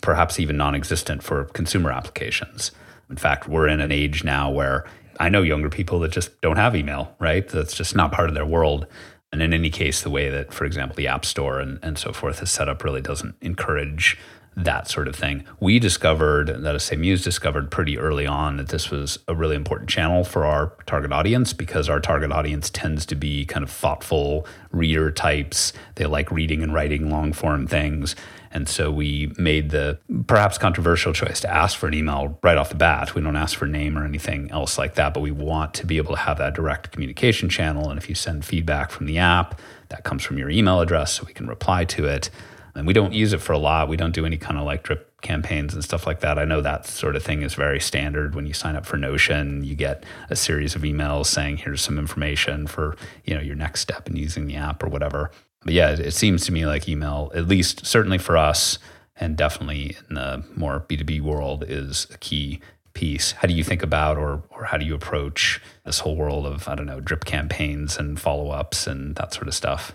perhaps 0.00 0.38
even 0.38 0.56
non-existent 0.56 1.24
for 1.24 1.46
consumer 1.46 1.90
applications. 1.90 2.70
In 3.10 3.16
fact, 3.16 3.48
we're 3.48 3.66
in 3.66 3.80
an 3.80 3.90
age 3.90 4.22
now 4.22 4.50
where 4.50 4.84
I 5.18 5.28
know 5.30 5.42
younger 5.42 5.70
people 5.70 5.98
that 6.00 6.12
just 6.12 6.40
don't 6.42 6.56
have 6.56 6.76
email, 6.76 7.16
right? 7.18 7.48
That's 7.48 7.74
just 7.74 7.96
not 7.96 8.12
part 8.12 8.28
of 8.28 8.34
their 8.34 8.46
world. 8.46 8.86
And 9.32 9.42
in 9.42 9.52
any 9.52 9.70
case, 9.70 10.02
the 10.02 10.10
way 10.10 10.30
that, 10.30 10.52
for 10.52 10.64
example, 10.64 10.96
the 10.96 11.06
App 11.06 11.24
Store 11.24 11.60
and, 11.60 11.78
and 11.82 11.98
so 11.98 12.12
forth 12.12 12.42
is 12.42 12.50
set 12.50 12.68
up 12.68 12.82
really 12.82 13.02
doesn't 13.02 13.34
encourage 13.40 14.18
that 14.56 14.88
sort 14.88 15.06
of 15.06 15.14
thing. 15.14 15.44
We 15.60 15.78
discovered, 15.78 16.48
that 16.48 16.74
is, 16.74 16.82
say, 16.82 16.96
Muse 16.96 17.22
discovered 17.22 17.70
pretty 17.70 17.96
early 17.96 18.26
on 18.26 18.56
that 18.56 18.68
this 18.68 18.90
was 18.90 19.18
a 19.28 19.34
really 19.34 19.54
important 19.54 19.88
channel 19.88 20.24
for 20.24 20.44
our 20.44 20.72
target 20.86 21.12
audience 21.12 21.52
because 21.52 21.88
our 21.88 22.00
target 22.00 22.32
audience 22.32 22.68
tends 22.68 23.06
to 23.06 23.14
be 23.14 23.44
kind 23.44 23.62
of 23.62 23.70
thoughtful 23.70 24.46
reader 24.72 25.12
types. 25.12 25.72
They 25.94 26.06
like 26.06 26.32
reading 26.32 26.62
and 26.62 26.74
writing 26.74 27.08
long 27.08 27.32
form 27.32 27.68
things. 27.68 28.16
And 28.58 28.68
so 28.68 28.90
we 28.90 29.32
made 29.38 29.70
the 29.70 30.00
perhaps 30.26 30.58
controversial 30.58 31.12
choice 31.12 31.38
to 31.42 31.48
ask 31.48 31.78
for 31.78 31.86
an 31.86 31.94
email 31.94 32.40
right 32.42 32.58
off 32.58 32.70
the 32.70 32.74
bat. 32.74 33.14
We 33.14 33.22
don't 33.22 33.36
ask 33.36 33.56
for 33.56 33.68
name 33.68 33.96
or 33.96 34.04
anything 34.04 34.50
else 34.50 34.76
like 34.76 34.96
that, 34.96 35.14
but 35.14 35.20
we 35.20 35.30
want 35.30 35.74
to 35.74 35.86
be 35.86 35.96
able 35.96 36.16
to 36.16 36.20
have 36.22 36.38
that 36.38 36.56
direct 36.56 36.90
communication 36.90 37.48
channel. 37.48 37.88
And 37.88 38.00
if 38.00 38.08
you 38.08 38.16
send 38.16 38.44
feedback 38.44 38.90
from 38.90 39.06
the 39.06 39.16
app, 39.18 39.60
that 39.90 40.02
comes 40.02 40.24
from 40.24 40.38
your 40.38 40.50
email 40.50 40.80
address 40.80 41.12
so 41.12 41.24
we 41.24 41.32
can 41.32 41.46
reply 41.46 41.84
to 41.84 42.06
it 42.06 42.30
and 42.74 42.84
we 42.84 42.92
don't 42.92 43.12
use 43.12 43.32
it 43.32 43.40
for 43.40 43.52
a 43.52 43.58
lot. 43.58 43.88
We 43.88 43.96
don't 43.96 44.10
do 44.12 44.26
any 44.26 44.38
kind 44.38 44.58
of 44.58 44.64
like 44.64 44.82
drip 44.82 45.20
campaigns 45.20 45.72
and 45.72 45.84
stuff 45.84 46.04
like 46.04 46.18
that. 46.20 46.36
I 46.36 46.44
know 46.44 46.60
that 46.60 46.84
sort 46.84 47.14
of 47.14 47.22
thing 47.22 47.42
is 47.42 47.54
very 47.54 47.78
standard. 47.78 48.34
When 48.34 48.44
you 48.44 48.54
sign 48.54 48.74
up 48.74 48.86
for 48.86 48.96
Notion, 48.96 49.62
you 49.62 49.76
get 49.76 50.02
a 50.30 50.36
series 50.36 50.74
of 50.74 50.82
emails 50.82 51.26
saying, 51.26 51.58
"Here's 51.58 51.80
some 51.80 51.96
information 51.96 52.66
for 52.66 52.96
you 53.24 53.36
know 53.36 53.40
your 53.40 53.56
next 53.56 53.82
step 53.82 54.08
in 54.08 54.16
using 54.16 54.48
the 54.48 54.56
app 54.56 54.82
or 54.82 54.88
whatever." 54.88 55.30
But 55.68 55.74
yeah, 55.74 55.90
it, 55.90 56.00
it 56.00 56.14
seems 56.14 56.46
to 56.46 56.52
me 56.52 56.64
like 56.64 56.88
email, 56.88 57.30
at 57.34 57.46
least 57.46 57.84
certainly 57.84 58.16
for 58.16 58.38
us, 58.38 58.78
and 59.16 59.36
definitely 59.36 59.98
in 60.08 60.14
the 60.14 60.42
more 60.56 60.86
B 60.88 60.96
two 60.96 61.04
B 61.04 61.20
world, 61.20 61.62
is 61.68 62.06
a 62.10 62.16
key 62.16 62.60
piece. 62.94 63.32
How 63.32 63.48
do 63.48 63.52
you 63.52 63.62
think 63.62 63.82
about 63.82 64.16
or 64.16 64.42
or 64.48 64.64
how 64.64 64.78
do 64.78 64.86
you 64.86 64.94
approach 64.94 65.60
this 65.84 65.98
whole 65.98 66.16
world 66.16 66.46
of 66.46 66.66
I 66.68 66.74
don't 66.74 66.86
know 66.86 67.00
drip 67.00 67.26
campaigns 67.26 67.98
and 67.98 68.18
follow 68.18 68.48
ups 68.48 68.86
and 68.86 69.14
that 69.16 69.34
sort 69.34 69.46
of 69.46 69.52
stuff? 69.52 69.92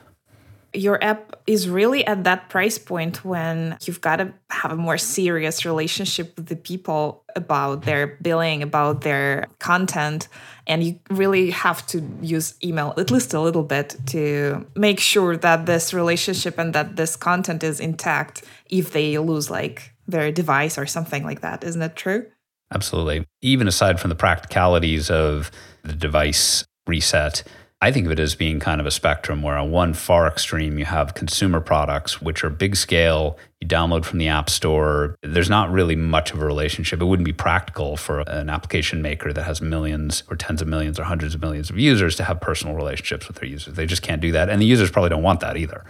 Your 0.73 1.03
app 1.03 1.35
is 1.45 1.69
really 1.69 2.05
at 2.05 2.23
that 2.23 2.49
price 2.49 2.77
point 2.77 3.23
when 3.23 3.77
you've 3.83 4.01
got 4.01 4.17
to 4.17 4.33
have 4.49 4.71
a 4.71 4.75
more 4.75 4.97
serious 4.97 5.65
relationship 5.65 6.35
with 6.35 6.47
the 6.47 6.55
people 6.55 7.23
about 7.35 7.83
their 7.83 8.17
billing, 8.21 8.63
about 8.63 9.01
their 9.01 9.47
content. 9.59 10.27
And 10.65 10.83
you 10.83 10.99
really 11.09 11.51
have 11.51 11.85
to 11.87 12.01
use 12.21 12.55
email 12.63 12.93
at 12.97 13.11
least 13.11 13.33
a 13.33 13.39
little 13.39 13.63
bit 13.63 13.95
to 14.07 14.65
make 14.75 14.99
sure 14.99 15.37
that 15.37 15.65
this 15.65 15.93
relationship 15.93 16.57
and 16.57 16.73
that 16.73 16.95
this 16.95 17.15
content 17.15 17.63
is 17.63 17.79
intact 17.79 18.43
if 18.69 18.93
they 18.93 19.17
lose 19.17 19.49
like 19.49 19.93
their 20.07 20.31
device 20.31 20.77
or 20.77 20.85
something 20.85 21.23
like 21.23 21.41
that. 21.41 21.63
Isn't 21.63 21.81
that 21.81 21.95
true? 21.95 22.25
Absolutely. 22.73 23.25
Even 23.41 23.67
aside 23.67 23.99
from 23.99 24.09
the 24.09 24.15
practicalities 24.15 25.11
of 25.11 25.51
the 25.83 25.93
device 25.93 26.65
reset, 26.87 27.43
I 27.83 27.91
think 27.91 28.05
of 28.05 28.13
it 28.13 28.19
as 28.21 28.33
being 28.33 28.61
kind 28.61 28.79
of 28.79 28.87
a 28.87 28.91
spectrum 28.91 29.41
where 29.41 29.57
on 29.57 29.69
one 29.69 29.93
far 29.93 30.25
extreme 30.25 30.79
you 30.79 30.85
have 30.85 31.15
consumer 31.15 31.59
products, 31.59 32.21
which 32.21 32.41
are 32.45 32.49
big 32.49 32.77
scale. 32.77 33.37
You 33.59 33.67
download 33.67 34.05
from 34.05 34.19
the 34.19 34.29
App 34.29 34.49
Store. 34.49 35.17
There's 35.21 35.49
not 35.49 35.69
really 35.69 35.97
much 35.97 36.31
of 36.31 36.41
a 36.41 36.45
relationship. 36.45 37.01
It 37.01 37.05
wouldn't 37.05 37.25
be 37.25 37.33
practical 37.33 37.97
for 37.97 38.21
an 38.21 38.49
application 38.49 39.01
maker 39.01 39.33
that 39.33 39.43
has 39.43 39.59
millions 39.59 40.23
or 40.29 40.37
tens 40.37 40.61
of 40.61 40.69
millions 40.69 40.97
or 40.97 41.03
hundreds 41.03 41.35
of 41.35 41.41
millions 41.41 41.69
of 41.69 41.77
users 41.77 42.15
to 42.15 42.23
have 42.23 42.39
personal 42.39 42.73
relationships 42.73 43.27
with 43.27 43.35
their 43.35 43.49
users. 43.49 43.73
They 43.73 43.85
just 43.85 44.01
can't 44.01 44.21
do 44.21 44.31
that. 44.31 44.47
And 44.49 44.61
the 44.61 44.65
users 44.65 44.89
probably 44.89 45.09
don't 45.09 45.21
want 45.21 45.41
that 45.41 45.57
either. 45.57 45.83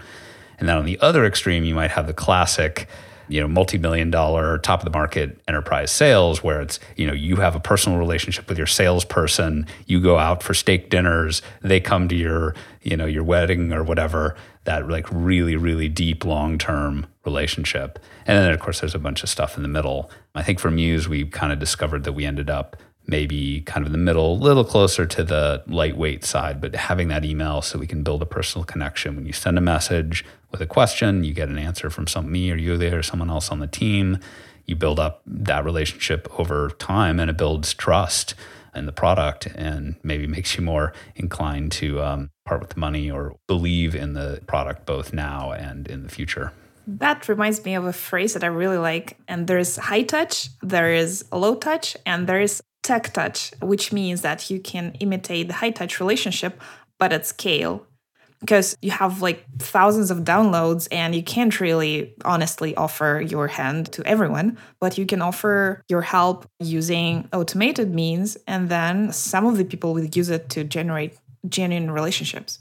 And 0.57 0.67
then 0.67 0.77
on 0.77 0.85
the 0.85 0.99
other 0.99 1.23
extreme, 1.25 1.63
you 1.63 1.75
might 1.75 1.91
have 1.91 2.07
the 2.07 2.13
classic 2.13 2.87
you 3.27 3.39
know 3.39 3.47
multi-million 3.47 4.09
dollar 4.11 4.57
top 4.59 4.79
of 4.79 4.85
the 4.85 4.97
market 4.97 5.39
enterprise 5.47 5.91
sales 5.91 6.43
where 6.43 6.61
it's 6.61 6.79
you 6.95 7.07
know 7.07 7.13
you 7.13 7.37
have 7.37 7.55
a 7.55 7.59
personal 7.59 7.97
relationship 7.97 8.47
with 8.49 8.57
your 8.57 8.67
salesperson 8.67 9.65
you 9.85 10.01
go 10.01 10.17
out 10.17 10.43
for 10.43 10.53
steak 10.53 10.89
dinners 10.89 11.41
they 11.61 11.79
come 11.79 12.07
to 12.07 12.15
your 12.15 12.53
you 12.81 12.97
know 12.97 13.05
your 13.05 13.23
wedding 13.23 13.71
or 13.71 13.83
whatever 13.83 14.35
that 14.65 14.87
like 14.87 15.07
really 15.11 15.55
really 15.55 15.89
deep 15.89 16.25
long-term 16.25 17.05
relationship. 17.25 17.99
And 18.25 18.37
then 18.37 18.51
of 18.51 18.59
course 18.59 18.79
there's 18.79 18.95
a 18.95 18.99
bunch 18.99 19.23
of 19.23 19.29
stuff 19.29 19.57
in 19.57 19.63
the 19.63 19.69
middle. 19.69 20.11
I 20.35 20.43
think 20.43 20.59
for 20.59 20.71
muse 20.71 21.07
we 21.07 21.25
kind 21.25 21.53
of 21.53 21.59
discovered 21.59 22.03
that 22.03 22.13
we 22.13 22.25
ended 22.25 22.49
up 22.49 22.77
maybe 23.05 23.61
kind 23.61 23.85
of 23.85 23.87
in 23.87 23.91
the 23.91 23.97
middle, 23.97 24.33
a 24.33 24.41
little 24.41 24.63
closer 24.63 25.05
to 25.05 25.23
the 25.23 25.63
lightweight 25.67 26.23
side, 26.23 26.61
but 26.61 26.75
having 26.75 27.09
that 27.09 27.25
email 27.25 27.61
so 27.61 27.77
we 27.77 27.87
can 27.87 28.03
build 28.03 28.21
a 28.21 28.25
personal 28.25 28.63
connection. 28.65 29.15
When 29.15 29.25
you 29.25 29.33
send 29.33 29.57
a 29.57 29.61
message 29.61 30.23
with 30.51 30.61
a 30.61 30.65
question, 30.65 31.23
you 31.23 31.33
get 31.33 31.49
an 31.49 31.57
answer 31.57 31.89
from 31.89 32.07
some 32.07 32.31
me 32.31 32.51
or 32.51 32.55
you 32.55 32.77
there 32.77 32.99
or 32.99 33.03
someone 33.03 33.29
else 33.29 33.51
on 33.51 33.59
the 33.59 33.67
team. 33.67 34.19
You 34.65 34.75
build 34.75 34.99
up 34.99 35.21
that 35.25 35.65
relationship 35.65 36.27
over 36.39 36.69
time 36.69 37.19
and 37.19 37.29
it 37.29 37.37
builds 37.37 37.73
trust 37.73 38.35
in 38.73 38.85
the 38.85 38.91
product 38.91 39.47
and 39.47 39.95
maybe 40.03 40.25
makes 40.25 40.55
you 40.55 40.63
more 40.63 40.93
inclined 41.15 41.71
to 41.73 42.01
um, 42.01 42.29
part 42.45 42.61
with 42.61 42.71
the 42.71 42.79
money 42.79 43.11
or 43.11 43.35
believe 43.47 43.95
in 43.95 44.13
the 44.13 44.41
product 44.47 44.85
both 44.85 45.13
now 45.13 45.51
and 45.51 45.87
in 45.87 46.03
the 46.03 46.09
future. 46.09 46.51
That 46.87 47.29
reminds 47.29 47.63
me 47.63 47.75
of 47.75 47.85
a 47.85 47.93
phrase 47.93 48.33
that 48.33 48.43
I 48.43 48.47
really 48.47 48.77
like. 48.77 49.17
And 49.27 49.47
there's 49.47 49.77
high 49.77 50.03
touch, 50.03 50.49
there 50.61 50.93
is 50.93 51.23
low 51.31 51.55
touch, 51.55 51.95
and 52.05 52.27
there 52.27 52.41
is 52.41 52.61
tech 52.83 53.13
touch, 53.13 53.51
which 53.61 53.91
means 53.91 54.21
that 54.21 54.49
you 54.49 54.59
can 54.59 54.93
imitate 54.99 55.47
the 55.47 55.53
high 55.53 55.71
touch 55.71 55.99
relationship, 55.99 56.61
but 56.99 57.11
at 57.11 57.25
scale. 57.25 57.85
Because 58.39 58.75
you 58.81 58.91
have 58.91 59.21
like 59.21 59.45
thousands 59.57 60.11
of 60.11 60.19
downloads 60.19 60.89
and 60.91 61.15
you 61.15 61.23
can't 61.23 61.57
really 61.61 62.13
honestly 62.25 62.75
offer 62.75 63.23
your 63.25 63.47
hand 63.47 63.89
to 63.93 64.05
everyone, 64.05 64.57
but 64.81 64.97
you 64.97 65.05
can 65.05 65.21
offer 65.21 65.81
your 65.87 66.01
help 66.01 66.45
using 66.59 67.29
automated 67.31 67.95
means. 67.95 68.35
And 68.45 68.67
then 68.67 69.13
some 69.13 69.45
of 69.45 69.55
the 69.55 69.63
people 69.63 69.93
will 69.93 70.03
use 70.03 70.29
it 70.29 70.49
to 70.49 70.65
generate 70.65 71.17
genuine 71.47 71.89
relationships. 71.89 72.59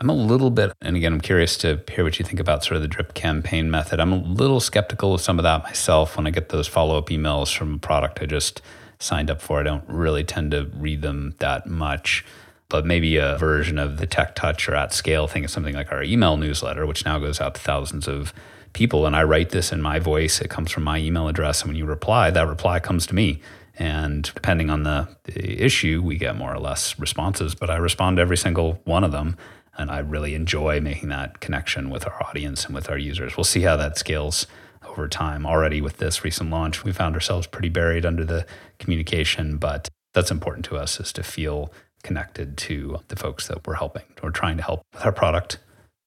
I'm 0.00 0.10
a 0.10 0.14
little 0.14 0.50
bit, 0.50 0.72
and 0.80 0.96
again, 0.96 1.12
I'm 1.12 1.20
curious 1.20 1.56
to 1.58 1.82
hear 1.90 2.02
what 2.02 2.18
you 2.18 2.24
think 2.24 2.40
about 2.40 2.64
sort 2.64 2.76
of 2.76 2.82
the 2.82 2.88
drip 2.88 3.14
campaign 3.14 3.70
method. 3.70 4.00
I'm 4.00 4.12
a 4.12 4.18
little 4.18 4.58
skeptical 4.58 5.14
of 5.14 5.20
some 5.20 5.38
of 5.38 5.44
that 5.44 5.62
myself 5.62 6.16
when 6.16 6.26
I 6.26 6.30
get 6.30 6.48
those 6.48 6.66
follow 6.66 6.98
up 6.98 7.08
emails 7.10 7.56
from 7.56 7.74
a 7.74 7.78
product 7.78 8.20
I 8.20 8.26
just 8.26 8.60
signed 9.04 9.30
up 9.30 9.40
for. 9.40 9.60
I 9.60 9.62
don't 9.62 9.84
really 9.88 10.24
tend 10.24 10.50
to 10.52 10.70
read 10.74 11.02
them 11.02 11.34
that 11.38 11.66
much. 11.66 12.24
But 12.68 12.86
maybe 12.86 13.18
a 13.18 13.36
version 13.36 13.78
of 13.78 13.98
the 13.98 14.06
Tech 14.06 14.34
Touch 14.34 14.68
or 14.68 14.74
at 14.74 14.92
scale 14.92 15.28
thing 15.28 15.44
is 15.44 15.52
something 15.52 15.74
like 15.74 15.92
our 15.92 16.02
email 16.02 16.36
newsletter, 16.36 16.86
which 16.86 17.04
now 17.04 17.18
goes 17.18 17.40
out 17.40 17.54
to 17.54 17.60
thousands 17.60 18.08
of 18.08 18.32
people. 18.72 19.06
And 19.06 19.14
I 19.14 19.22
write 19.22 19.50
this 19.50 19.70
in 19.70 19.80
my 19.80 19.98
voice. 19.98 20.40
It 20.40 20.50
comes 20.50 20.72
from 20.72 20.82
my 20.82 20.98
email 20.98 21.28
address. 21.28 21.60
And 21.60 21.68
when 21.68 21.76
you 21.76 21.84
reply, 21.84 22.30
that 22.30 22.48
reply 22.48 22.80
comes 22.80 23.06
to 23.08 23.14
me. 23.14 23.40
And 23.78 24.22
depending 24.34 24.70
on 24.70 24.82
the, 24.84 25.08
the 25.24 25.62
issue, 25.62 26.02
we 26.02 26.16
get 26.16 26.36
more 26.36 26.52
or 26.52 26.58
less 26.58 26.98
responses. 26.98 27.54
But 27.54 27.70
I 27.70 27.76
respond 27.76 28.16
to 28.16 28.22
every 28.22 28.36
single 28.36 28.80
one 28.84 29.04
of 29.04 29.12
them. 29.12 29.36
And 29.76 29.90
I 29.90 29.98
really 29.98 30.34
enjoy 30.34 30.80
making 30.80 31.08
that 31.10 31.40
connection 31.40 31.90
with 31.90 32.06
our 32.06 32.22
audience 32.24 32.64
and 32.64 32.74
with 32.74 32.88
our 32.88 32.98
users. 32.98 33.36
We'll 33.36 33.44
see 33.44 33.62
how 33.62 33.76
that 33.76 33.98
scales 33.98 34.46
over 34.94 35.08
time. 35.08 35.46
Already 35.46 35.80
with 35.80 35.98
this 35.98 36.24
recent 36.24 36.50
launch, 36.50 36.84
we 36.84 36.92
found 36.92 37.14
ourselves 37.14 37.46
pretty 37.46 37.68
buried 37.68 38.06
under 38.06 38.24
the 38.24 38.46
communication, 38.78 39.58
but 39.58 39.88
that's 40.12 40.30
important 40.30 40.64
to 40.66 40.76
us 40.76 41.00
is 41.00 41.12
to 41.12 41.22
feel 41.22 41.72
connected 42.02 42.56
to 42.56 42.98
the 43.08 43.16
folks 43.16 43.48
that 43.48 43.66
we're 43.66 43.74
helping 43.74 44.04
or 44.22 44.30
trying 44.30 44.56
to 44.56 44.62
help 44.62 44.82
with 44.92 45.04
our 45.04 45.12
product. 45.12 45.58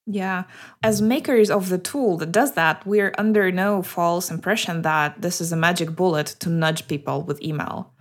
Yeah. 0.05 0.43
As 0.81 1.01
makers 1.01 1.51
of 1.51 1.67
the 1.67 1.77
tool 1.77 2.17
that 2.17 2.31
does 2.31 2.53
that, 2.53 2.85
we're 2.87 3.13
under 3.17 3.51
no 3.51 3.81
false 3.81 4.31
impression 4.31 4.83
that 4.83 5.21
this 5.21 5.41
is 5.41 5.51
a 5.51 5.57
magic 5.57 5.95
bullet 5.95 6.27
to 6.39 6.49
nudge 6.49 6.87
people 6.87 7.23
with 7.23 7.41
email. 7.41 7.91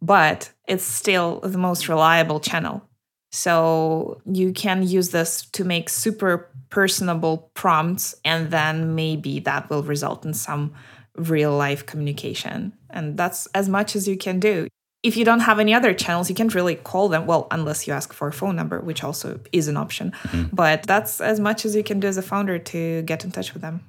But 0.00 0.50
it's 0.66 0.84
still 0.84 1.40
the 1.40 1.58
most 1.58 1.86
reliable 1.86 2.40
channel. 2.40 2.88
So 3.30 4.20
you 4.26 4.52
can 4.52 4.82
use 4.82 5.10
this 5.10 5.42
to 5.52 5.64
make 5.64 5.88
super 5.88 6.48
personable 6.68 7.50
prompts, 7.54 8.14
and 8.24 8.50
then 8.50 8.94
maybe 8.94 9.40
that 9.40 9.70
will 9.70 9.82
result 9.82 10.24
in 10.24 10.34
some 10.34 10.72
real 11.16 11.56
life 11.56 11.86
communication. 11.86 12.72
And 12.90 13.16
that's 13.16 13.46
as 13.54 13.68
much 13.68 13.94
as 13.94 14.08
you 14.08 14.16
can 14.16 14.40
do 14.40 14.68
if 15.02 15.16
you 15.16 15.24
don't 15.24 15.40
have 15.40 15.58
any 15.58 15.72
other 15.72 15.94
channels, 15.94 16.28
you 16.28 16.34
can't 16.34 16.54
really 16.54 16.74
call 16.74 17.08
them. 17.08 17.26
Well, 17.26 17.46
unless 17.50 17.86
you 17.86 17.94
ask 17.94 18.12
for 18.12 18.28
a 18.28 18.32
phone 18.32 18.54
number, 18.54 18.80
which 18.80 19.02
also 19.02 19.40
is 19.52 19.68
an 19.68 19.76
option. 19.76 20.12
Mm-hmm. 20.24 20.54
But 20.54 20.82
that's 20.82 21.20
as 21.20 21.40
much 21.40 21.64
as 21.64 21.74
you 21.74 21.82
can 21.82 22.00
do 22.00 22.08
as 22.08 22.16
a 22.16 22.22
founder 22.22 22.58
to 22.58 23.02
get 23.02 23.24
in 23.24 23.30
touch 23.30 23.54
with 23.54 23.62
them. 23.62 23.86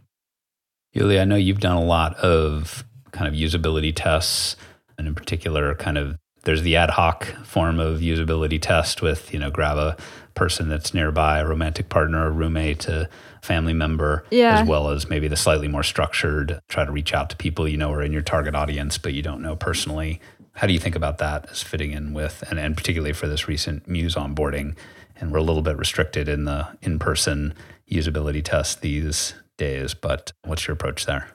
Yulia, 0.94 1.22
I 1.22 1.26
know 1.26 1.36
you've 1.36 1.60
done 1.60 1.76
a 1.76 1.84
lot 1.84 2.16
of 2.16 2.86
kind 3.12 3.28
of 3.28 3.34
usability 3.34 3.94
tests, 3.94 4.56
and 4.98 5.08
in 5.08 5.16
particular, 5.16 5.76
kind 5.76 5.98
of 5.98 6.18
there's 6.44 6.62
the 6.64 6.76
ad 6.76 6.92
hoc 6.92 7.26
form 7.46 7.80
of 7.80 8.00
usability 8.00 8.62
test 8.62 9.02
with, 9.02 9.34
you 9.34 9.40
know, 9.40 9.52
grab 9.52 9.78
a 9.78 9.96
person 10.34 10.70
that's 10.70 10.94
nearby, 10.94 11.40
a 11.40 11.46
romantic 11.46 11.90
partner, 11.90 12.26
a 12.26 12.32
roommate, 12.32 12.88
a 12.88 13.10
family 13.42 13.74
member, 13.74 14.26
yeah. 14.32 14.62
as 14.62 14.68
well 14.68 14.90
as 14.90 15.10
maybe 15.10 15.28
the 15.28 15.36
slightly 15.36 15.68
more 15.68 15.84
structured, 15.84 16.60
try 16.68 16.86
to 16.86 16.92
reach 16.92 17.14
out 17.14 17.30
to 17.30 17.36
people 17.36 17.68
you 17.68 17.78
know 17.78 17.92
are 17.92 18.02
in 18.02 18.14
your 18.14 18.22
target 18.22 18.56
audience, 18.56 18.98
but 18.98 19.14
you 19.14 19.22
don't 19.22 19.42
know 19.42 19.56
personally 19.56 20.22
how 20.54 20.68
do 20.68 20.74
you 20.74 20.80
think 20.80 20.96
about 20.96 21.18
that 21.20 21.50
as 21.50 21.64
fitting 21.64 21.92
in 21.92 22.14
with, 22.14 22.44
and, 22.50 22.60
and 22.60 22.76
particularly 22.76 23.14
for 23.14 23.28
this 23.28 23.48
recent 23.48 23.88
Muse 23.88 24.16
onboarding? 24.16 24.76
And 25.16 25.32
we're 25.32 25.40
a 25.40 25.44
little 25.44 25.62
bit 25.62 25.78
restricted 25.78 26.28
in 26.28 26.46
the 26.46 26.68
in 26.82 27.00
person 27.00 27.54
usability 27.90 28.44
test 28.44 28.82
these 28.82 29.34
days, 29.58 29.94
but 29.94 30.34
what's 30.44 30.68
your 30.68 30.74
approach 30.74 31.06
there? 31.06 31.28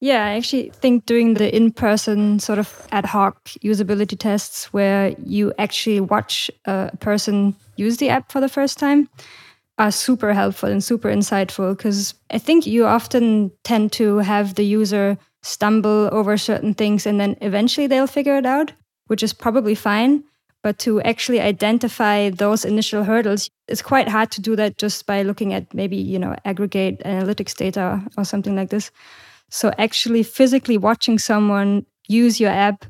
Yeah, 0.00 0.24
I 0.26 0.36
actually 0.36 0.70
think 0.70 1.06
doing 1.06 1.34
the 1.34 1.54
in 1.54 1.72
person 1.72 2.38
sort 2.38 2.60
of 2.60 2.86
ad 2.92 3.04
hoc 3.04 3.42
usability 3.64 4.16
tests 4.16 4.72
where 4.72 5.14
you 5.24 5.52
actually 5.58 6.00
watch 6.00 6.50
a 6.66 6.96
person 7.00 7.56
use 7.76 7.96
the 7.96 8.08
app 8.08 8.30
for 8.30 8.40
the 8.40 8.48
first 8.48 8.78
time 8.78 9.08
are 9.76 9.90
super 9.90 10.32
helpful 10.32 10.68
and 10.68 10.82
super 10.82 11.08
insightful 11.08 11.76
because 11.76 12.14
I 12.30 12.38
think 12.38 12.66
you 12.66 12.86
often 12.86 13.50
tend 13.64 13.92
to 13.92 14.18
have 14.18 14.54
the 14.54 14.64
user 14.64 15.18
stumble 15.42 16.08
over 16.12 16.36
certain 16.36 16.74
things 16.74 17.06
and 17.06 17.18
then 17.20 17.36
eventually 17.40 17.86
they'll 17.86 18.08
figure 18.08 18.36
it 18.36 18.46
out, 18.46 18.72
which 19.06 19.22
is 19.22 19.32
probably 19.32 19.74
fine. 19.74 20.24
But 20.62 20.78
to 20.80 21.00
actually 21.02 21.40
identify 21.40 22.30
those 22.30 22.64
initial 22.64 23.04
hurdles, 23.04 23.48
it's 23.68 23.82
quite 23.82 24.08
hard 24.08 24.32
to 24.32 24.40
do 24.40 24.56
that 24.56 24.76
just 24.76 25.06
by 25.06 25.22
looking 25.22 25.54
at 25.54 25.72
maybe, 25.72 25.96
you 25.96 26.18
know, 26.18 26.34
aggregate 26.44 27.00
analytics 27.04 27.56
data 27.56 28.02
or 28.16 28.24
something 28.24 28.56
like 28.56 28.70
this. 28.70 28.90
So 29.50 29.72
actually 29.78 30.22
physically 30.22 30.78
watching 30.78 31.18
someone 31.18 31.86
use 32.08 32.40
your 32.40 32.50
app, 32.50 32.84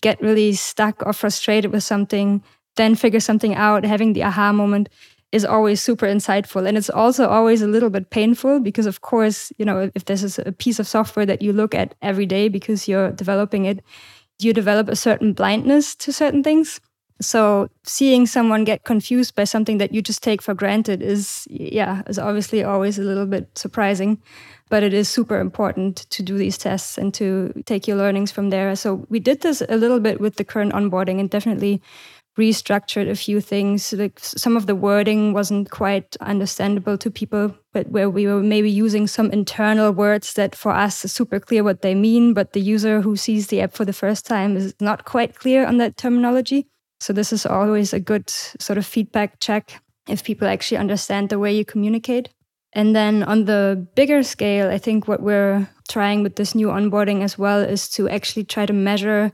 get 0.00 0.20
really 0.20 0.52
stuck 0.54 1.04
or 1.06 1.12
frustrated 1.12 1.72
with 1.72 1.82
something, 1.82 2.42
then 2.76 2.94
figure 2.94 3.20
something 3.20 3.54
out, 3.54 3.84
having 3.84 4.12
the 4.12 4.24
aha 4.24 4.52
moment 4.52 4.88
is 5.32 5.44
always 5.44 5.80
super 5.80 6.06
insightful. 6.06 6.66
And 6.66 6.78
it's 6.78 6.90
also 6.90 7.28
always 7.28 7.60
a 7.62 7.66
little 7.66 7.90
bit 7.90 8.10
painful 8.10 8.60
because, 8.60 8.86
of 8.86 9.00
course, 9.00 9.52
you 9.58 9.64
know, 9.64 9.90
if 9.94 10.04
this 10.04 10.22
is 10.22 10.38
a 10.38 10.52
piece 10.52 10.78
of 10.78 10.86
software 10.86 11.26
that 11.26 11.42
you 11.42 11.52
look 11.52 11.74
at 11.74 11.94
every 12.02 12.26
day 12.26 12.48
because 12.48 12.86
you're 12.86 13.10
developing 13.10 13.64
it, 13.64 13.82
you 14.38 14.52
develop 14.52 14.88
a 14.88 14.96
certain 14.96 15.32
blindness 15.32 15.94
to 15.96 16.12
certain 16.12 16.42
things. 16.42 16.80
So 17.20 17.68
seeing 17.84 18.26
someone 18.26 18.64
get 18.64 18.84
confused 18.84 19.34
by 19.34 19.44
something 19.44 19.78
that 19.78 19.92
you 19.92 20.02
just 20.02 20.22
take 20.22 20.42
for 20.42 20.54
granted 20.54 21.02
is, 21.02 21.46
yeah, 21.50 22.02
is 22.06 22.18
obviously 22.18 22.62
always 22.62 22.98
a 22.98 23.02
little 23.02 23.26
bit 23.26 23.48
surprising. 23.56 24.20
But 24.68 24.82
it 24.82 24.92
is 24.92 25.08
super 25.08 25.38
important 25.38 25.96
to 26.10 26.22
do 26.22 26.36
these 26.36 26.58
tests 26.58 26.98
and 26.98 27.14
to 27.14 27.52
take 27.66 27.86
your 27.86 27.96
learnings 27.96 28.32
from 28.32 28.50
there. 28.50 28.74
So 28.74 29.06
we 29.08 29.20
did 29.20 29.42
this 29.42 29.62
a 29.68 29.76
little 29.76 30.00
bit 30.00 30.20
with 30.20 30.36
the 30.36 30.44
current 30.44 30.72
onboarding 30.72 31.20
and 31.20 31.30
definitely 31.30 31.80
restructured 32.36 33.08
a 33.08 33.16
few 33.16 33.40
things. 33.40 33.92
Like 33.92 34.18
some 34.18 34.56
of 34.56 34.66
the 34.66 34.74
wording 34.74 35.32
wasn't 35.32 35.70
quite 35.70 36.16
understandable 36.20 36.98
to 36.98 37.10
people, 37.10 37.56
but 37.72 37.88
where 37.88 38.10
we 38.10 38.26
were 38.26 38.42
maybe 38.42 38.70
using 38.70 39.06
some 39.06 39.30
internal 39.30 39.92
words 39.92 40.34
that 40.34 40.54
for 40.54 40.72
us 40.72 41.04
is 41.04 41.12
super 41.12 41.40
clear 41.40 41.64
what 41.64 41.82
they 41.82 41.94
mean, 41.94 42.34
but 42.34 42.52
the 42.52 42.60
user 42.60 43.00
who 43.00 43.16
sees 43.16 43.46
the 43.46 43.60
app 43.60 43.72
for 43.72 43.84
the 43.84 43.92
first 43.92 44.26
time 44.26 44.56
is 44.56 44.74
not 44.80 45.04
quite 45.04 45.36
clear 45.36 45.66
on 45.66 45.78
that 45.78 45.96
terminology. 45.96 46.66
So 47.00 47.12
this 47.12 47.32
is 47.32 47.46
always 47.46 47.92
a 47.92 48.00
good 48.00 48.28
sort 48.30 48.78
of 48.78 48.86
feedback 48.86 49.40
check 49.40 49.80
if 50.08 50.24
people 50.24 50.48
actually 50.48 50.78
understand 50.78 51.28
the 51.28 51.38
way 51.38 51.54
you 51.54 51.64
communicate. 51.64 52.30
And 52.72 52.94
then 52.94 53.22
on 53.22 53.46
the 53.46 53.86
bigger 53.94 54.22
scale, 54.22 54.68
I 54.68 54.78
think 54.78 55.08
what 55.08 55.22
we're 55.22 55.68
trying 55.88 56.22
with 56.22 56.36
this 56.36 56.54
new 56.54 56.68
onboarding 56.68 57.22
as 57.22 57.38
well 57.38 57.60
is 57.60 57.88
to 57.90 58.08
actually 58.08 58.44
try 58.44 58.66
to 58.66 58.72
measure 58.72 59.32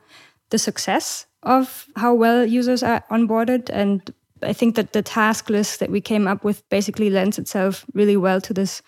the 0.50 0.58
success 0.58 1.26
of 1.42 1.86
how 1.96 2.14
well 2.14 2.46
users 2.46 2.82
are 2.82 3.02
onboarded. 3.10 3.68
And 3.70 4.14
I 4.42 4.52
think 4.52 4.76
that 4.76 4.92
the 4.92 5.02
task 5.02 5.50
list 5.50 5.80
that 5.80 5.90
we 5.90 6.00
came 6.00 6.28
up 6.28 6.44
with 6.44 6.68
basically 6.68 7.10
lends 7.10 7.38
itself 7.38 7.84
really 7.94 8.16
well 8.16 8.40
to 8.42 8.54
this. 8.54 8.82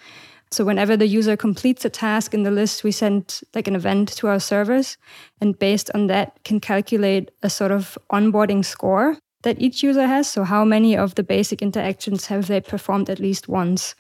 So 0.51 0.65
whenever 0.65 0.97
the 0.97 1.09
user 1.09 1.37
completes 1.37 1.85
a 1.85 1.91
task 1.91 2.33
in 2.33 2.45
the 2.45 2.51
list, 2.51 2.85
we 2.85 2.93
send 2.93 3.41
like 3.55 3.67
an 3.67 3.75
event 3.75 4.09
to 4.17 4.29
our 4.29 4.39
servers, 4.39 4.97
and 5.41 5.59
based 5.59 5.91
on 5.95 6.07
that, 6.09 6.39
can 6.45 6.61
calculate 6.61 7.33
a 7.43 7.51
sort 7.51 7.73
of 7.73 7.99
onboarding 8.13 8.65
score 8.65 9.17
that 9.43 9.61
each 9.61 9.83
user 9.83 10.07
has. 10.07 10.31
So 10.31 10.45
how 10.45 10.65
many 10.65 10.97
of 10.97 11.17
the 11.17 11.25
basic 11.25 11.61
interactions 11.61 12.27
have 12.27 12.47
they 12.47 12.61
performed 12.61 13.11
at 13.11 13.19
least 13.19 13.49
once? 13.49 13.97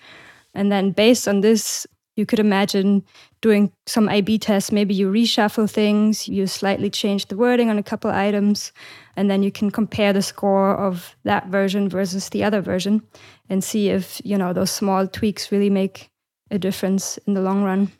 And 0.54 0.70
then 0.70 0.92
based 0.92 1.26
on 1.28 1.40
this, 1.40 1.86
you 2.16 2.24
could 2.24 2.38
imagine 2.38 3.04
doing 3.40 3.72
some 3.86 4.08
A 4.08 4.20
B 4.20 4.38
tests. 4.38 4.70
Maybe 4.70 4.94
you 4.94 5.10
reshuffle 5.10 5.68
things, 5.68 6.28
you 6.28 6.46
slightly 6.46 6.88
change 6.88 7.26
the 7.26 7.36
wording 7.36 7.70
on 7.70 7.78
a 7.78 7.82
couple 7.82 8.10
items, 8.10 8.72
and 9.16 9.28
then 9.28 9.42
you 9.42 9.50
can 9.50 9.70
compare 9.70 10.12
the 10.12 10.22
score 10.22 10.76
of 10.76 11.16
that 11.24 11.48
version 11.48 11.88
versus 11.88 12.28
the 12.28 12.44
other 12.44 12.60
version 12.60 13.02
and 13.50 13.64
see 13.64 13.88
if, 13.88 14.20
you 14.24 14.38
know, 14.38 14.52
those 14.52 14.70
small 14.70 15.08
tweaks 15.08 15.50
really 15.50 15.70
make 15.70 16.08
a 16.50 16.58
difference 16.58 17.18
in 17.26 17.34
the 17.34 17.42
long 17.42 17.64
run. 17.64 17.90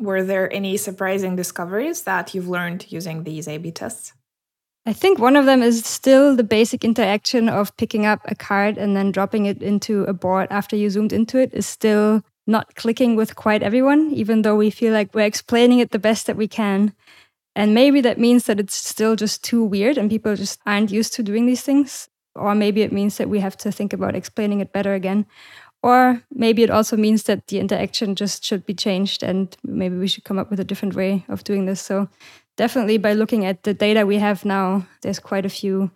Were 0.00 0.24
there 0.24 0.50
any 0.50 0.78
surprising 0.78 1.36
discoveries 1.36 2.04
that 2.04 2.34
you've 2.34 2.48
learned 2.48 2.90
using 2.90 3.24
these 3.24 3.46
A 3.46 3.58
B 3.58 3.70
tests? 3.70 4.14
I 4.86 4.92
think 4.94 5.18
one 5.18 5.36
of 5.36 5.44
them 5.44 5.62
is 5.62 5.84
still 5.84 6.34
the 6.34 6.42
basic 6.42 6.84
interaction 6.84 7.48
of 7.48 7.76
picking 7.76 8.06
up 8.06 8.20
a 8.24 8.34
card 8.34 8.78
and 8.78 8.96
then 8.96 9.12
dropping 9.12 9.46
it 9.46 9.62
into 9.62 10.04
a 10.04 10.14
board 10.14 10.48
after 10.50 10.74
you 10.74 10.88
zoomed 10.88 11.12
into 11.12 11.38
it 11.38 11.52
is 11.52 11.66
still 11.66 12.22
not 12.46 12.74
clicking 12.74 13.14
with 13.14 13.36
quite 13.36 13.62
everyone, 13.62 14.10
even 14.12 14.42
though 14.42 14.56
we 14.56 14.70
feel 14.70 14.92
like 14.92 15.14
we're 15.14 15.26
explaining 15.26 15.80
it 15.80 15.90
the 15.90 15.98
best 15.98 16.26
that 16.26 16.36
we 16.36 16.48
can. 16.48 16.94
And 17.54 17.74
maybe 17.74 18.00
that 18.00 18.18
means 18.18 18.44
that 18.44 18.58
it's 18.58 18.74
still 18.74 19.16
just 19.16 19.44
too 19.44 19.62
weird 19.62 19.98
and 19.98 20.08
people 20.08 20.34
just 20.34 20.58
aren't 20.66 20.90
used 20.90 21.12
to 21.14 21.22
doing 21.22 21.46
these 21.46 21.62
things. 21.62 22.08
Or 22.34 22.54
maybe 22.54 22.80
it 22.82 22.92
means 22.92 23.18
that 23.18 23.28
we 23.28 23.40
have 23.40 23.56
to 23.58 23.72
think 23.72 23.92
about 23.92 24.16
explaining 24.16 24.60
it 24.60 24.72
better 24.72 24.94
again. 24.94 25.26
Or 25.82 26.22
maybe 26.30 26.62
it 26.62 26.70
also 26.70 26.96
means 26.96 27.24
that 27.24 27.48
the 27.48 27.58
interaction 27.58 28.14
just 28.14 28.44
should 28.44 28.64
be 28.66 28.74
changed 28.74 29.22
and 29.22 29.54
maybe 29.62 29.96
we 29.96 30.08
should 30.08 30.24
come 30.24 30.38
up 30.38 30.50
with 30.50 30.60
a 30.60 30.64
different 30.64 30.94
way 30.94 31.24
of 31.28 31.44
doing 31.44 31.66
this. 31.66 31.80
So, 31.80 32.08
definitely 32.60 32.98
by 32.98 33.14
looking 33.14 33.46
at 33.46 33.62
the 33.62 33.72
data 33.72 34.04
we 34.04 34.18
have 34.18 34.44
now, 34.44 34.86
there's 35.00 35.18
quite 35.18 35.46
a 35.46 35.48
few 35.48 35.90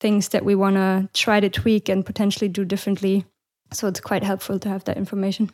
things 0.00 0.30
that 0.30 0.44
we 0.44 0.56
want 0.56 0.74
to 0.74 1.08
try 1.14 1.38
to 1.38 1.48
tweak 1.48 1.88
and 1.88 2.04
potentially 2.04 2.48
do 2.48 2.64
differently. 2.64 3.24
So, 3.72 3.86
it's 3.86 4.00
quite 4.00 4.24
helpful 4.24 4.58
to 4.58 4.68
have 4.68 4.82
that 4.84 4.96
information. 4.96 5.50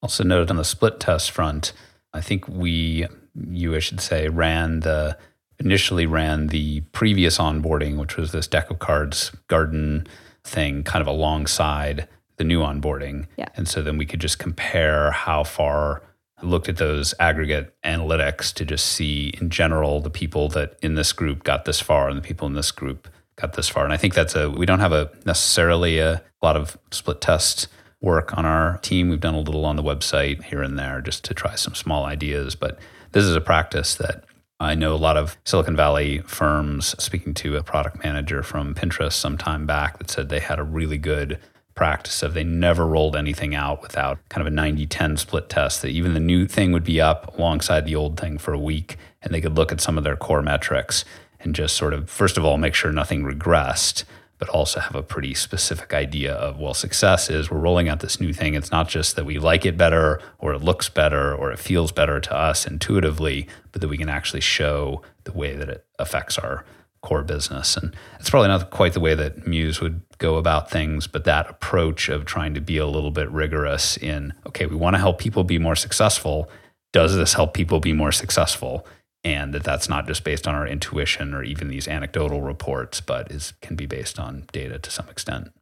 Also 0.00 0.22
noted 0.22 0.50
on 0.50 0.56
the 0.56 0.64
split 0.64 1.00
test 1.00 1.32
front, 1.32 1.72
I 2.12 2.20
think 2.20 2.46
we, 2.46 3.08
you 3.34 3.74
I 3.74 3.80
should 3.80 4.00
say, 4.00 4.28
ran 4.28 4.80
the 4.80 5.18
initially 5.58 6.06
ran 6.06 6.46
the 6.46 6.82
previous 6.92 7.38
onboarding, 7.38 7.96
which 7.96 8.16
was 8.16 8.30
this 8.30 8.46
deck 8.46 8.70
of 8.70 8.78
cards 8.78 9.32
garden 9.48 10.06
thing, 10.44 10.84
kind 10.84 11.02
of 11.02 11.08
alongside 11.08 12.06
the 12.36 12.44
new 12.44 12.60
onboarding. 12.60 13.26
Yeah. 13.36 13.48
And 13.56 13.66
so 13.66 13.82
then 13.82 13.98
we 13.98 14.06
could 14.06 14.20
just 14.20 14.38
compare 14.38 15.10
how 15.10 15.42
far 15.42 16.02
looked 16.42 16.68
at 16.68 16.76
those 16.76 17.14
aggregate 17.18 17.74
analytics 17.84 18.52
to 18.54 18.64
just 18.64 18.86
see 18.86 19.32
in 19.40 19.50
general 19.50 20.00
the 20.00 20.10
people 20.10 20.48
that 20.50 20.76
in 20.82 20.94
this 20.94 21.12
group 21.12 21.44
got 21.44 21.64
this 21.64 21.80
far 21.80 22.08
and 22.08 22.18
the 22.18 22.22
people 22.22 22.46
in 22.46 22.54
this 22.54 22.70
group 22.70 23.08
got 23.36 23.54
this 23.54 23.68
far. 23.68 23.84
And 23.84 23.92
I 23.92 23.96
think 23.96 24.14
that's 24.14 24.34
a 24.34 24.50
we 24.50 24.66
don't 24.66 24.80
have 24.80 24.92
a 24.92 25.10
necessarily 25.24 25.98
a 25.98 26.22
lot 26.42 26.56
of 26.56 26.76
split 26.90 27.20
test 27.20 27.68
work 28.00 28.36
on 28.36 28.44
our 28.44 28.78
team. 28.78 29.08
We've 29.08 29.20
done 29.20 29.34
a 29.34 29.40
little 29.40 29.64
on 29.64 29.76
the 29.76 29.82
website 29.82 30.44
here 30.44 30.62
and 30.62 30.78
there 30.78 31.00
just 31.00 31.24
to 31.24 31.34
try 31.34 31.54
some 31.54 31.74
small 31.74 32.04
ideas. 32.04 32.54
But 32.54 32.78
this 33.12 33.24
is 33.24 33.36
a 33.36 33.40
practice 33.40 33.94
that 33.94 34.24
I 34.58 34.74
know 34.74 34.94
a 34.94 34.96
lot 34.96 35.16
of 35.16 35.36
Silicon 35.44 35.74
Valley 35.74 36.18
firms, 36.20 36.94
speaking 37.02 37.34
to 37.34 37.56
a 37.56 37.64
product 37.64 38.04
manager 38.04 38.42
from 38.42 38.74
Pinterest 38.74 39.14
some 39.14 39.36
time 39.36 39.66
back, 39.66 39.98
that 39.98 40.10
said 40.10 40.28
they 40.28 40.38
had 40.38 40.58
a 40.58 40.64
really 40.64 40.98
good 40.98 41.38
practice 41.74 42.22
of 42.22 42.34
they 42.34 42.44
never 42.44 42.86
rolled 42.86 43.16
anything 43.16 43.54
out 43.54 43.82
without 43.82 44.18
kind 44.28 44.46
of 44.46 44.52
a 44.52 44.54
90 44.54 44.86
10 44.86 45.16
split 45.16 45.48
test 45.48 45.82
that 45.82 45.88
even 45.88 46.14
the 46.14 46.20
new 46.20 46.46
thing 46.46 46.72
would 46.72 46.84
be 46.84 47.00
up 47.00 47.36
alongside 47.38 47.84
the 47.84 47.96
old 47.96 48.18
thing 48.18 48.38
for 48.38 48.52
a 48.52 48.58
week 48.58 48.96
and 49.22 49.32
they 49.32 49.40
could 49.40 49.56
look 49.56 49.72
at 49.72 49.80
some 49.80 49.96
of 49.96 50.04
their 50.04 50.16
core 50.16 50.42
metrics 50.42 51.04
and 51.40 51.54
just 51.54 51.76
sort 51.76 51.94
of 51.94 52.10
first 52.10 52.36
of 52.36 52.44
all 52.44 52.58
make 52.58 52.74
sure 52.74 52.92
nothing 52.92 53.22
regressed 53.22 54.04
but 54.38 54.48
also 54.48 54.80
have 54.80 54.96
a 54.96 55.04
pretty 55.04 55.34
specific 55.34 55.94
idea 55.94 56.34
of 56.34 56.58
well 56.58 56.74
success 56.74 57.30
is 57.30 57.48
we're 57.48 57.58
rolling 57.58 57.88
out 57.88 58.00
this 58.00 58.20
new 58.20 58.32
thing. 58.32 58.54
It's 58.54 58.72
not 58.72 58.88
just 58.88 59.14
that 59.14 59.24
we 59.24 59.38
like 59.38 59.64
it 59.64 59.78
better 59.78 60.20
or 60.40 60.52
it 60.52 60.62
looks 60.62 60.88
better 60.88 61.32
or 61.32 61.52
it 61.52 61.60
feels 61.60 61.92
better 61.92 62.18
to 62.18 62.34
us 62.34 62.66
intuitively 62.66 63.46
but 63.70 63.80
that 63.80 63.88
we 63.88 63.96
can 63.96 64.08
actually 64.08 64.40
show 64.40 65.00
the 65.22 65.32
way 65.32 65.54
that 65.54 65.68
it 65.68 65.86
affects 65.98 66.38
our 66.38 66.64
core 67.02 67.22
business. 67.22 67.76
And 67.76 67.94
it's 68.18 68.30
probably 68.30 68.48
not 68.48 68.70
quite 68.70 68.94
the 68.94 69.00
way 69.00 69.14
that 69.14 69.46
Muse 69.46 69.80
would 69.80 70.02
go 70.18 70.36
about 70.36 70.70
things, 70.70 71.06
but 71.06 71.24
that 71.24 71.50
approach 71.50 72.08
of 72.08 72.24
trying 72.24 72.54
to 72.54 72.60
be 72.60 72.78
a 72.78 72.86
little 72.86 73.10
bit 73.10 73.30
rigorous 73.30 73.96
in, 73.96 74.32
okay, 74.46 74.66
we 74.66 74.76
want 74.76 74.94
to 74.94 75.00
help 75.00 75.18
people 75.18 75.44
be 75.44 75.58
more 75.58 75.76
successful. 75.76 76.48
Does 76.92 77.16
this 77.16 77.34
help 77.34 77.54
people 77.54 77.80
be 77.80 77.92
more 77.92 78.12
successful? 78.12 78.86
And 79.24 79.54
that 79.54 79.64
that's 79.64 79.88
not 79.88 80.06
just 80.06 80.24
based 80.24 80.48
on 80.48 80.54
our 80.54 80.66
intuition 80.66 81.32
or 81.32 81.44
even 81.44 81.68
these 81.68 81.86
anecdotal 81.86 82.42
reports, 82.42 83.00
but 83.00 83.30
is 83.30 83.52
can 83.62 83.76
be 83.76 83.86
based 83.86 84.18
on 84.18 84.44
data 84.52 84.78
to 84.78 84.90
some 84.90 85.08
extent. 85.08 85.52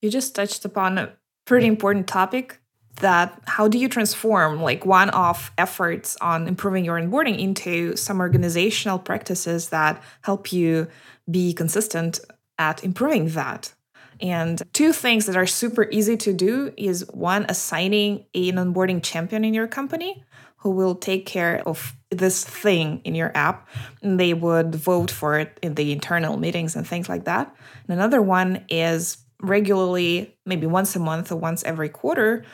You 0.00 0.10
just 0.10 0.34
touched 0.34 0.64
upon 0.64 0.98
a 0.98 1.12
pretty 1.44 1.66
important 1.66 2.06
topic 2.06 2.61
that 2.96 3.40
how 3.46 3.68
do 3.68 3.78
you 3.78 3.88
transform 3.88 4.60
like 4.60 4.84
one 4.84 5.10
off 5.10 5.52
efforts 5.58 6.16
on 6.20 6.46
improving 6.46 6.84
your 6.84 7.00
onboarding 7.00 7.38
into 7.38 7.96
some 7.96 8.20
organizational 8.20 8.98
practices 8.98 9.70
that 9.70 10.02
help 10.22 10.52
you 10.52 10.88
be 11.30 11.52
consistent 11.52 12.20
at 12.58 12.84
improving 12.84 13.28
that? 13.30 13.72
And 14.20 14.62
two 14.72 14.92
things 14.92 15.26
that 15.26 15.36
are 15.36 15.46
super 15.46 15.88
easy 15.90 16.16
to 16.18 16.32
do 16.32 16.72
is 16.76 17.04
one 17.10 17.44
assigning 17.48 18.26
an 18.34 18.52
onboarding 18.52 19.02
champion 19.02 19.44
in 19.44 19.52
your 19.52 19.66
company 19.66 20.22
who 20.58 20.70
will 20.70 20.94
take 20.94 21.26
care 21.26 21.60
of 21.66 21.96
this 22.10 22.44
thing 22.44 23.00
in 23.02 23.16
your 23.16 23.32
app. 23.34 23.68
And 24.00 24.20
they 24.20 24.32
would 24.32 24.76
vote 24.76 25.10
for 25.10 25.40
it 25.40 25.58
in 25.60 25.74
the 25.74 25.90
internal 25.90 26.36
meetings 26.36 26.76
and 26.76 26.86
things 26.86 27.08
like 27.08 27.24
that. 27.24 27.52
And 27.88 27.98
another 27.98 28.22
one 28.22 28.64
is 28.68 29.18
regularly 29.40 30.36
maybe 30.46 30.68
once 30.68 30.94
a 30.94 31.00
month 31.00 31.32
or 31.32 31.36
once 31.36 31.64
every 31.64 31.88
quarter 31.88 32.44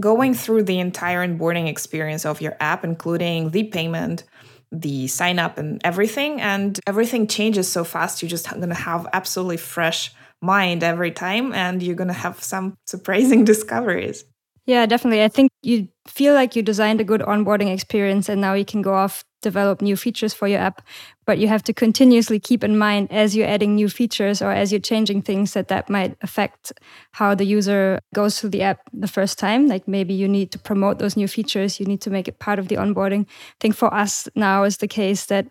going 0.00 0.34
through 0.34 0.64
the 0.64 0.78
entire 0.78 1.26
onboarding 1.26 1.68
experience 1.68 2.24
of 2.24 2.40
your 2.40 2.56
app, 2.60 2.84
including 2.84 3.50
the 3.50 3.64
payment, 3.64 4.24
the 4.70 5.06
sign 5.06 5.38
up, 5.38 5.58
and 5.58 5.80
everything. 5.84 6.40
And 6.40 6.78
everything 6.86 7.26
changes 7.26 7.70
so 7.70 7.84
fast. 7.84 8.22
You're 8.22 8.28
just 8.28 8.48
going 8.48 8.68
to 8.68 8.74
have 8.74 9.06
absolutely 9.12 9.58
fresh 9.58 10.12
mind 10.40 10.82
every 10.82 11.12
time, 11.12 11.52
and 11.52 11.82
you're 11.82 11.96
going 11.96 12.08
to 12.08 12.14
have 12.14 12.42
some 12.42 12.74
surprising 12.86 13.44
discoveries. 13.52 14.24
Yeah, 14.66 14.86
definitely. 14.86 15.24
I 15.24 15.28
think 15.28 15.50
you 15.62 15.88
feel 16.06 16.34
like 16.34 16.54
you 16.54 16.62
designed 16.62 17.00
a 17.00 17.04
good 17.04 17.20
onboarding 17.20 17.72
experience, 17.72 18.28
and 18.28 18.40
now 18.40 18.54
you 18.54 18.64
can 18.64 18.82
go 18.82 18.94
off 18.94 19.24
develop 19.42 19.82
new 19.82 19.96
features 19.96 20.32
for 20.32 20.48
your 20.48 20.60
app 20.60 20.82
but 21.24 21.38
you 21.38 21.48
have 21.48 21.62
to 21.62 21.72
continuously 21.72 22.40
keep 22.40 22.64
in 22.64 22.76
mind 22.76 23.10
as 23.12 23.36
you're 23.36 23.46
adding 23.46 23.74
new 23.74 23.88
features 23.88 24.42
or 24.42 24.50
as 24.50 24.72
you're 24.72 24.80
changing 24.80 25.22
things 25.22 25.52
that 25.52 25.68
that 25.68 25.88
might 25.88 26.16
affect 26.22 26.72
how 27.12 27.34
the 27.34 27.44
user 27.44 28.00
goes 28.14 28.40
through 28.40 28.50
the 28.50 28.62
app 28.62 28.80
the 28.92 29.06
first 29.06 29.38
time. 29.38 29.68
Like 29.68 29.86
maybe 29.86 30.14
you 30.14 30.28
need 30.28 30.50
to 30.52 30.58
promote 30.58 30.98
those 30.98 31.16
new 31.16 31.28
features. 31.28 31.78
You 31.78 31.86
need 31.86 32.00
to 32.02 32.10
make 32.10 32.26
it 32.26 32.38
part 32.38 32.58
of 32.58 32.68
the 32.68 32.76
onboarding. 32.76 33.26
I 33.26 33.58
think 33.60 33.76
for 33.76 33.92
us 33.94 34.28
now 34.34 34.64
is 34.64 34.78
the 34.78 34.88
case 34.88 35.26
that 35.26 35.46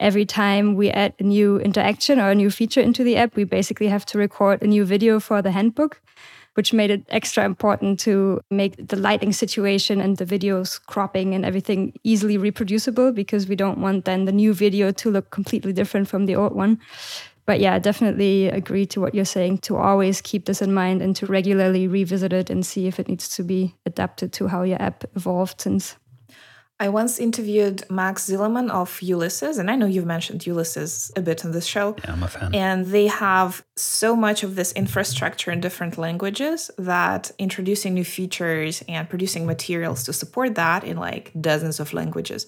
every 0.00 0.26
time 0.26 0.74
we 0.74 0.90
add 0.90 1.14
a 1.18 1.22
new 1.22 1.58
interaction 1.58 2.20
or 2.20 2.30
a 2.30 2.34
new 2.34 2.50
feature 2.50 2.80
into 2.80 3.04
the 3.04 3.16
app 3.16 3.36
we 3.36 3.44
basically 3.44 3.88
have 3.88 4.04
to 4.06 4.18
record 4.18 4.62
a 4.62 4.66
new 4.66 4.84
video 4.84 5.20
for 5.20 5.42
the 5.42 5.52
handbook 5.52 6.00
which 6.56 6.72
made 6.72 6.90
it 6.90 7.04
extra 7.10 7.44
important 7.44 8.00
to 8.00 8.40
make 8.50 8.88
the 8.88 8.96
lighting 8.96 9.32
situation 9.32 10.00
and 10.00 10.16
the 10.16 10.24
videos 10.24 10.80
cropping 10.86 11.34
and 11.34 11.44
everything 11.44 11.92
easily 12.02 12.38
reproducible 12.38 13.12
because 13.12 13.46
we 13.46 13.54
don't 13.54 13.78
want 13.78 14.06
then 14.06 14.24
the 14.24 14.32
new 14.32 14.54
video 14.54 14.90
to 14.90 15.10
look 15.10 15.30
completely 15.30 15.72
different 15.72 16.08
from 16.08 16.24
the 16.24 16.34
old 16.34 16.54
one. 16.54 16.80
But 17.44 17.60
yeah, 17.60 17.78
definitely 17.78 18.48
agree 18.48 18.86
to 18.86 19.00
what 19.00 19.14
you're 19.14 19.26
saying 19.26 19.58
to 19.58 19.76
always 19.76 20.22
keep 20.22 20.46
this 20.46 20.62
in 20.62 20.72
mind 20.72 21.02
and 21.02 21.14
to 21.16 21.26
regularly 21.26 21.86
revisit 21.86 22.32
it 22.32 22.48
and 22.48 22.64
see 22.64 22.86
if 22.86 22.98
it 22.98 23.06
needs 23.06 23.28
to 23.36 23.42
be 23.42 23.74
adapted 23.84 24.32
to 24.32 24.48
how 24.48 24.62
your 24.62 24.80
app 24.82 25.04
evolved 25.14 25.60
since. 25.60 25.96
I 26.78 26.90
once 26.90 27.18
interviewed 27.18 27.84
Max 27.88 28.28
Seelemann 28.28 28.70
of 28.70 29.00
Ulysses, 29.00 29.56
and 29.56 29.70
I 29.70 29.76
know 29.76 29.86
you've 29.86 30.04
mentioned 30.04 30.46
Ulysses 30.46 31.10
a 31.16 31.22
bit 31.22 31.42
on 31.42 31.52
this 31.52 31.64
show. 31.64 31.96
Yeah, 32.04 32.12
I'm 32.12 32.22
a 32.22 32.28
fan. 32.28 32.54
And 32.54 32.84
they 32.86 33.06
have 33.06 33.64
so 33.76 34.14
much 34.14 34.42
of 34.42 34.56
this 34.56 34.72
infrastructure 34.72 35.50
in 35.50 35.62
different 35.62 35.96
languages 35.96 36.70
that 36.76 37.30
introducing 37.38 37.94
new 37.94 38.04
features 38.04 38.84
and 38.88 39.08
producing 39.08 39.46
materials 39.46 40.04
to 40.04 40.12
support 40.12 40.54
that 40.56 40.84
in 40.84 40.98
like 40.98 41.32
dozens 41.40 41.80
of 41.80 41.94
languages, 41.94 42.46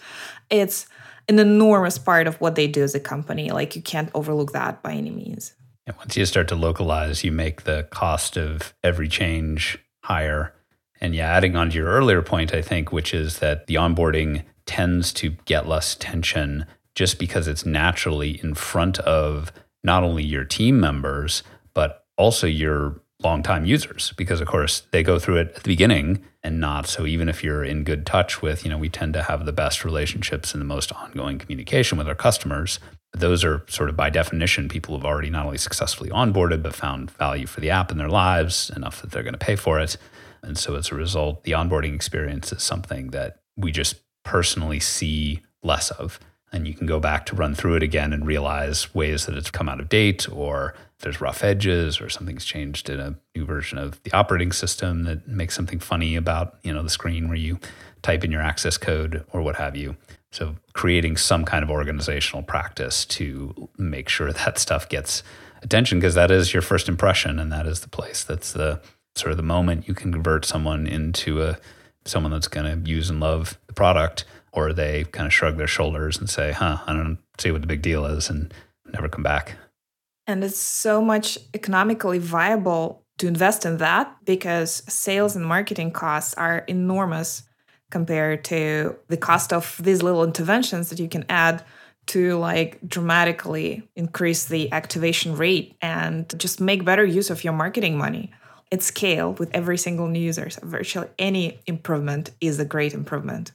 it's 0.51 0.87
an 1.31 1.39
enormous 1.39 1.97
part 1.97 2.27
of 2.27 2.39
what 2.39 2.55
they 2.55 2.67
do 2.67 2.83
as 2.83 2.95
a 2.95 3.01
company. 3.01 3.51
Like 3.51 3.77
you 3.77 3.83
can't 3.83 4.11
overlook 4.13 4.53
that 4.53 4.83
by 4.83 4.93
any 4.93 5.11
means. 5.11 5.55
And 5.87 5.97
once 5.97 6.19
you 6.19 6.27
start 6.27 6.49
to 6.49 6.55
localize, 6.55 7.25
you 7.25 7.33
make 7.33 7.63
the 7.63 7.89
cost 7.91 8.37
of 8.37 8.75
every 8.85 9.09
change 9.09 9.79
higher 10.05 10.53
and 11.01 11.15
yeah, 11.15 11.27
adding 11.27 11.57
on 11.57 11.71
to 11.71 11.77
your 11.77 11.89
earlier 11.89 12.23
point, 12.23 12.55
I 12.55 12.63
think, 12.63 12.93
which 12.93 13.15
is 13.15 13.39
that 13.39 13.67
the 13.67 13.77
onboarding 13.77 14.45
tends 14.67 15.13
to 15.15 15.31
get 15.45 15.69
less 15.69 15.95
tension 15.95 16.67
just 16.95 17.19
because 17.19 17.47
it's 17.47 17.65
naturally 17.65 18.41
in 18.43 18.55
front 18.55 18.99
of 19.01 19.53
not 19.85 20.03
only 20.03 20.25
your 20.25 20.45
team 20.45 20.81
members, 20.81 21.43
but 21.73 22.05
also 22.17 22.47
your 22.47 23.01
longtime 23.23 23.65
users, 23.65 24.13
because 24.17 24.41
of 24.41 24.47
course 24.47 24.83
they 24.93 25.03
go 25.03 25.19
through 25.19 25.37
it 25.37 25.49
at 25.57 25.63
the 25.63 25.69
beginning 25.69 26.25
and 26.43 26.61
not. 26.61 26.87
So 26.87 27.07
even 27.07 27.29
if 27.29 27.43
you're 27.43 27.65
in 27.65 27.85
good 27.85 28.07
touch 28.07 28.43
with, 28.43 28.65
you 28.65 28.71
know, 28.71 28.79
we 28.79 28.89
tend 28.89 29.15
to 29.15 29.23
have 29.23 29.45
the 29.45 29.53
best 29.53 29.85
relationships 29.85 30.55
and 30.55 30.61
the 30.61 30.67
most 30.67 30.93
ongoing 30.93 31.39
communication 31.39 31.99
with 31.99 32.09
our 32.09 32.15
customers. 32.15 32.79
Those 33.13 33.43
are 33.43 33.65
sort 33.69 33.89
of 33.89 33.97
by 33.97 34.11
definition 34.11 34.69
people 34.69 34.95
who've 34.95 35.05
already 35.05 35.31
not 35.31 35.47
only 35.47 35.59
successfully 35.59 36.11
onboarded, 36.11 36.63
but 36.63 36.75
found 36.75 37.11
value 37.13 37.47
for 37.47 37.61
the 37.61 37.71
app 37.71 37.91
in 37.91 37.99
their 37.99 38.09
lives 38.09 38.71
enough 38.77 39.01
that 39.01 39.11
they're 39.11 39.23
going 39.23 39.33
to 39.33 39.39
pay 39.39 39.57
for 39.57 39.81
it. 39.81 39.97
And 40.43 40.57
so 40.57 40.77
as 40.77 40.91
a 40.91 40.95
result, 40.95 41.45
the 41.45 41.53
onboarding 41.53 41.95
experience 41.95 42.53
is 42.53 42.63
something 42.63 43.09
that 43.09 43.41
we 43.57 43.73
just 43.73 43.97
personally 44.25 44.81
see 44.81 45.43
less 45.63 45.91
of. 45.93 46.21
And 46.51 46.67
you 46.67 46.75
can 46.75 46.87
go 46.87 46.99
back 46.99 47.27
to 47.27 47.37
run 47.37 47.55
through 47.55 47.75
it 47.75 47.83
again 47.83 48.13
and 48.13 48.27
realize 48.27 48.95
ways 48.95 49.27
that 49.27 49.37
it's 49.37 49.51
come 49.51 49.69
out 49.69 49.81
of 49.81 49.89
date 49.89 50.27
or 50.33 50.75
there's 51.01 51.21
rough 51.21 51.45
edges 51.45 52.01
or 52.01 52.09
something's 52.09 52.45
changed 52.45 52.89
in 52.89 52.99
a 53.01 53.17
new 53.37 53.45
version 53.45 53.79
of 53.79 54.03
the 54.03 54.13
operating 54.13 54.53
system 54.53 55.05
that 55.05 55.29
makes 55.29 55.55
something 55.55 55.79
funny 55.79 56.17
about, 56.17 56.57
you 56.63 56.73
know, 56.73 56.83
the 56.83 56.91
screen 56.91 57.29
where 57.29 57.37
you 57.37 57.59
type 58.03 58.25
in 58.25 58.33
your 58.33 58.41
access 58.41 58.79
code 58.79 59.25
or 59.33 59.43
what 59.43 59.57
have 59.57 59.77
you. 59.77 59.97
So 60.31 60.57
creating 60.73 61.17
some 61.17 61.45
kind 61.45 61.63
of 61.63 61.71
organizational 61.71 62.43
practice 62.43 63.05
to 63.07 63.69
make 63.77 64.09
sure 64.09 64.33
that 64.45 64.59
stuff 64.59 64.89
gets 64.89 65.23
attention 65.63 65.99
because 65.99 66.15
that 66.15 66.31
is 66.31 66.53
your 66.53 66.63
first 66.63 66.89
impression 66.89 67.39
and 67.39 67.51
that 67.53 67.67
is 67.67 67.81
the 67.81 67.89
place 67.89 68.23
that's 68.23 68.53
the 68.53 68.81
sort 69.15 69.33
of 69.33 69.37
the 69.37 69.43
moment 69.43 69.89
you 69.89 69.95
can 69.95 70.13
convert 70.13 70.45
someone 70.45 70.87
into 70.87 71.43
a 71.43 71.59
someone 72.05 72.33
that's 72.33 72.49
going 72.49 72.85
to 72.85 72.91
use 72.91 73.11
and 73.11 73.21
love 73.21 73.59
the 73.67 73.75
product, 73.75 74.25
or 74.53 74.73
they 74.73 75.05
kind 75.05 75.27
of 75.27 75.33
shrug 75.33 75.57
their 75.57 75.67
shoulders 75.67 76.19
and 76.19 76.29
say, 76.31 76.53
"Huh, 76.53 76.79
I 76.87 76.93
don't 76.93 77.19
see 77.39 77.51
what 77.51 77.61
the 77.61 77.67
big 77.67 77.83
deal 77.83 78.07
is," 78.07 78.31
and 78.31 78.53
never 78.93 79.09
come 79.09 79.23
back. 79.23 79.57
And 80.27 80.45
it's 80.45 80.59
so 80.59 81.01
much 81.01 81.39
economically 81.55 82.19
viable 82.19 83.05
to 83.19 83.27
invest 83.27 83.67
in 83.67 83.79
that 83.79 84.17
because 84.25 84.83
sales 84.89 85.37
and 85.37 85.45
marketing 85.45 85.91
costs 85.91 86.35
are 86.35 86.59
enormous 86.69 87.43
compared 87.91 88.45
to 88.45 88.97
the 89.09 89.17
cost 89.17 89.53
of 89.53 89.81
these 89.83 90.03
little 90.03 90.23
interventions 90.23 90.91
that 90.91 90.99
you 90.99 91.09
can 91.09 91.25
add 91.29 91.65
to 92.07 92.37
like 92.39 92.79
dramatically 92.87 93.89
increase 93.97 94.47
the 94.47 94.71
activation 94.73 95.37
rate 95.37 95.77
and 95.83 96.33
just 96.39 96.61
make 96.61 96.85
better 96.85 97.05
use 97.05 97.31
of 97.31 97.45
your 97.45 97.53
marketing 97.53 97.99
money 97.99 98.31
at 98.71 98.83
scale 98.83 99.33
with 99.35 99.51
every 99.55 99.79
single 99.79 100.09
new 100.09 100.21
user. 100.21 100.51
So 100.51 100.61
virtually 100.65 101.09
any 101.19 101.61
improvement 101.67 102.31
is 102.41 102.59
a 102.59 102.65
great 102.65 102.95
improvement. 102.95 103.53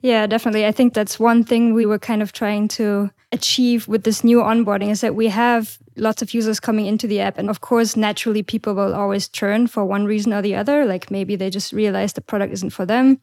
Yeah, 0.00 0.26
definitely. 0.28 0.64
I 0.64 0.72
think 0.72 0.94
that's 0.94 1.18
one 1.18 1.42
thing 1.42 1.74
we 1.74 1.84
were 1.84 1.98
kind 1.98 2.22
of 2.22 2.32
trying 2.32 2.68
to 2.68 3.10
achieve 3.32 3.88
with 3.88 4.04
this 4.04 4.22
new 4.22 4.38
onboarding 4.38 4.90
is 4.90 5.00
that 5.00 5.16
we 5.16 5.26
have 5.28 5.76
lots 5.96 6.22
of 6.22 6.32
users 6.32 6.60
coming 6.60 6.86
into 6.86 7.08
the 7.08 7.20
app. 7.20 7.36
And 7.36 7.50
of 7.50 7.60
course, 7.60 7.96
naturally, 7.96 8.42
people 8.42 8.74
will 8.74 8.94
always 8.94 9.28
churn 9.28 9.66
for 9.66 9.84
one 9.84 10.04
reason 10.04 10.32
or 10.32 10.40
the 10.40 10.54
other. 10.54 10.84
Like 10.84 11.10
maybe 11.10 11.34
they 11.34 11.50
just 11.50 11.72
realize 11.72 12.12
the 12.12 12.20
product 12.20 12.52
isn't 12.52 12.70
for 12.70 12.86
them. 12.86 13.20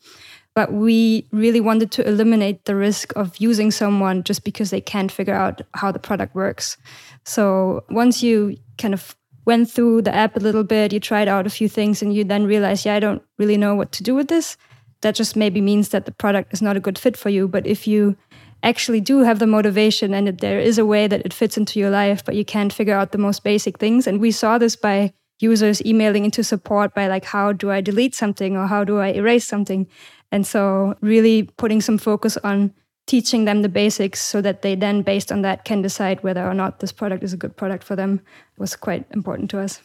But 0.53 0.71
we 0.73 1.27
really 1.31 1.59
wanted 1.59 1.91
to 1.93 2.07
eliminate 2.07 2.65
the 2.65 2.75
risk 2.75 3.13
of 3.15 3.35
using 3.37 3.71
someone 3.71 4.23
just 4.23 4.43
because 4.43 4.69
they 4.69 4.81
can't 4.81 5.11
figure 5.11 5.33
out 5.33 5.61
how 5.73 5.91
the 5.91 5.99
product 5.99 6.35
works. 6.35 6.77
So 7.25 7.83
once 7.89 8.21
you 8.23 8.57
kind 8.77 8.93
of 8.93 9.15
went 9.45 9.69
through 9.69 10.01
the 10.01 10.13
app 10.13 10.35
a 10.35 10.39
little 10.39 10.63
bit, 10.63 10.91
you 10.91 10.99
tried 10.99 11.27
out 11.27 11.47
a 11.47 11.51
few 11.51 11.69
things, 11.69 12.01
and 12.01 12.13
you 12.13 12.23
then 12.23 12.45
realize, 12.45 12.85
yeah, 12.85 12.95
I 12.95 12.99
don't 12.99 13.21
really 13.37 13.57
know 13.57 13.75
what 13.75 13.91
to 13.93 14.03
do 14.03 14.15
with 14.15 14.27
this. 14.27 14.57
That 15.01 15.15
just 15.15 15.35
maybe 15.35 15.61
means 15.61 15.89
that 15.89 16.05
the 16.05 16.11
product 16.11 16.53
is 16.53 16.61
not 16.61 16.77
a 16.77 16.79
good 16.79 16.97
fit 16.97 17.15
for 17.15 17.29
you. 17.29 17.47
But 17.47 17.67
if 17.67 17.87
you 17.87 18.17
actually 18.63 19.01
do 19.01 19.19
have 19.19 19.39
the 19.39 19.47
motivation 19.47 20.13
and 20.13 20.39
there 20.39 20.59
is 20.59 20.77
a 20.77 20.85
way 20.85 21.07
that 21.07 21.21
it 21.25 21.33
fits 21.33 21.57
into 21.57 21.79
your 21.79 21.91
life, 21.91 22.25
but 22.25 22.35
you 22.35 22.43
can't 22.43 22.73
figure 22.73 22.97
out 22.97 23.11
the 23.11 23.17
most 23.17 23.43
basic 23.43 23.77
things, 23.77 24.07
and 24.07 24.19
we 24.19 24.31
saw 24.31 24.57
this 24.57 24.75
by 24.75 25.13
users 25.39 25.85
emailing 25.85 26.25
into 26.25 26.43
support 26.43 26.95
by 26.95 27.07
like 27.07 27.25
how 27.25 27.51
do 27.51 27.69
I 27.69 27.81
delete 27.81 28.15
something 28.15 28.55
or 28.55 28.67
how 28.67 28.83
do 28.83 28.99
I 28.99 29.09
erase 29.09 29.45
something. 29.45 29.87
And 30.31 30.47
so 30.47 30.95
really 31.01 31.43
putting 31.57 31.81
some 31.81 31.97
focus 31.97 32.37
on 32.37 32.73
teaching 33.05 33.45
them 33.45 33.61
the 33.61 33.69
basics 33.69 34.21
so 34.21 34.41
that 34.41 34.61
they 34.61 34.75
then 34.75 35.01
based 35.01 35.31
on 35.31 35.41
that 35.43 35.63
can 35.63 35.81
decide 35.81 36.23
whether 36.23 36.45
or 36.45 36.53
not 36.53 36.79
this 36.79 36.91
product 36.91 37.23
is 37.23 37.33
a 37.33 37.37
good 37.37 37.55
product 37.55 37.83
for 37.83 37.95
them 37.95 38.21
was 38.57 38.75
quite 38.75 39.05
important 39.11 39.49
to 39.51 39.59
us. 39.59 39.81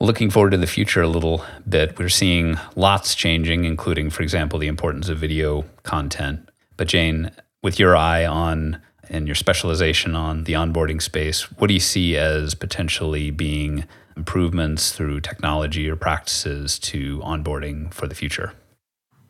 Looking 0.00 0.30
forward 0.30 0.50
to 0.50 0.56
the 0.56 0.66
future 0.66 1.02
a 1.02 1.08
little 1.08 1.44
bit, 1.68 1.98
we're 1.98 2.08
seeing 2.08 2.58
lots 2.74 3.14
changing, 3.14 3.64
including, 3.64 4.10
for 4.10 4.22
example, 4.22 4.58
the 4.58 4.66
importance 4.66 5.08
of 5.08 5.18
video 5.18 5.64
content. 5.84 6.48
But 6.76 6.88
Jane, 6.88 7.30
with 7.62 7.78
your 7.78 7.96
eye 7.96 8.26
on 8.26 8.82
and 9.08 9.28
your 9.28 9.36
specialization 9.36 10.16
on 10.16 10.44
the 10.44 10.54
onboarding 10.54 11.00
space, 11.00 11.52
what 11.52 11.68
do 11.68 11.74
you 11.74 11.80
see 11.80 12.16
as 12.16 12.54
potentially 12.54 13.30
being 13.30 13.84
improvements 14.16 14.90
through 14.90 15.20
technology 15.20 15.88
or 15.88 15.96
practices 15.96 16.78
to 16.80 17.20
onboarding 17.20 17.92
for 17.94 18.06
the 18.08 18.14
future? 18.14 18.54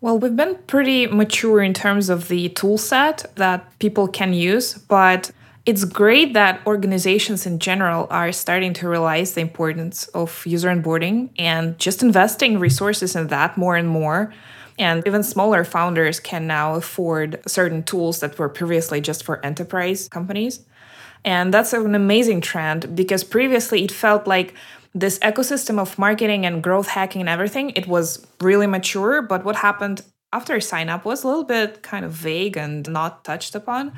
Well, 0.02 0.18
we've 0.18 0.34
been 0.34 0.56
pretty 0.66 1.06
mature 1.06 1.62
in 1.62 1.74
terms 1.74 2.08
of 2.08 2.26
the 2.26 2.48
tool 2.48 2.76
set 2.76 3.24
that 3.36 3.78
people 3.78 4.08
can 4.08 4.32
use, 4.34 4.74
but 4.74 5.30
it's 5.64 5.84
great 5.84 6.34
that 6.34 6.60
organizations 6.66 7.46
in 7.46 7.60
general 7.60 8.08
are 8.10 8.32
starting 8.32 8.72
to 8.74 8.88
realize 8.88 9.34
the 9.34 9.42
importance 9.42 10.08
of 10.08 10.44
user 10.44 10.70
onboarding 10.70 11.30
and 11.38 11.78
just 11.78 12.02
investing 12.02 12.58
resources 12.58 13.14
in 13.14 13.28
that 13.28 13.56
more 13.56 13.76
and 13.76 13.88
more. 13.88 14.34
And 14.76 15.06
even 15.06 15.22
smaller 15.22 15.62
founders 15.62 16.18
can 16.18 16.48
now 16.48 16.74
afford 16.74 17.40
certain 17.46 17.84
tools 17.84 18.18
that 18.18 18.36
were 18.40 18.48
previously 18.48 19.00
just 19.00 19.22
for 19.22 19.38
enterprise 19.46 20.08
companies. 20.08 20.64
And 21.24 21.54
that's 21.54 21.72
an 21.72 21.94
amazing 21.94 22.40
trend 22.40 22.96
because 22.96 23.22
previously 23.22 23.84
it 23.84 23.92
felt 23.92 24.26
like 24.26 24.54
this 24.94 25.18
ecosystem 25.20 25.78
of 25.78 25.98
marketing 25.98 26.44
and 26.44 26.62
growth 26.62 26.88
hacking 26.88 27.20
and 27.20 27.28
everything, 27.28 27.70
it 27.70 27.86
was 27.86 28.26
really 28.40 28.66
mature. 28.66 29.22
But 29.22 29.44
what 29.44 29.56
happened 29.56 30.02
after 30.32 30.60
sign 30.60 30.88
up 30.88 31.04
was 31.04 31.24
a 31.24 31.28
little 31.28 31.44
bit 31.44 31.82
kind 31.82 32.04
of 32.04 32.12
vague 32.12 32.56
and 32.56 32.88
not 32.90 33.24
touched 33.24 33.54
upon. 33.54 33.92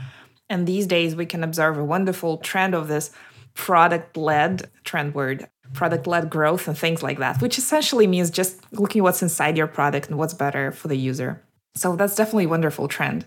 And 0.49 0.66
these 0.66 0.86
days, 0.86 1.16
we 1.16 1.26
can 1.26 1.42
observe 1.42 1.78
a 1.78 1.84
wonderful 1.84 2.38
trend 2.38 2.74
of 2.74 2.88
this 2.88 3.11
product 3.55 4.16
led 4.16 4.70
trend 4.84 5.14
word, 5.14 5.49
product 5.72 6.07
led 6.07 6.28
growth, 6.28 6.68
and 6.68 6.76
things 6.76 7.03
like 7.03 7.18
that, 7.18 7.40
which 7.40 7.59
essentially 7.59 8.07
means 8.07 8.30
just 8.30 8.61
looking 8.72 9.03
what's 9.03 9.22
inside 9.22 9.57
your 9.57 9.66
product 9.66 10.09
and 10.09 10.18
what's 10.18 10.34
better 10.34 10.70
for 10.72 10.88
the 10.88 10.97
user. 10.97 11.42
So 11.76 11.97
that's 11.97 12.14
definitely 12.14 12.45
a 12.45 12.49
wonderful 12.49 12.88
trend. 12.88 13.26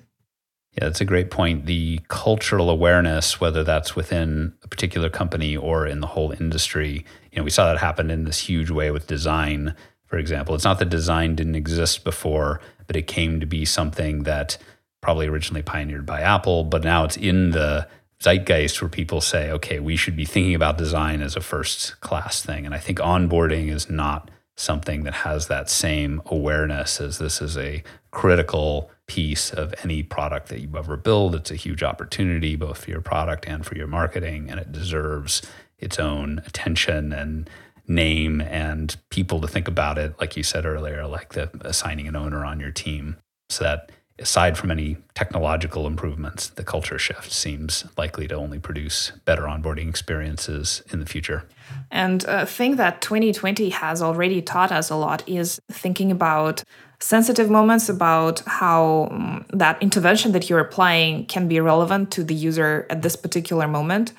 Yeah, 0.77 0.85
that's 0.85 1.01
a 1.01 1.05
great 1.05 1.31
point. 1.31 1.65
The 1.65 2.01
cultural 2.07 2.69
awareness, 2.69 3.41
whether 3.41 3.63
that's 3.63 3.95
within 3.95 4.53
a 4.63 4.67
particular 4.67 5.09
company 5.09 5.57
or 5.57 5.87
in 5.87 6.01
the 6.01 6.07
whole 6.07 6.31
industry, 6.39 7.03
you 7.31 7.37
know, 7.37 7.43
we 7.43 7.49
saw 7.49 7.65
that 7.65 7.79
happen 7.79 8.11
in 8.11 8.25
this 8.25 8.37
huge 8.37 8.69
way 8.69 8.91
with 8.91 9.07
design, 9.07 9.73
for 10.05 10.17
example. 10.17 10.53
It's 10.53 10.63
not 10.63 10.77
that 10.77 10.89
design 10.89 11.33
didn't 11.35 11.55
exist 11.55 12.03
before, 12.03 12.61
but 12.85 12.95
it 12.95 13.07
came 13.07 13.39
to 13.39 13.47
be 13.47 13.65
something 13.65 14.23
that 14.23 14.59
probably 15.01 15.25
originally 15.27 15.63
pioneered 15.63 16.05
by 16.05 16.21
Apple, 16.21 16.63
but 16.63 16.83
now 16.83 17.03
it's 17.05 17.17
in 17.17 17.51
the 17.51 17.87
zeitgeist 18.21 18.79
where 18.79 18.89
people 18.89 19.19
say, 19.19 19.49
okay, 19.49 19.79
we 19.79 19.95
should 19.95 20.15
be 20.15 20.25
thinking 20.25 20.53
about 20.53 20.77
design 20.77 21.21
as 21.23 21.35
a 21.35 21.41
first 21.41 21.99
class 22.01 22.43
thing. 22.43 22.65
And 22.67 22.75
I 22.75 22.79
think 22.79 22.99
onboarding 22.99 23.71
is 23.71 23.89
not 23.89 24.29
something 24.55 25.03
that 25.03 25.13
has 25.13 25.47
that 25.47 25.69
same 25.69 26.21
awareness 26.27 26.99
as 26.99 27.17
this 27.17 27.41
is 27.41 27.57
a 27.57 27.83
critical 28.17 28.89
piece 29.05 29.51
of 29.51 29.75
any 29.83 30.01
product 30.01 30.49
that 30.49 30.59
you 30.59 30.67
ever 30.75 30.97
build. 30.97 31.35
It's 31.35 31.51
a 31.51 31.55
huge 31.55 31.83
opportunity 31.83 32.55
both 32.55 32.79
for 32.83 32.89
your 32.89 32.99
product 32.99 33.45
and 33.47 33.63
for 33.63 33.75
your 33.75 33.85
marketing, 33.85 34.49
and 34.49 34.59
it 34.59 34.71
deserves 34.71 35.43
its 35.77 35.99
own 35.99 36.41
attention 36.47 37.13
and 37.13 37.47
name 37.87 38.41
and 38.41 38.97
people 39.11 39.39
to 39.41 39.47
think 39.47 39.67
about 39.67 39.99
it, 39.99 40.19
like 40.19 40.35
you 40.35 40.41
said 40.41 40.65
earlier, 40.65 41.05
like 41.05 41.33
the 41.33 41.51
assigning 41.61 42.07
an 42.07 42.15
owner 42.15 42.43
on 42.43 42.59
your 42.59 42.71
team. 42.71 43.17
So 43.49 43.63
that 43.65 43.91
aside 44.17 44.57
from 44.57 44.71
any 44.71 44.97
technological 45.13 45.85
improvements, 45.85 46.49
the 46.49 46.63
culture 46.63 46.97
shift 46.97 47.31
seems 47.31 47.85
likely 47.97 48.27
to 48.27 48.35
only 48.35 48.57
produce 48.57 49.11
better 49.25 49.43
onboarding 49.43 49.87
experiences 49.87 50.81
in 50.91 50.99
the 50.99 51.05
future. 51.05 51.47
And 51.91 52.23
a 52.23 52.47
thing 52.47 52.77
that 52.77 52.99
2020 53.01 53.69
has 53.69 54.01
already 54.01 54.41
taught 54.41 54.71
us 54.71 54.89
a 54.89 54.95
lot 54.95 55.21
is 55.29 55.61
thinking 55.71 56.09
about 56.09 56.63
sensitive 56.99 57.49
moments, 57.49 57.89
about 57.89 58.39
how 58.41 59.07
um, 59.11 59.45
that 59.53 59.81
intervention 59.81 60.31
that 60.31 60.49
you're 60.49 60.59
applying 60.59 61.25
can 61.25 61.47
be 61.47 61.59
relevant 61.59 62.11
to 62.11 62.23
the 62.23 62.33
user 62.33 62.85
at 62.89 63.01
this 63.01 63.15
particular 63.15 63.67
moment. 63.67 64.13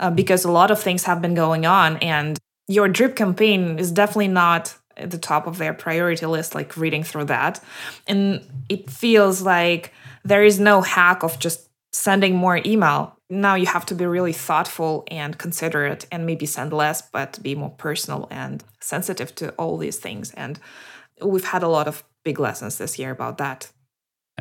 Uh, 0.00 0.10
because 0.10 0.44
a 0.44 0.50
lot 0.50 0.70
of 0.72 0.80
things 0.82 1.04
have 1.04 1.22
been 1.22 1.34
going 1.34 1.64
on, 1.64 1.96
and 1.98 2.38
your 2.66 2.88
drip 2.88 3.14
campaign 3.14 3.78
is 3.78 3.92
definitely 3.92 4.28
not 4.28 4.74
at 4.96 5.10
the 5.10 5.18
top 5.18 5.46
of 5.46 5.58
their 5.58 5.74
priority 5.74 6.26
list, 6.26 6.54
like 6.54 6.76
reading 6.76 7.04
through 7.04 7.24
that. 7.24 7.62
And 8.06 8.40
it 8.68 8.90
feels 8.90 9.42
like 9.42 9.92
there 10.24 10.44
is 10.44 10.58
no 10.58 10.80
hack 10.80 11.22
of 11.22 11.38
just 11.38 11.68
sending 11.92 12.34
more 12.34 12.60
email. 12.64 13.16
Now 13.30 13.54
you 13.54 13.66
have 13.66 13.86
to 13.86 13.94
be 13.94 14.06
really 14.06 14.32
thoughtful 14.32 15.04
and 15.08 15.38
considerate 15.38 16.06
and 16.10 16.26
maybe 16.26 16.46
send 16.46 16.72
less, 16.72 17.02
but 17.02 17.40
be 17.42 17.54
more 17.54 17.70
personal 17.70 18.26
and 18.30 18.64
sensitive 18.80 19.34
to 19.36 19.50
all 19.52 19.76
these 19.78 19.98
things. 19.98 20.32
And 20.32 20.58
we've 21.22 21.44
had 21.44 21.62
a 21.62 21.68
lot 21.68 21.88
of 21.88 22.02
big 22.24 22.40
lessons 22.40 22.78
this 22.78 22.98
year 22.98 23.10
about 23.10 23.38
that. 23.38 23.70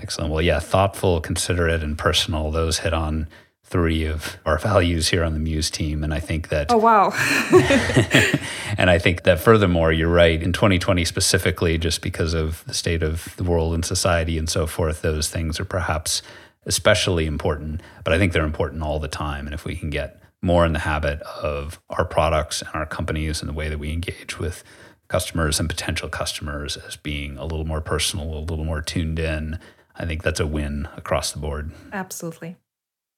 Excellent. 0.01 0.31
Well, 0.31 0.41
yeah, 0.41 0.59
thoughtful, 0.59 1.21
considerate, 1.21 1.83
and 1.83 1.97
personal, 1.97 2.49
those 2.49 2.79
hit 2.79 2.93
on 2.93 3.27
three 3.63 4.05
of 4.05 4.37
our 4.45 4.57
values 4.57 5.09
here 5.09 5.23
on 5.23 5.33
the 5.33 5.39
Muse 5.39 5.69
team. 5.69 6.03
And 6.03 6.13
I 6.13 6.19
think 6.19 6.49
that. 6.49 6.71
Oh, 6.71 6.77
wow. 6.77 7.11
and 8.77 8.89
I 8.89 8.99
think 8.99 9.23
that 9.23 9.39
furthermore, 9.39 9.91
you're 9.91 10.11
right. 10.11 10.41
In 10.41 10.53
2020 10.53 11.05
specifically, 11.05 11.77
just 11.77 12.01
because 12.01 12.33
of 12.33 12.63
the 12.65 12.73
state 12.73 13.03
of 13.03 13.35
the 13.37 13.43
world 13.43 13.73
and 13.73 13.85
society 13.85 14.37
and 14.37 14.49
so 14.49 14.67
forth, 14.67 15.01
those 15.01 15.29
things 15.29 15.59
are 15.59 15.65
perhaps 15.65 16.21
especially 16.65 17.25
important. 17.25 17.81
But 18.03 18.13
I 18.13 18.17
think 18.17 18.33
they're 18.33 18.45
important 18.45 18.83
all 18.83 18.99
the 18.99 19.07
time. 19.07 19.45
And 19.45 19.53
if 19.53 19.65
we 19.65 19.75
can 19.75 19.89
get 19.89 20.21
more 20.41 20.65
in 20.65 20.73
the 20.73 20.79
habit 20.79 21.21
of 21.21 21.79
our 21.89 22.05
products 22.05 22.61
and 22.61 22.71
our 22.73 22.85
companies 22.85 23.41
and 23.41 23.49
the 23.49 23.53
way 23.53 23.69
that 23.69 23.79
we 23.79 23.91
engage 23.91 24.39
with 24.39 24.63
customers 25.07 25.59
and 25.59 25.69
potential 25.69 26.09
customers 26.09 26.77
as 26.77 26.95
being 26.95 27.37
a 27.37 27.45
little 27.45 27.65
more 27.65 27.81
personal, 27.81 28.37
a 28.37 28.39
little 28.39 28.65
more 28.65 28.81
tuned 28.81 29.19
in, 29.19 29.59
I 29.95 30.05
think 30.05 30.23
that's 30.23 30.39
a 30.39 30.47
win 30.47 30.87
across 30.95 31.31
the 31.31 31.39
board. 31.39 31.71
Absolutely. 31.91 32.57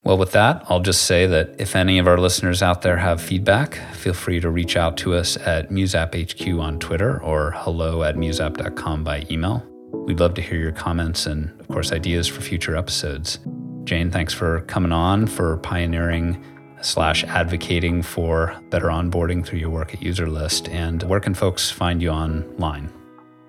Well, 0.03 0.17
with 0.19 0.33
that, 0.33 0.63
I'll 0.69 0.81
just 0.81 1.03
say 1.03 1.25
that 1.25 1.55
if 1.57 1.75
any 1.75 1.97
of 1.97 2.07
our 2.07 2.19
listeners 2.19 2.61
out 2.61 2.83
there 2.83 2.97
have 2.97 3.19
feedback, 3.19 3.75
feel 3.95 4.13
free 4.13 4.39
to 4.39 4.51
reach 4.51 4.77
out 4.77 4.97
to 4.97 5.15
us 5.15 5.35
at 5.37 5.71
MuseAppHQ 5.71 6.61
on 6.61 6.79
Twitter 6.79 7.19
or 7.23 7.51
hello 7.57 8.03
at 8.03 8.15
museapp.com 8.15 9.03
by 9.03 9.25
email. 9.31 9.65
We'd 9.91 10.19
love 10.19 10.35
to 10.35 10.43
hear 10.43 10.59
your 10.59 10.73
comments 10.73 11.25
and, 11.25 11.59
of 11.59 11.67
course, 11.69 11.91
ideas 11.91 12.27
for 12.27 12.41
future 12.41 12.75
episodes. 12.75 13.39
Jane, 13.85 14.11
thanks 14.11 14.33
for 14.33 14.61
coming 14.61 14.91
on, 14.91 15.25
for 15.25 15.57
pioneering 15.57 16.43
slash 16.85 17.23
advocating 17.23 18.01
for 18.01 18.55
better 18.69 18.87
onboarding 18.87 19.45
through 19.45 19.59
your 19.59 19.69
work 19.69 19.93
at 19.93 19.99
UserList. 20.01 20.69
And 20.69 21.03
where 21.03 21.19
can 21.19 21.33
folks 21.33 21.71
find 21.71 22.01
you 22.01 22.09
online? 22.09 22.91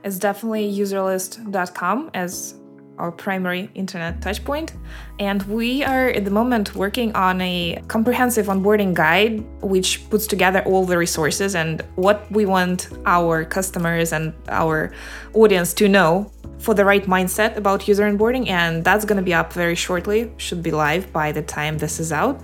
It's 0.04 0.18
definitely 0.18 0.72
userlist.com 0.72 2.10
as 2.14 2.54
our 2.98 3.12
primary 3.12 3.70
internet 3.74 4.20
touchpoint. 4.20 4.72
And 5.18 5.42
we 5.44 5.84
are 5.84 6.08
at 6.08 6.24
the 6.24 6.30
moment 6.30 6.74
working 6.74 7.14
on 7.14 7.40
a 7.40 7.82
comprehensive 7.88 8.46
onboarding 8.46 8.94
guide, 8.94 9.44
which 9.60 10.08
puts 10.10 10.26
together 10.26 10.62
all 10.62 10.84
the 10.84 10.98
resources 10.98 11.54
and 11.54 11.82
what 11.94 12.30
we 12.30 12.46
want 12.46 12.88
our 13.06 13.44
customers 13.44 14.12
and 14.12 14.34
our 14.48 14.92
audience 15.34 15.72
to 15.74 15.88
know 15.88 16.30
for 16.58 16.74
the 16.74 16.84
right 16.84 17.04
mindset 17.04 17.56
about 17.56 17.86
user 17.86 18.04
onboarding. 18.04 18.48
And 18.48 18.84
that's 18.84 19.04
going 19.04 19.16
to 19.16 19.22
be 19.22 19.34
up 19.34 19.52
very 19.52 19.74
shortly, 19.74 20.32
should 20.36 20.62
be 20.62 20.70
live 20.70 21.12
by 21.12 21.32
the 21.32 21.42
time 21.42 21.78
this 21.78 22.00
is 22.00 22.12
out. 22.12 22.40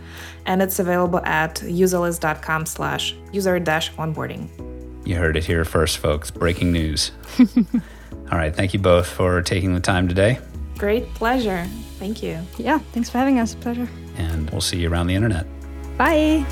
And 0.47 0.63
it's 0.63 0.79
available 0.79 1.21
at 1.25 1.57
userlist.com 1.57 2.67
slash 2.67 3.15
user 3.33 3.59
dash 3.59 3.93
onboarding 3.95 4.49
You 5.05 5.17
heard 5.17 5.37
it 5.37 5.45
here 5.45 5.65
first, 5.65 5.99
folks. 5.99 6.31
Breaking 6.31 6.73
news. 6.73 7.13
All 8.31 8.39
right. 8.39 8.55
Thank 8.55 8.73
you 8.73 8.81
both 8.81 9.07
for 9.07 9.43
taking 9.43 9.75
the 9.75 9.81
time 9.81 10.09
today. 10.09 10.39
Great 10.79 11.13
pleasure. 11.15 11.67
Thank 11.99 12.23
you. 12.23 12.41
Yeah. 12.59 12.79
Thanks 12.93 13.11
for 13.11 13.19
having 13.19 13.39
us. 13.39 13.55
Pleasure. 13.55 13.89
And 14.17 14.51
we'll 14.51 14.61
see 14.61 14.79
you 14.79 14.91
around 14.91 15.07
the 15.07 15.15
internet. 15.15 15.47
Bye. 15.99 16.45